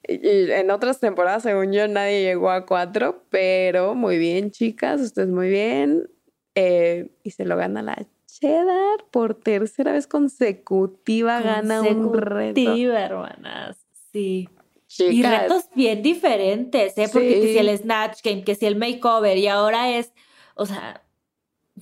y 0.08 0.52
En 0.52 0.70
otras 0.70 1.00
temporadas, 1.00 1.42
según 1.42 1.72
yo, 1.74 1.88
nadie 1.88 2.22
llegó 2.22 2.52
a 2.52 2.68
cuatro, 2.68 3.24
pero 3.32 3.96
muy 3.96 4.20
bien, 4.20 4.52
chicas, 4.52 5.02
ustedes 5.02 5.30
muy 5.30 5.50
bien. 5.50 6.08
Eh, 6.54 7.10
y 7.24 7.32
se 7.32 7.46
lo 7.46 7.58
gana 7.58 7.82
la 7.82 7.96
Cheddar 8.40 9.06
por 9.12 9.36
tercera 9.36 9.92
vez 9.92 10.08
consecutiva, 10.08 11.42
gana 11.42 11.82
un 11.82 12.14
reto. 12.14 12.56
Consecutiva, 12.56 13.00
hermanas. 13.00 13.78
Sí. 14.12 14.50
Y 14.88 14.88
Chicas, 14.88 15.42
retos 15.44 15.70
bien 15.76 16.02
diferentes, 16.02 16.98
¿eh? 16.98 17.10
Porque 17.12 17.42
que 17.42 17.54
si 17.54 17.58
el 17.58 17.78
Snatch 17.78 18.22
Game, 18.24 18.44
que 18.44 18.56
si 18.56 18.66
el 18.66 18.76
makeover, 18.76 19.38
y 19.38 19.48
ahora 19.48 19.90
es, 19.92 20.14
o 20.56 20.66
sea, 20.66 21.04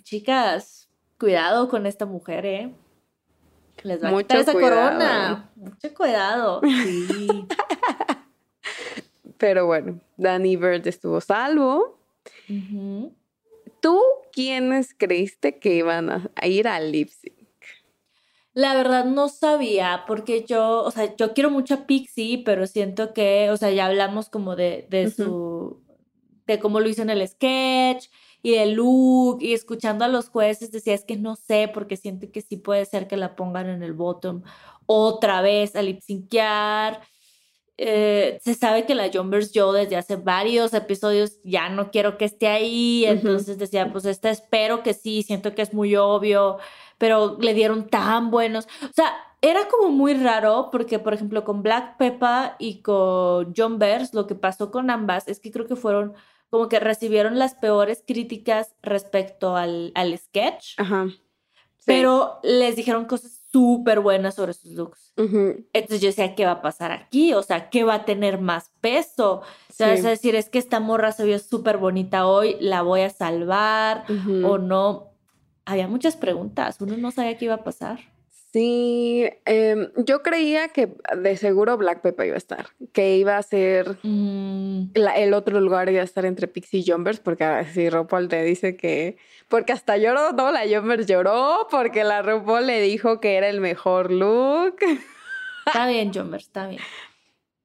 chicas, 0.04 0.90
cuidado 1.20 1.70
con 1.70 1.86
esta 1.86 2.06
mujer, 2.06 2.46
¿eh? 2.46 2.74
Les 3.84 4.04
va 4.04 4.10
a 4.10 4.12
Mucho 4.12 4.28
quitar 4.28 4.42
esa 4.42 4.54
cuidado. 4.54 4.76
corona. 4.92 5.50
Mucho 5.56 5.94
cuidado. 5.94 6.62
Sí. 6.62 7.28
pero 9.38 9.66
bueno, 9.66 10.00
Dani 10.18 10.56
Bird 10.56 10.86
estuvo 10.88 11.22
salvo. 11.22 11.98
Ujú. 12.50 13.14
¿Tú 13.82 14.00
quiénes 14.32 14.94
creíste 14.94 15.60
que 15.60 15.76
iban 15.76 16.10
a, 16.10 16.48
ir 16.48 16.68
al 16.68 16.92
lip 16.92 17.10
sync? 17.10 17.36
La 18.54 18.76
verdad 18.76 19.06
no 19.06 19.28
sabía, 19.28 20.04
porque 20.08 20.46
yo, 20.46 20.84
o 20.84 20.92
sea, 20.92 21.16
yo 21.16 21.34
quiero 21.34 21.50
mucho 21.50 21.74
a 21.74 21.88
Pixie, 21.88 22.44
pero 22.46 22.68
siento 22.68 23.14
que, 23.14 23.50
o 23.50 23.58
sea, 23.58 23.72
ya 23.72 23.88
hablamos 23.88 24.30
como 24.30 24.56
de, 24.56 24.88
de 24.90 25.10
su, 25.10 25.82
de 26.46 26.60
cómo 26.60 26.80
lo 26.80 26.88
hizo 26.88 27.02
en 27.02 27.10
el 27.10 27.28
sketch 27.28 28.08
y 28.44 28.56
el 28.56 28.74
look, 28.74 29.42
y 29.42 29.54
escuchando 29.54 30.06
a 30.06 30.08
los 30.08 30.30
jueces 30.30 30.72
decía, 30.72 30.94
es 30.94 31.06
que 31.06 31.18
no 31.18 31.36
sé, 31.36 31.70
porque 31.74 31.98
siento 31.98 32.32
que 32.32 32.42
sí 32.42 32.58
puede 32.58 32.86
ser 32.86 33.08
que 33.08 33.18
la 33.18 33.36
pongan 33.36 33.70
en 33.70 33.84
el 33.84 33.94
bottom 33.94 34.44
otra 34.86 35.42
vez 35.42 35.76
a 35.76 35.82
lip 35.82 36.02
syncear. 36.02 37.02
Eh, 37.78 38.38
se 38.44 38.54
sabe 38.54 38.86
que 38.86 38.94
la 38.94 39.10
Jumbers 39.12 39.52
yo 39.54 39.72
desde 39.74 39.96
hace 39.96 40.16
varios 40.16 40.74
episodios 40.74 41.40
ya 41.44 41.70
no 41.70 41.90
quiero 41.90 42.18
que 42.18 42.26
esté 42.26 42.48
ahí, 42.48 43.06
entonces 43.06 43.58
decía, 43.58 43.92
pues 43.92 44.06
esta 44.06 44.30
espero 44.30 44.84
que 44.84 44.94
sí, 44.94 45.24
siento 45.24 45.56
que 45.56 45.64
es 45.64 45.74
muy 45.74 45.96
obvio, 45.96 46.58
pero 46.98 47.38
le 47.40 47.54
dieron 47.54 47.88
tan 47.88 48.30
buenos. 48.30 48.68
O 48.84 48.94
sea, 48.94 49.14
era 49.42 49.68
como 49.68 49.90
muy 49.90 50.14
raro 50.14 50.70
porque, 50.72 51.00
por 51.00 51.14
ejemplo, 51.16 51.44
con 51.44 51.64
Black 51.64 51.98
Peppa 51.98 52.56
y 52.60 52.82
con 52.82 53.54
John 53.58 53.80
Bears, 53.80 54.14
lo 54.14 54.28
que 54.28 54.36
pasó 54.36 54.70
con 54.70 54.92
ambas 54.92 55.28
es 55.28 55.40
que 55.40 55.52
creo 55.52 55.66
que 55.66 55.76
fueron 55.76 56.14
como 56.52 56.70
que 56.70 56.80
recibieron 56.80 57.40
las 57.40 57.56
peores 57.56 58.04
críticas 58.06 58.76
respecto 58.84 59.56
al, 59.56 59.92
al 59.96 60.16
sketch, 60.18 60.74
Ajá. 60.78 61.08
Sí. 61.08 61.86
pero 61.86 62.40
les 62.44 62.76
dijeron 62.76 63.06
cosas 63.06 63.41
súper 63.52 64.00
buenas 64.00 64.36
sobre 64.36 64.54
sus 64.54 64.72
looks. 64.72 65.14
Entonces 65.18 66.02
yo 66.02 66.08
decía, 66.08 66.36
¿qué 66.36 66.46
va 66.46 66.52
a 66.52 66.62
pasar 66.62 66.92
aquí? 66.92 67.34
O 67.34 67.44
sea, 67.44 67.70
¿qué 67.70 67.84
va 67.84 67.96
a 67.96 68.06
tener 68.06 68.40
más 68.40 68.72
peso? 68.82 69.42
O 69.70 69.74
sea, 69.74 69.90
sí. 69.90 70.00
es 70.00 70.04
decir, 70.04 70.36
es 70.36 70.50
que 70.50 70.60
esta 70.60 70.80
morra 70.80 71.12
se 71.12 71.26
vio 71.26 71.38
súper 71.40 71.78
bonita 71.78 72.26
hoy, 72.26 72.58
la 72.60 72.82
voy 72.82 73.02
a 73.02 73.10
salvar 73.10 74.06
o 74.44 74.58
no. 74.58 75.12
Había 75.66 75.88
muchas 75.88 76.16
preguntas, 76.16 76.78
uno 76.82 76.98
no 76.98 77.12
sabía 77.12 77.38
qué 77.38 77.46
iba 77.46 77.56
a 77.56 77.64
pasar. 77.64 78.00
Sí, 78.54 79.30
em, 79.46 79.90
yo 79.96 80.22
creía 80.24 80.68
que 80.70 80.94
de 81.18 81.38
seguro 81.38 81.78
Black 81.78 82.02
Pepper 82.02 82.26
iba 82.28 82.36
a 82.36 82.38
estar, 82.38 82.68
que 82.92 83.16
iba 83.18 83.38
a 83.38 83.44
ser 83.44 83.98
Mm, 84.04 84.88
la- 84.94 85.16
el 85.16 85.34
otro 85.34 85.62
lugar 85.62 85.90
iba 85.90 86.02
a 86.02 86.04
estar 86.04 86.26
entre 86.26 86.48
Pixie 86.50 86.82
y 86.82 86.92
Jumbers, 86.92 87.20
porque 87.22 87.46
ah, 87.46 87.64
si 87.64 87.90
RuPaul 87.90 88.28
te 88.28 88.44
dice 88.44 88.76
que, 88.76 89.16
porque 89.48 89.72
hasta 89.72 89.96
lloró, 89.98 90.34
no, 90.34 90.52
la 90.52 90.64
Jumbers 90.68 91.06
lloró 91.08 91.68
porque 91.72 92.04
la 92.04 92.22
RuPaul 92.22 92.68
le 92.68 92.82
dijo 92.82 93.22
que 93.22 93.36
era 93.36 93.48
el 93.48 93.62
mejor 93.62 94.12
look. 94.12 94.76
está 95.66 95.88
bien, 95.88 96.12
Jomers, 96.14 96.44
está 96.48 96.68
bien. 96.68 96.82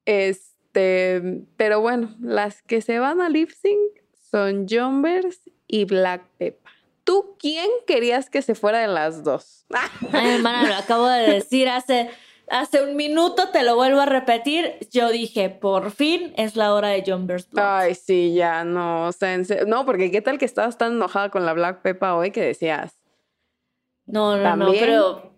Este, 0.05 1.43
pero 1.57 1.81
bueno, 1.81 2.15
las 2.21 2.61
que 2.61 2.81
se 2.81 2.97
van 2.99 3.19
a 3.19 3.27
lip 3.29 3.49
sync 3.49 3.91
son 4.31 4.67
Jumbers 4.69 5.41
y 5.67 5.83
Black 5.85 6.23
Pepper. 6.37 6.71
¿Tú 7.07 7.37
quién 7.39 7.69
querías 7.87 8.29
que 8.29 8.41
se 8.41 8.53
fuera 8.53 8.79
de 8.79 8.87
las 8.87 9.23
dos? 9.23 9.65
Ay, 10.11 10.29
hermana, 10.31 10.67
lo 10.67 10.75
acabo 10.75 11.07
de 11.07 11.21
decir 11.35 11.69
hace, 11.69 12.09
hace 12.49 12.81
un 12.83 12.97
minuto, 12.97 13.47
te 13.53 13.63
lo 13.63 13.75
vuelvo 13.77 14.01
a 14.01 14.05
repetir. 14.05 14.77
Yo 14.91 15.07
dije, 15.09 15.49
por 15.49 15.91
fin 15.91 16.33
es 16.35 16.57
la 16.57 16.73
hora 16.73 16.89
de 16.89 17.03
Jumbers 17.09 17.49
Blood. 17.49 17.63
Ay, 17.65 17.95
sí, 17.95 18.33
ya, 18.33 18.65
no, 18.65 19.07
o 19.07 19.11
sea, 19.13 19.37
no, 19.65 19.85
porque 19.85 20.11
qué 20.11 20.21
tal 20.21 20.37
que 20.37 20.43
estabas 20.43 20.77
tan 20.77 20.93
enojada 20.95 21.29
con 21.31 21.45
la 21.45 21.53
Black 21.53 21.81
Pepper 21.81 22.09
hoy 22.09 22.31
que 22.31 22.41
decías, 22.41 22.99
No, 24.05 24.35
no, 24.35 24.43
no, 24.43 24.65
¿También? 24.65 24.79
pero. 24.85 25.33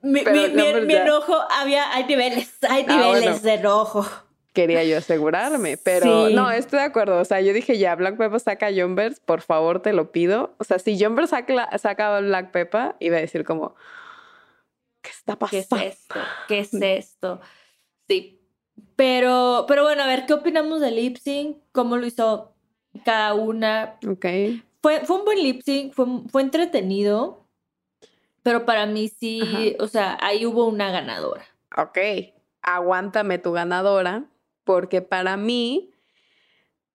Mi, 0.00 0.22
Pero 0.22 0.36
mi- 0.40 0.48
mi- 0.48 0.62
Jumbers 0.62 0.86
mi 0.86 0.94
enojo, 0.94 1.34
había, 1.50 1.92
hay 1.94 2.04
niveles, 2.04 2.50
hay 2.68 2.86
Ah, 2.88 2.96
niveles 2.96 3.22
bueno. 3.22 3.38
de 3.40 3.54
enojo. 3.54 4.06
Quería 4.52 4.84
yo 4.84 4.98
asegurarme, 4.98 5.76
pero 5.78 6.28
Sí. 6.28 6.34
no, 6.34 6.50
estoy 6.50 6.80
de 6.80 6.84
acuerdo, 6.86 7.18
o 7.20 7.24
sea, 7.24 7.40
yo 7.40 7.52
dije 7.52 7.78
ya, 7.78 7.94
Black 7.94 8.16
Pepper 8.16 8.38
saca 8.40 8.66
a 8.66 8.72
Jumbers, 8.74 9.18
por 9.20 9.40
favor, 9.40 9.80
te 9.80 9.92
lo 9.92 10.12
pido, 10.12 10.54
o 10.58 10.64
sea, 10.64 10.78
si 10.78 11.02
Jumbers 11.02 11.30
saca, 11.30 11.78
saca 11.78 12.16
a 12.16 12.20
Black 12.20 12.50
Pepper, 12.50 12.94
iba 13.00 13.16
a 13.16 13.20
decir 13.20 13.44
como, 13.44 13.74
¿qué 15.00 15.10
está 15.10 15.36
¿Qué 15.50 15.58
es 15.60 15.66
pasando? 15.66 15.88
esto? 15.90 16.20
¿Qué 16.48 16.58
es 16.60 16.74
esto? 16.74 17.40
Sí. 18.08 18.38
Pero, 18.96 19.64
pero 19.68 19.84
bueno, 19.84 20.02
a 20.02 20.06
ver, 20.06 20.26
¿qué 20.26 20.34
opinamos 20.34 20.80
del 20.80 20.96
lip 20.96 21.16
sync? 21.16 21.56
¿Cómo 21.72 21.96
lo 21.96 22.06
hizo 22.06 22.54
cada 23.04 23.34
una? 23.34 23.98
Ok, 24.08 24.26
Fue, 24.82 25.00
fue 25.06 25.16
un 25.16 25.24
buen 25.24 25.38
lip 25.42 25.62
sync, 25.62 25.92
fue, 25.94 26.06
fue 26.30 26.42
entretenido, 26.42 27.46
pero 28.42 28.64
para 28.66 28.86
mí 28.86 29.08
sí, 29.08 29.76
o 29.78 29.86
sea, 29.88 30.18
ahí 30.20 30.44
hubo 30.44 30.66
una 30.66 30.90
ganadora. 30.90 31.44
ok, 31.76 31.98
aguántame 32.60 33.38
tu 33.38 33.52
ganadora, 33.52 34.24
porque 34.64 35.02
para 35.02 35.36
mí, 35.36 35.90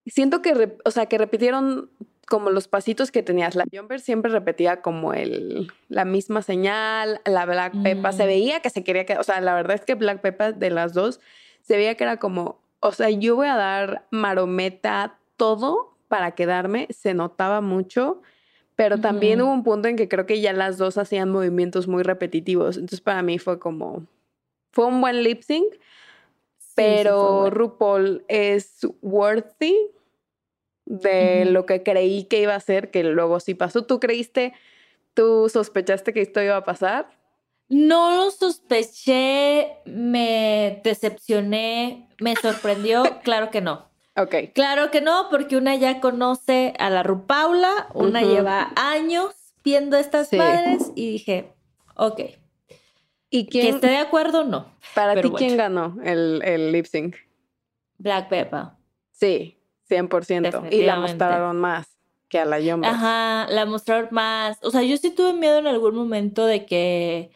siento 0.06 0.42
que, 0.42 0.76
o 0.84 0.90
sea, 0.90 1.06
que 1.06 1.18
repitieron 1.18 1.90
como 2.28 2.50
los 2.50 2.68
pasitos 2.68 3.10
que 3.10 3.22
tenías. 3.22 3.54
La 3.54 3.64
Jumper 3.72 4.00
siempre 4.00 4.30
repetía 4.30 4.82
como 4.82 5.14
el, 5.14 5.72
la 5.88 6.04
misma 6.04 6.42
señal, 6.42 7.20
la 7.24 7.46
Black 7.46 7.82
Peppa, 7.82 8.12
se 8.12 8.24
Mm. 8.24 8.26
veía 8.26 8.60
que 8.60 8.70
se 8.70 8.84
quería 8.84 9.06
que, 9.06 9.16
o 9.16 9.22
sea, 9.22 9.40
la 9.40 9.54
verdad 9.54 9.76
es 9.76 9.84
que 9.84 9.94
Black 9.94 10.20
Peppa 10.20 10.52
de 10.52 10.70
las 10.70 10.92
dos, 10.92 11.20
se 11.62 11.76
veía 11.76 11.94
que 11.94 12.04
era 12.04 12.18
como, 12.18 12.60
o 12.80 12.92
sea, 12.92 13.10
yo 13.10 13.36
voy 13.36 13.48
a 13.48 13.56
dar 13.56 14.06
marometa 14.10 15.18
todo 15.36 15.94
para 16.08 16.32
quedarme, 16.32 16.86
se 16.90 17.14
notaba 17.14 17.60
mucho. 17.60 18.22
Pero 18.76 18.98
también 19.00 19.42
hubo 19.42 19.52
un 19.52 19.64
punto 19.64 19.88
en 19.88 19.96
que 19.96 20.06
creo 20.06 20.24
que 20.24 20.40
ya 20.40 20.52
las 20.52 20.78
dos 20.78 20.98
hacían 20.98 21.30
movimientos 21.30 21.88
muy 21.88 22.04
repetitivos. 22.04 22.76
Entonces 22.76 23.00
para 23.00 23.22
mí 23.22 23.40
fue 23.40 23.58
como, 23.58 24.06
fue 24.70 24.86
un 24.86 25.00
buen 25.00 25.24
lip 25.24 25.42
sync, 25.42 25.66
Sí, 26.78 26.84
sí, 26.84 26.96
pero 27.04 27.32
bueno. 27.40 27.50
RuPaul 27.50 28.24
es 28.28 28.86
worthy 29.02 29.76
de 30.86 31.44
lo 31.44 31.66
que 31.66 31.82
creí 31.82 32.24
que 32.24 32.40
iba 32.40 32.54
a 32.54 32.60
ser, 32.60 32.90
que 32.90 33.04
luego 33.04 33.40
sí 33.40 33.54
pasó. 33.54 33.84
¿Tú 33.84 34.00
creíste, 34.00 34.54
tú 35.14 35.48
sospechaste 35.48 36.12
que 36.12 36.22
esto 36.22 36.42
iba 36.42 36.56
a 36.56 36.64
pasar? 36.64 37.10
No 37.68 38.16
lo 38.16 38.30
sospeché, 38.30 39.76
me 39.84 40.80
decepcioné, 40.84 42.08
me 42.20 42.34
sorprendió, 42.36 43.02
claro 43.22 43.50
que 43.50 43.60
no. 43.60 43.88
Ok. 44.16 44.34
Claro 44.54 44.90
que 44.90 45.00
no, 45.00 45.28
porque 45.30 45.56
una 45.56 45.76
ya 45.76 46.00
conoce 46.00 46.72
a 46.78 46.88
la 46.90 47.02
Rupaula, 47.02 47.88
una 47.94 48.22
lleva 48.22 48.72
años 48.76 49.34
viendo 49.62 49.96
estas 49.98 50.28
Sí. 50.28 50.36
madres 50.38 50.90
y 50.94 51.10
dije, 51.12 51.52
ok, 51.94 52.20
¿Y 53.30 53.44
que 53.46 53.60
quién, 53.60 53.74
esté 53.76 53.88
de 53.88 53.96
acuerdo, 53.98 54.44
no. 54.44 54.66
para 54.94 55.20
ti, 55.20 55.30
quién 55.36 55.56
ganó 55.56 55.96
el, 56.02 56.40
el 56.44 56.72
lip 56.72 56.86
sync? 56.86 57.16
Black 57.98 58.28
Pepper. 58.28 58.64
Sí, 59.10 59.58
100%. 59.90 60.68
Y 60.72 60.82
la 60.82 60.96
mostraron 60.96 61.58
más 61.58 61.88
que 62.28 62.38
a 62.38 62.44
la 62.44 62.60
Yombers. 62.60 62.94
Ajá, 62.94 63.46
la 63.50 63.66
mostraron 63.66 64.08
más. 64.12 64.58
O 64.62 64.70
sea, 64.70 64.82
yo 64.82 64.96
sí 64.96 65.10
tuve 65.10 65.32
miedo 65.32 65.58
en 65.58 65.66
algún 65.66 65.94
momento 65.94 66.46
de 66.46 66.64
que 66.66 67.30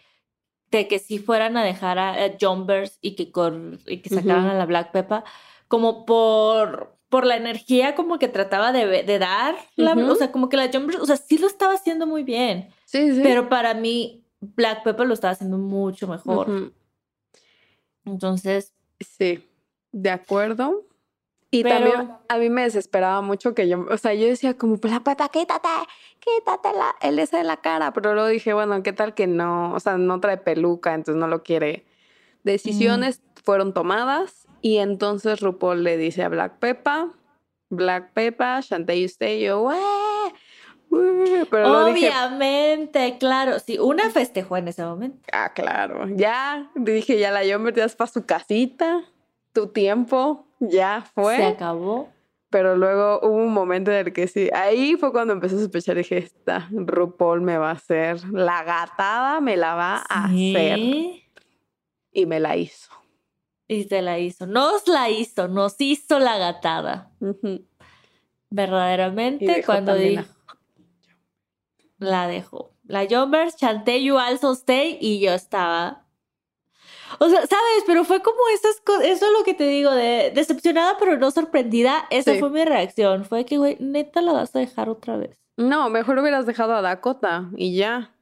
de 0.70 0.88
que 0.88 0.98
sí 0.98 1.18
fueran 1.18 1.58
a 1.58 1.64
dejar 1.64 1.98
a, 1.98 2.14
a 2.14 2.30
Jumbers 2.40 2.98
y 3.02 3.14
que 3.14 3.30
cor- 3.30 3.78
y 3.86 3.98
que 3.98 4.08
sacaran 4.08 4.46
a 4.46 4.54
la 4.54 4.64
Black 4.64 4.90
Pepper 4.92 5.22
como 5.68 6.06
por 6.06 6.96
por 7.10 7.26
la 7.26 7.36
energía 7.36 7.94
como 7.94 8.18
que 8.18 8.28
trataba 8.28 8.72
de, 8.72 9.02
de 9.02 9.18
dar, 9.18 9.54
la- 9.76 9.92
o 9.92 10.14
sea, 10.14 10.32
como 10.32 10.48
que 10.48 10.56
la 10.56 10.70
Jumbers, 10.72 10.98
o 10.98 11.04
sea, 11.04 11.16
sí 11.18 11.36
lo 11.36 11.46
estaba 11.46 11.74
haciendo 11.74 12.06
muy 12.06 12.22
bien, 12.22 12.70
Sí, 12.86 13.12
sí. 13.14 13.20
pero 13.22 13.50
para 13.50 13.74
mí 13.74 14.21
Black 14.42 14.82
Pepper 14.82 15.06
lo 15.06 15.14
estaba 15.14 15.32
haciendo 15.32 15.56
mucho 15.56 16.06
mejor. 16.06 16.72
Entonces, 18.04 18.74
Sí, 19.02 19.48
de 19.90 20.10
acuerdo. 20.10 20.86
Y 21.50 21.62
Pero- 21.62 21.76
también 21.76 22.12
a 22.28 22.38
mí 22.38 22.48
me 22.48 22.62
desesperaba 22.62 23.20
mucho 23.20 23.54
que 23.54 23.68
yo, 23.68 23.84
o 23.90 23.98
sea, 23.98 24.14
yo 24.14 24.26
decía 24.26 24.56
como, 24.56 24.78
la 24.82 25.00
pata, 25.00 25.28
quítate, 25.28 25.68
quítate 26.18 26.72
la, 26.72 26.94
el 27.02 27.18
ese 27.18 27.38
de 27.38 27.44
la 27.44 27.58
cara. 27.58 27.92
Pero 27.92 28.14
luego 28.14 28.28
dije, 28.28 28.54
bueno, 28.54 28.82
¿qué 28.82 28.92
tal 28.92 29.14
que 29.14 29.26
no? 29.26 29.74
O 29.74 29.80
sea, 29.80 29.98
no 29.98 30.20
trae 30.20 30.38
peluca, 30.38 30.94
entonces 30.94 31.20
no 31.20 31.28
lo 31.28 31.42
quiere. 31.42 31.84
Decisiones 32.42 33.20
fueron 33.44 33.74
tomadas 33.74 34.48
y 34.62 34.78
entonces 34.78 35.40
RuPaul 35.40 35.84
le 35.84 35.96
dice 35.96 36.22
a 36.22 36.28
Black 36.28 36.58
Peppa, 36.58 37.12
Black 37.68 38.12
Peppa, 38.14 38.60
Shantae 38.60 39.04
Stay, 39.04 39.42
yo, 39.44 39.68
pero 41.50 41.86
dije, 41.86 42.08
obviamente, 42.08 43.16
claro, 43.18 43.58
sí, 43.58 43.78
una 43.78 44.10
festejó 44.10 44.56
en 44.56 44.68
ese 44.68 44.84
momento. 44.84 45.18
Ah, 45.32 45.52
claro. 45.54 46.06
Ya, 46.08 46.70
dije, 46.74 47.18
ya 47.18 47.30
la 47.30 47.44
Yomber 47.44 47.74
ya 47.74 47.84
es 47.84 47.96
para 47.96 48.10
su 48.10 48.26
casita. 48.26 49.02
Tu 49.52 49.68
tiempo 49.68 50.46
ya 50.60 51.04
fue. 51.14 51.36
Se 51.36 51.44
acabó. 51.44 52.10
Pero 52.50 52.76
luego 52.76 53.20
hubo 53.22 53.36
un 53.36 53.52
momento 53.52 53.90
en 53.90 54.06
el 54.06 54.12
que 54.12 54.28
sí. 54.28 54.50
Ahí 54.52 54.96
fue 54.96 55.10
cuando 55.10 55.32
empecé 55.32 55.56
a 55.56 55.58
sospechar. 55.60 55.96
Dije, 55.96 56.18
esta 56.18 56.68
RuPaul 56.70 57.40
me 57.40 57.56
va 57.56 57.70
a 57.70 57.72
hacer. 57.72 58.22
La 58.30 58.62
gatada 58.62 59.40
me 59.40 59.56
la 59.56 59.74
va 59.74 60.04
a 60.06 60.24
hacer. 60.26 60.78
Y 62.12 62.26
me 62.26 62.40
la 62.40 62.56
hizo. 62.56 62.90
Y 63.68 63.84
se 63.84 64.02
la 64.02 64.18
hizo. 64.18 64.46
Nos 64.46 64.86
la 64.86 65.08
hizo, 65.08 65.48
nos 65.48 65.76
hizo 65.78 66.18
la 66.18 66.36
gatada. 66.36 67.10
Verdaderamente, 68.50 69.62
cuando 69.64 69.94
dijo. 69.94 70.24
La 72.02 72.26
dejó. 72.26 72.72
La 72.84 73.06
Jumbers, 73.08 73.56
chanté 73.56 74.02
You 74.02 74.18
Also 74.18 74.52
Stay 74.52 74.98
y 75.00 75.20
yo 75.20 75.32
estaba. 75.32 76.04
O 77.18 77.28
sea, 77.28 77.40
¿sabes? 77.46 77.84
Pero 77.86 78.04
fue 78.04 78.22
como 78.22 78.38
esas 78.54 78.80
cosas. 78.80 79.04
Eso 79.04 79.26
es 79.26 79.32
lo 79.32 79.44
que 79.44 79.54
te 79.54 79.64
digo, 79.68 79.90
de 79.92 80.32
decepcionada 80.34 80.96
pero 80.98 81.16
no 81.18 81.30
sorprendida. 81.30 82.06
Esa 82.10 82.32
Sí. 82.32 82.38
fue 82.40 82.50
mi 82.50 82.64
reacción. 82.64 83.24
Fue 83.24 83.44
que, 83.44 83.58
güey, 83.58 83.76
neta 83.80 84.20
la 84.22 84.32
vas 84.32 84.54
a 84.56 84.58
dejar 84.58 84.88
otra 84.88 85.16
vez. 85.16 85.38
No, 85.56 85.90
mejor 85.90 86.18
hubieras 86.18 86.46
dejado 86.46 86.74
a 86.74 86.82
Dakota 86.82 87.50
y 87.56 87.76
ya. 87.76 88.14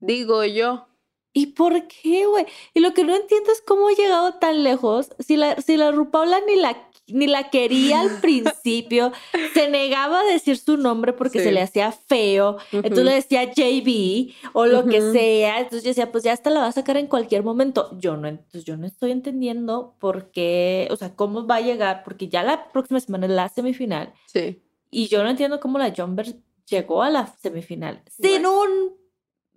Digo 0.00 0.44
yo. 0.44 0.86
¿Y 1.34 1.48
por 1.48 1.86
qué, 1.88 2.26
güey? 2.26 2.46
Y 2.72 2.80
lo 2.80 2.94
que 2.94 3.04
no 3.04 3.14
entiendo 3.14 3.52
es 3.52 3.60
cómo 3.60 3.88
ha 3.88 3.92
llegado 3.92 4.34
tan 4.34 4.64
lejos. 4.64 5.10
Si 5.18 5.36
la, 5.36 5.56
si 5.56 5.76
la 5.76 5.90
Rupaula 5.90 6.40
ni 6.46 6.56
la, 6.56 6.87
ni 7.08 7.26
la 7.26 7.50
quería 7.50 8.00
al 8.02 8.10
principio, 8.20 9.12
se 9.54 9.68
negaba 9.68 10.20
a 10.20 10.24
decir 10.24 10.56
su 10.58 10.76
nombre 10.76 11.12
porque 11.12 11.38
Sí. 11.38 11.44
se 11.46 11.52
le 11.52 11.60
hacía 11.62 11.92
feo. 11.92 12.58
Entonces 12.72 13.04
le 13.04 13.14
decía 13.14 13.44
JB 13.52 14.34
o 14.52 14.66
lo 14.66 14.84
que 14.86 15.00
sea. 15.12 15.58
Entonces 15.58 15.82
yo 15.84 15.88
decía, 15.90 16.10
pues 16.12 16.24
ya 16.24 16.32
hasta 16.32 16.50
la 16.50 16.60
va 16.60 16.66
a 16.66 16.72
sacar 16.72 16.96
en 16.96 17.06
cualquier 17.06 17.42
momento. 17.42 17.90
Yo 17.98 18.16
no, 18.16 18.28
entonces 18.28 18.64
yo 18.64 18.76
no 18.76 18.86
estoy 18.86 19.10
entendiendo 19.12 19.96
por 19.98 20.30
qué, 20.30 20.88
o 20.90 20.96
sea, 20.96 21.14
cómo 21.14 21.46
va 21.46 21.56
a 21.56 21.60
llegar, 21.60 22.02
porque 22.04 22.28
ya 22.28 22.42
la 22.42 22.70
próxima 22.72 23.00
semana 23.00 23.26
es 23.26 23.32
la 23.32 23.48
semifinal. 23.48 24.12
Sí. 24.26 24.62
Y 24.90 25.08
yo 25.08 25.22
no 25.22 25.30
entiendo 25.30 25.60
cómo 25.60 25.78
la 25.78 25.92
Jumbers 25.94 26.34
llegó 26.66 27.02
a 27.02 27.10
la 27.10 27.26
semifinal 27.40 28.02
sin 28.20 28.46
un 28.46 28.96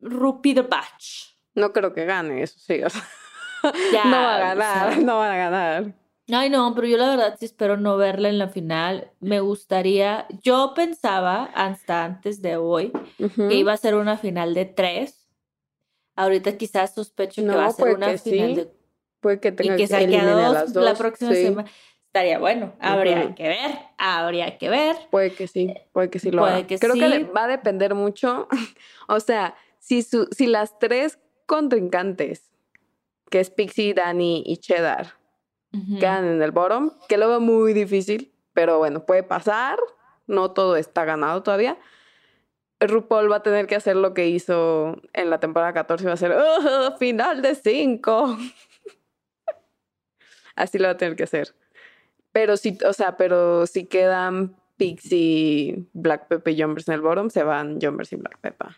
Rupi 0.02 0.54
the 0.54 0.62
Batch. 0.62 1.36
No 1.56 1.74
creo 1.74 1.93
que 1.93 2.06
gane, 2.06 2.43
eso 2.43 2.58
sí. 2.60 2.82
o 2.84 2.89
sea, 2.89 3.08
Ya, 3.93 4.06
no 4.06 4.12
va 4.18 4.34
a 4.34 4.38
o 4.38 4.39
ganar, 4.41 4.93
sea. 4.93 5.04
no 5.04 5.18
van 5.18 5.32
a 5.32 5.38
ganar. 5.38 5.93
Ay, 6.34 6.50
no, 6.50 6.74
pero 6.76 6.88
yo 6.88 6.98
la 6.98 7.10
verdad 7.10 7.36
sí 7.40 7.46
espero 7.46 7.78
no 7.78 7.98
verla 7.98 8.30
en 8.30 8.38
la 8.38 8.48
final. 8.48 9.12
Me 9.20 9.40
gustaría, 9.40 10.28
yo 10.44 10.74
pensaba 10.76 11.46
hasta 11.56 12.06
antes 12.06 12.42
de 12.42 12.58
hoy 12.58 12.92
que 13.18 13.56
iba 13.56 13.74
a 13.74 13.78
ser 13.78 13.96
una 13.96 14.18
final 14.18 14.54
de 14.54 14.66
tres. 14.66 15.30
Ahorita 16.16 16.58
quizás 16.58 16.94
sospecho 16.94 17.42
que 17.42 17.48
va 17.50 17.66
a 17.66 17.72
ser 17.72 17.96
una 17.96 18.12
que 18.12 18.18
final 18.18 18.50
sí. 18.50 18.56
de 18.56 18.82
Puede 19.22 19.40
que 19.40 19.50
y 19.50 19.52
tenga 19.52 19.76
que 19.76 19.84
que 19.84 19.88
saque 19.88 20.04
a 20.04 20.08
elimine 20.08 20.32
a 20.32 20.36
dos 20.48 20.54
las 20.54 20.76
la 20.76 20.90
dos, 20.90 20.98
próxima 20.98 21.34
sí. 21.34 21.44
semana. 21.44 21.70
Estaría 22.08 22.40
bueno. 22.40 22.74
Habría 22.80 23.34
que 23.36 23.44
ver, 23.44 23.72
habría 23.98 24.58
que 24.58 24.70
ver. 24.70 24.98
Puede 25.12 25.32
que 25.34 25.48
sí, 25.48 25.74
puede 25.94 26.10
que 26.10 26.20
sí 26.20 26.32
lo 26.32 26.42
Puede 26.42 26.54
haga. 26.56 26.68
que 26.68 26.78
Creo 26.80 26.96
que 26.96 27.10
sí. 27.10 27.24
va 27.36 27.46
a 27.46 27.48
depender 27.48 27.96
mucho. 27.96 28.48
o 29.08 29.20
sea, 29.20 29.56
si, 29.80 30.02
su, 30.02 30.28
si 30.32 30.48
las 30.48 30.78
tres 30.80 31.20
contrincantes, 31.46 32.52
que 33.30 33.40
es 33.40 33.50
Pixie, 33.50 33.94
Dani 33.94 34.44
y 34.46 34.58
Cheddar, 34.58 35.21
Quedan 36.00 36.26
en 36.26 36.42
el 36.42 36.52
bottom, 36.52 36.92
que 37.08 37.18
lo 37.18 37.30
veo 37.30 37.40
muy 37.40 37.74
difícil, 37.74 38.34
pero 38.54 38.80
bueno, 38.80 39.06
puede 39.06 39.24
pasar. 39.24 39.80
No 40.28 40.52
todo 40.52 40.76
está 40.76 41.06
ganado 41.06 41.44
todavía. 41.44 41.78
RuPaul 42.82 43.32
va 43.32 43.38
a 43.38 43.44
tener 43.44 43.68
que 43.68 43.76
hacer 43.76 43.96
lo 43.96 44.14
que 44.14 44.28
hizo 44.28 44.98
en 45.14 45.30
la 45.30 45.40
temporada 45.40 45.74
14, 45.74 46.06
va 46.08 46.14
a 46.14 46.18
ser 46.18 46.32
"Ugh, 46.32 46.98
final 46.98 47.42
de 47.42 47.56
cinco. 47.56 48.38
Así 50.56 50.78
lo 50.78 50.86
va 50.86 50.92
a 50.92 50.98
tener 50.98 51.16
que 51.16 51.24
hacer. 51.24 51.56
Pero 52.32 52.58
si, 52.58 52.78
o 52.86 52.94
sea, 52.94 53.18
pero 53.18 53.68
si 53.68 53.86
quedan 53.86 54.56
Pixie, 54.78 55.86
Black 55.94 56.28
Pepper 56.28 56.54
y 56.58 56.62
Jumbers 56.62 56.88
en 56.88 56.96
el 56.96 57.02
bottom, 57.02 57.30
se 57.30 57.44
van 57.44 57.80
Jumbers 57.82 58.12
y 58.14 58.18
Black 58.18 58.40
Pepper. 58.40 58.76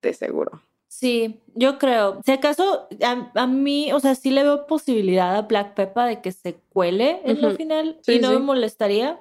De 0.00 0.14
seguro. 0.14 0.62
Sí, 0.94 1.40
yo 1.54 1.78
creo. 1.78 2.20
Si 2.22 2.32
acaso, 2.32 2.86
a, 3.02 3.32
a 3.34 3.46
mí, 3.46 3.90
o 3.94 3.98
sea, 3.98 4.14
sí 4.14 4.30
le 4.30 4.42
veo 4.42 4.66
posibilidad 4.66 5.34
a 5.34 5.40
Black 5.42 5.72
Peppa 5.74 6.04
de 6.04 6.20
que 6.20 6.32
se 6.32 6.56
cuele 6.68 7.22
en 7.24 7.40
la 7.40 7.48
Ujú. 7.48 7.56
final 7.56 7.98
Sí, 8.02 8.16
y 8.16 8.18
no 8.18 8.28
sí. 8.28 8.34
me 8.34 8.40
molestaría. 8.40 9.18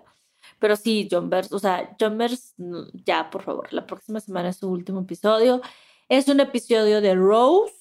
Pero 0.60 0.76
sí, 0.76 1.08
Jumbers, 1.10 1.54
o 1.54 1.60
sea, 1.60 1.96
Jumbers, 1.98 2.56
mm, 2.58 2.82
ya, 3.06 3.30
por 3.30 3.44
favor, 3.44 3.72
la 3.72 3.88
próxima 3.88 4.20
semana 4.20 4.50
es 4.50 4.58
su 4.58 4.70
último 4.70 5.00
episodio. 5.00 5.62
Es 6.10 6.28
un 6.28 6.42
episodio 6.42 7.00
de 7.00 7.16
roast. 7.16 7.78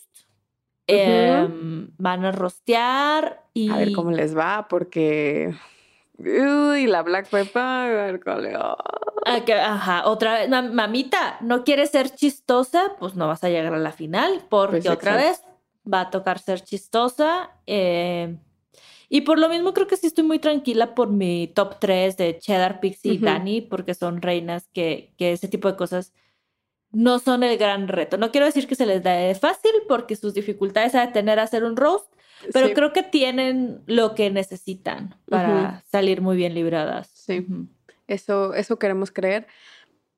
Em, 0.86 1.90
van 1.98 2.24
a 2.24 2.30
rostear 2.30 3.44
y 3.54 3.70
A 3.70 3.76
ver 3.78 3.92
cómo 3.92 4.12
les 4.12 4.36
va, 4.36 4.68
porque. 4.68 5.52
Uy, 6.22 6.86
la 6.86 7.02
Black 7.02 7.28
Pepper, 7.28 7.60
a 7.62 8.12
va. 8.58 8.76
Ah, 9.26 9.44
que- 9.44 9.54
ajá, 9.54 10.06
otra 10.08 10.34
vez, 10.34 10.48
mam- 10.48 10.72
mamita, 10.72 11.38
¿no 11.40 11.64
quieres 11.64 11.90
ser 11.90 12.10
chistosa? 12.10 12.92
Pues 12.98 13.14
no 13.14 13.26
vas 13.28 13.42
a 13.44 13.48
llegar 13.48 13.72
a 13.74 13.78
la 13.78 13.92
final, 13.92 14.44
porque 14.48 14.80
Pues, 14.82 14.86
otra 14.88 15.16
vez 15.16 15.42
va 15.90 16.00
a 16.02 16.10
tocar 16.10 16.38
ser 16.38 16.60
chistosa. 16.62 17.50
eh, 17.66 18.36
y 19.08 19.22
por 19.22 19.38
lo 19.38 19.48
mismo 19.48 19.72
creo 19.74 19.86
que 19.88 19.96
sí 19.96 20.06
estoy 20.06 20.24
muy 20.24 20.38
tranquila 20.38 20.94
por 20.94 21.08
mi 21.08 21.48
top 21.48 21.78
3 21.80 22.16
de 22.16 22.38
Cheddar, 22.38 22.78
Pixie 22.80 23.14
y 23.14 23.16
Ujú. 23.16 23.24
Dani, 23.26 23.60
porque 23.60 23.94
son 23.94 24.22
reinas 24.22 24.68
que, 24.72 25.12
que 25.18 25.32
ese 25.32 25.48
tipo 25.48 25.68
de 25.68 25.76
cosas 25.76 26.12
no 26.92 27.18
son 27.18 27.42
el 27.42 27.56
gran 27.58 27.88
reto. 27.88 28.18
No 28.18 28.30
quiero 28.30 28.46
decir 28.46 28.66
que 28.68 28.74
se 28.76 28.86
les 28.86 29.02
da 29.02 29.34
fácil, 29.34 29.72
porque 29.88 30.16
sus 30.16 30.34
dificultades 30.34 30.94
a 30.94 31.12
tener 31.12 31.38
hacer 31.40 31.64
un 31.64 31.76
roast, 31.76 32.12
pero 32.52 32.68
Sí, 32.68 32.74
creo 32.74 32.92
que 32.92 33.02
tienen 33.02 33.82
lo 33.86 34.14
que 34.14 34.30
necesitan 34.30 35.16
para 35.28 35.82
salir 35.90 36.20
muy 36.20 36.36
bien 36.36 36.54
libradas. 36.54 37.08
Sí. 37.08 37.46
Eso, 38.06 38.54
eso 38.54 38.78
queremos 38.78 39.10
creer. 39.10 39.46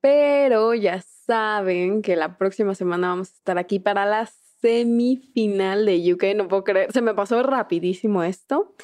Pero 0.01 0.73
ya 0.73 1.01
saben 1.01 2.01
que 2.01 2.15
la 2.15 2.37
próxima 2.37 2.75
semana 2.75 3.09
vamos 3.09 3.29
a 3.29 3.33
estar 3.33 3.57
aquí 3.57 3.79
para 3.79 4.05
la 4.05 4.29
semifinal 4.61 5.85
de 5.85 6.13
UK. 6.13 6.35
No 6.35 6.47
puedo 6.47 6.63
creer, 6.63 6.91
se 6.91 7.01
me 7.01 7.13
pasó 7.13 7.43
rapidísimo 7.43 8.23
esto. 8.23 8.75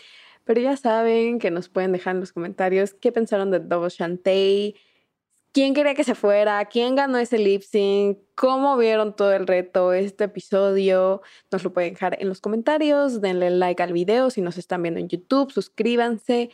Pero 0.46 0.62
ya 0.62 0.78
saben 0.78 1.38
que 1.38 1.52
nos 1.52 1.70
pueden 1.70 1.92
dejar 1.92 2.16
en 2.16 2.22
los 2.22 2.32
comentarios 2.32 2.94
qué 2.94 3.12
pensaron 3.12 3.52
de 3.52 3.60
Double 3.60 3.90
Shantae, 3.90 4.76
quién 5.52 5.74
quería 5.74 5.96
que 5.96 6.04
se 6.04 6.16
fuera, 6.16 6.64
quién 6.66 6.96
ganó 6.96 7.18
ese 7.18 7.38
lip 7.38 7.62
sync, 7.62 8.20
cómo 8.36 8.78
vieron 8.78 9.16
todo 9.16 9.34
el 9.34 9.48
reto, 9.48 9.94
este 9.94 10.26
episodio. 10.26 11.22
Nos 11.52 11.64
lo 11.64 11.74
pueden 11.74 11.94
dejar 11.94 12.18
en 12.22 12.30
los 12.30 12.42
comentarios, 12.42 13.22
denle 13.22 13.50
like 13.50 13.82
al 13.82 13.94
video 13.94 14.30
si 14.30 14.42
nos 14.42 14.58
están 14.58 14.82
viendo 14.84 15.00
en 15.00 15.10
YouTube, 15.10 15.52
suscríbanse. 15.52 16.50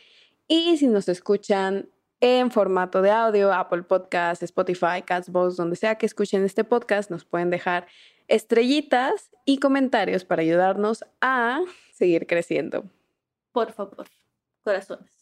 Y 0.48 0.76
si 0.76 0.86
nos 0.86 1.08
escuchan 1.08 1.88
en 2.20 2.50
formato 2.50 3.02
de 3.02 3.10
audio, 3.10 3.52
Apple 3.52 3.82
Podcasts, 3.82 4.42
Spotify, 4.42 5.02
Castbox, 5.04 5.56
donde 5.56 5.76
sea 5.76 5.96
que 5.96 6.06
escuchen 6.06 6.44
este 6.44 6.64
podcast, 6.64 7.10
nos 7.10 7.24
pueden 7.24 7.50
dejar 7.50 7.86
estrellitas 8.28 9.30
y 9.44 9.58
comentarios 9.58 10.24
para 10.24 10.42
ayudarnos 10.42 11.04
a 11.20 11.60
seguir 11.92 12.26
creciendo. 12.26 12.84
Por 13.52 13.72
favor, 13.72 14.06
corazones. 14.64 15.15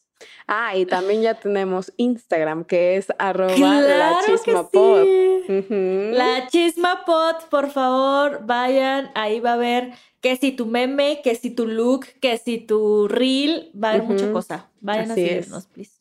Ah, 0.47 0.77
y 0.77 0.87
también 0.87 1.23
ya 1.23 1.35
tenemos 1.35 1.93
Instagram, 1.97 2.65
que 2.65 2.97
es 2.97 3.09
arroba 3.19 3.55
Claro 3.55 3.89
la 3.89 4.21
chismapod. 4.27 5.03
sí. 5.05 5.31
Ujú. 5.47 6.11
La 6.15 6.47
Chisma 6.49 7.05
Pot, 7.05 7.49
por 7.51 7.71
favor, 7.71 8.41
vayan, 8.47 9.11
ahí 9.15 9.41
va 9.41 9.51
a 9.51 9.55
haber 9.55 9.93
que 10.23 10.37
si 10.37 10.53
tu 10.53 10.65
meme, 10.65 11.21
que 11.23 11.35
si 11.35 11.51
tu 11.51 11.67
look, 11.67 12.07
que 12.21 12.39
si 12.39 12.57
tu 12.59 13.09
reel, 13.09 13.71
va 13.75 13.89
a 13.89 13.91
haber 13.93 14.05
mucha 14.05 14.25
Ujú. 14.25 14.33
cosa. 14.33 14.71
Vayan 14.81 15.11
Así 15.11 15.21
a 15.21 15.25
es. 15.25 15.31
seguirnos, 15.31 15.67
please. 15.67 16.01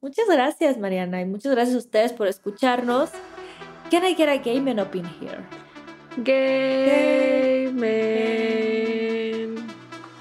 Muchas 0.00 0.26
gracias, 0.28 0.76
Mariana, 0.78 1.20
y 1.22 1.24
muchas 1.24 1.52
gracias 1.52 1.74
a 1.76 1.78
ustedes 1.78 2.12
por 2.12 2.28
escucharnos. 2.28 3.10
Can 3.90 4.04
I 4.04 4.14
get 4.14 4.28
a 4.28 4.36
game 4.36 4.70
and 4.70 4.80
up 4.80 4.94
in 4.94 5.06
here? 5.06 5.42
Gay 6.22 7.70
man. 7.72 9.56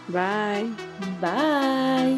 Bye. 0.07 0.69
Bye. 1.19 2.17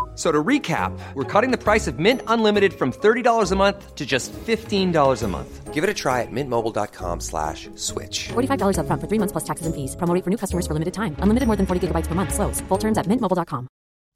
F- 0.13 0.17
So 0.17 0.31
to 0.31 0.43
recap, 0.43 0.91
we're 1.15 1.23
cutting 1.41 1.51
the 1.51 1.57
price 1.57 1.87
of 1.87 1.97
Mint 1.97 2.21
Unlimited 2.27 2.73
from 2.73 2.91
$30 2.91 3.51
a 3.51 3.55
month 3.55 3.95
to 3.95 4.05
just 4.05 4.31
$15 4.33 5.23
a 5.23 5.27
month. 5.27 5.73
Give 5.73 5.83
it 5.83 5.89
a 5.89 5.93
try 5.93 6.21
at 6.21 6.31
mintmobile.com 6.31 7.21
slash 7.21 7.69
switch. 7.75 8.29
$45 8.33 8.77
upfront 8.77 8.99
for 9.01 9.07
three 9.07 9.19
months 9.19 9.31
plus 9.31 9.45
taxes 9.45 9.65
and 9.65 9.73
fees. 9.73 9.95
Promo 9.95 10.13
for 10.23 10.29
new 10.29 10.37
customers 10.37 10.67
for 10.67 10.73
limited 10.73 10.93
time. 10.93 11.15
Unlimited 11.23 11.47
more 11.47 11.55
than 11.55 11.65
40 11.65 11.87
gigabytes 11.87 12.07
per 12.09 12.15
month. 12.15 12.33
Slows. 12.33 12.59
Full 12.67 12.77
terms 12.77 12.97
at 12.97 13.07
mintmobile.com. 13.07 13.67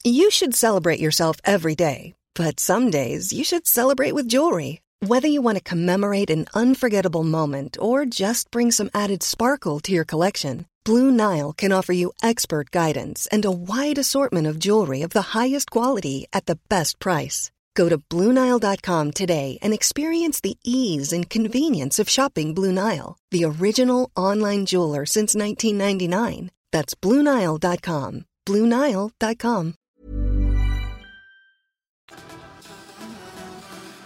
You 0.04 0.30
should 0.30 0.54
celebrate 0.54 1.00
yourself 1.00 1.38
every 1.46 1.76
day, 1.76 2.14
but 2.36 2.60
some 2.60 2.92
days 2.92 3.32
you 3.34 3.44
should 3.44 3.66
celebrate 3.66 4.14
with 4.14 4.28
jewelry. 4.28 4.82
Whether 5.00 5.28
you 5.30 5.42
want 5.42 5.58
to 5.58 5.64
commemorate 5.64 6.30
an 6.30 6.46
unforgettable 6.54 7.24
moment 7.24 7.78
or 7.80 8.06
just 8.06 8.52
bring 8.52 8.72
some 8.72 8.90
added 8.94 9.24
sparkle 9.24 9.80
to 9.82 9.92
your 9.92 10.06
collection, 10.06 10.66
Blue 10.86 11.10
Nile 11.10 11.52
can 11.52 11.72
offer 11.72 11.94
you 11.94 12.14
expert 12.22 12.70
guidance 12.70 13.28
and 13.32 13.44
a 13.44 13.52
wide 13.52 13.98
assortment 13.98 14.46
of 14.46 14.60
jewelry 14.60 15.02
of 15.02 15.10
the 15.10 15.34
highest 15.34 15.72
quality 15.72 16.28
at 16.32 16.46
the 16.46 16.60
best 16.70 17.00
price. 17.00 17.50
Go 17.74 17.90
to 17.90 17.98
BlueNile.com 17.98 19.12
today 19.12 19.58
and 19.64 19.74
experience 19.74 20.40
the 20.40 20.58
ease 20.64 21.12
and 21.12 21.28
convenience 21.30 21.98
of 21.98 22.08
shopping 22.08 22.54
Blue 22.54 22.72
Nile, 22.72 23.18
the 23.32 23.44
original 23.46 24.12
online 24.16 24.66
jeweler 24.66 25.06
since 25.06 25.36
1999. 25.36 26.52
That's 26.72 26.94
BlueNile.com. 26.94 28.26
BlueNile.com. 28.46 29.74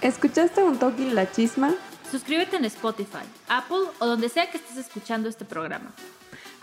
¿Escuchaste 0.01 0.63
un 0.63 0.79
toque 0.79 1.11
la 1.13 1.29
chisma? 1.29 1.75
Suscríbete 2.09 2.55
en 2.55 2.63
Spotify, 2.65 3.25
Apple 3.49 3.91
o 3.99 4.07
donde 4.07 4.29
sea 4.29 4.49
que 4.49 4.57
estés 4.57 4.77
escuchando 4.77 5.27
este 5.27 5.43
programa. 5.43 5.93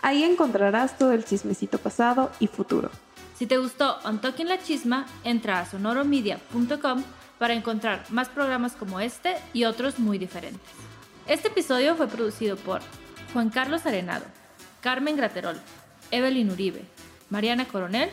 Ahí 0.01 0.23
encontrarás 0.23 0.97
todo 0.97 1.11
el 1.11 1.25
chismecito 1.25 1.77
pasado 1.77 2.31
y 2.39 2.47
futuro. 2.47 2.89
Si 3.37 3.45
te 3.45 3.57
gustó 3.57 3.97
On 4.03 4.19
Talking 4.19 4.47
La 4.47 4.59
Chisma, 4.59 5.05
entra 5.23 5.59
a 5.59 5.65
sonoromedia.com 5.65 7.03
para 7.37 7.53
encontrar 7.53 8.03
más 8.09 8.29
programas 8.29 8.73
como 8.73 8.99
este 8.99 9.35
y 9.53 9.65
otros 9.65 9.99
muy 9.99 10.17
diferentes. 10.17 10.61
Este 11.27 11.49
episodio 11.49 11.95
fue 11.95 12.07
producido 12.07 12.55
por 12.55 12.81
Juan 13.33 13.49
Carlos 13.49 13.85
Arenado, 13.85 14.25
Carmen 14.81 15.17
Graterol, 15.17 15.59
Evelyn 16.09 16.51
Uribe, 16.51 16.83
Mariana 17.29 17.67
Coronel 17.67 18.09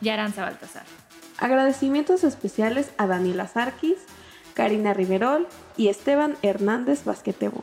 y 0.00 0.08
Aranza 0.08 0.42
Baltasar. 0.42 0.84
Agradecimientos 1.38 2.24
especiales 2.24 2.90
a 2.98 3.06
Daniela 3.06 3.46
Sarkis, 3.46 3.98
Karina 4.54 4.94
Riverol 4.94 5.46
y 5.76 5.88
Esteban 5.88 6.36
Hernández 6.42 7.04
Basquetebo. 7.04 7.62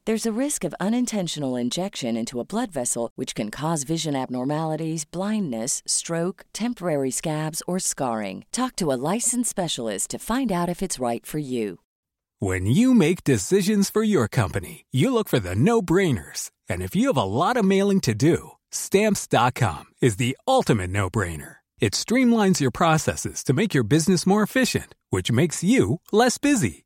There's 0.05 0.25
a 0.25 0.31
risk 0.31 0.63
of 0.63 0.73
unintentional 0.79 1.55
injection 1.55 2.17
into 2.17 2.39
a 2.39 2.45
blood 2.45 2.71
vessel, 2.71 3.11
which 3.15 3.35
can 3.35 3.51
cause 3.51 3.83
vision 3.83 4.15
abnormalities, 4.15 5.05
blindness, 5.05 5.83
stroke, 5.85 6.45
temporary 6.53 7.11
scabs, 7.11 7.61
or 7.67 7.77
scarring. 7.77 8.45
Talk 8.51 8.75
to 8.77 8.91
a 8.91 8.99
licensed 9.13 9.49
specialist 9.49 10.09
to 10.11 10.19
find 10.19 10.51
out 10.51 10.69
if 10.69 10.81
it's 10.81 10.99
right 10.99 11.25
for 11.25 11.39
you. 11.39 11.79
When 12.39 12.65
you 12.65 12.93
make 12.93 13.23
decisions 13.23 13.89
for 13.89 14.01
your 14.01 14.27
company, 14.27 14.85
you 14.91 15.13
look 15.13 15.29
for 15.29 15.39
the 15.39 15.55
no 15.55 15.81
brainers. 15.81 16.49
And 16.67 16.81
if 16.81 16.95
you 16.95 17.07
have 17.07 17.17
a 17.17 17.23
lot 17.23 17.57
of 17.57 17.65
mailing 17.65 17.99
to 18.01 18.15
do, 18.15 18.53
Stamps.com 18.71 19.85
is 20.01 20.15
the 20.15 20.37
ultimate 20.47 20.89
no 20.89 21.09
brainer. 21.09 21.57
It 21.79 21.93
streamlines 21.93 22.59
your 22.59 22.71
processes 22.71 23.43
to 23.43 23.53
make 23.53 23.73
your 23.73 23.83
business 23.83 24.25
more 24.25 24.43
efficient, 24.43 24.95
which 25.09 25.31
makes 25.31 25.63
you 25.63 25.99
less 26.11 26.37
busy. 26.37 26.85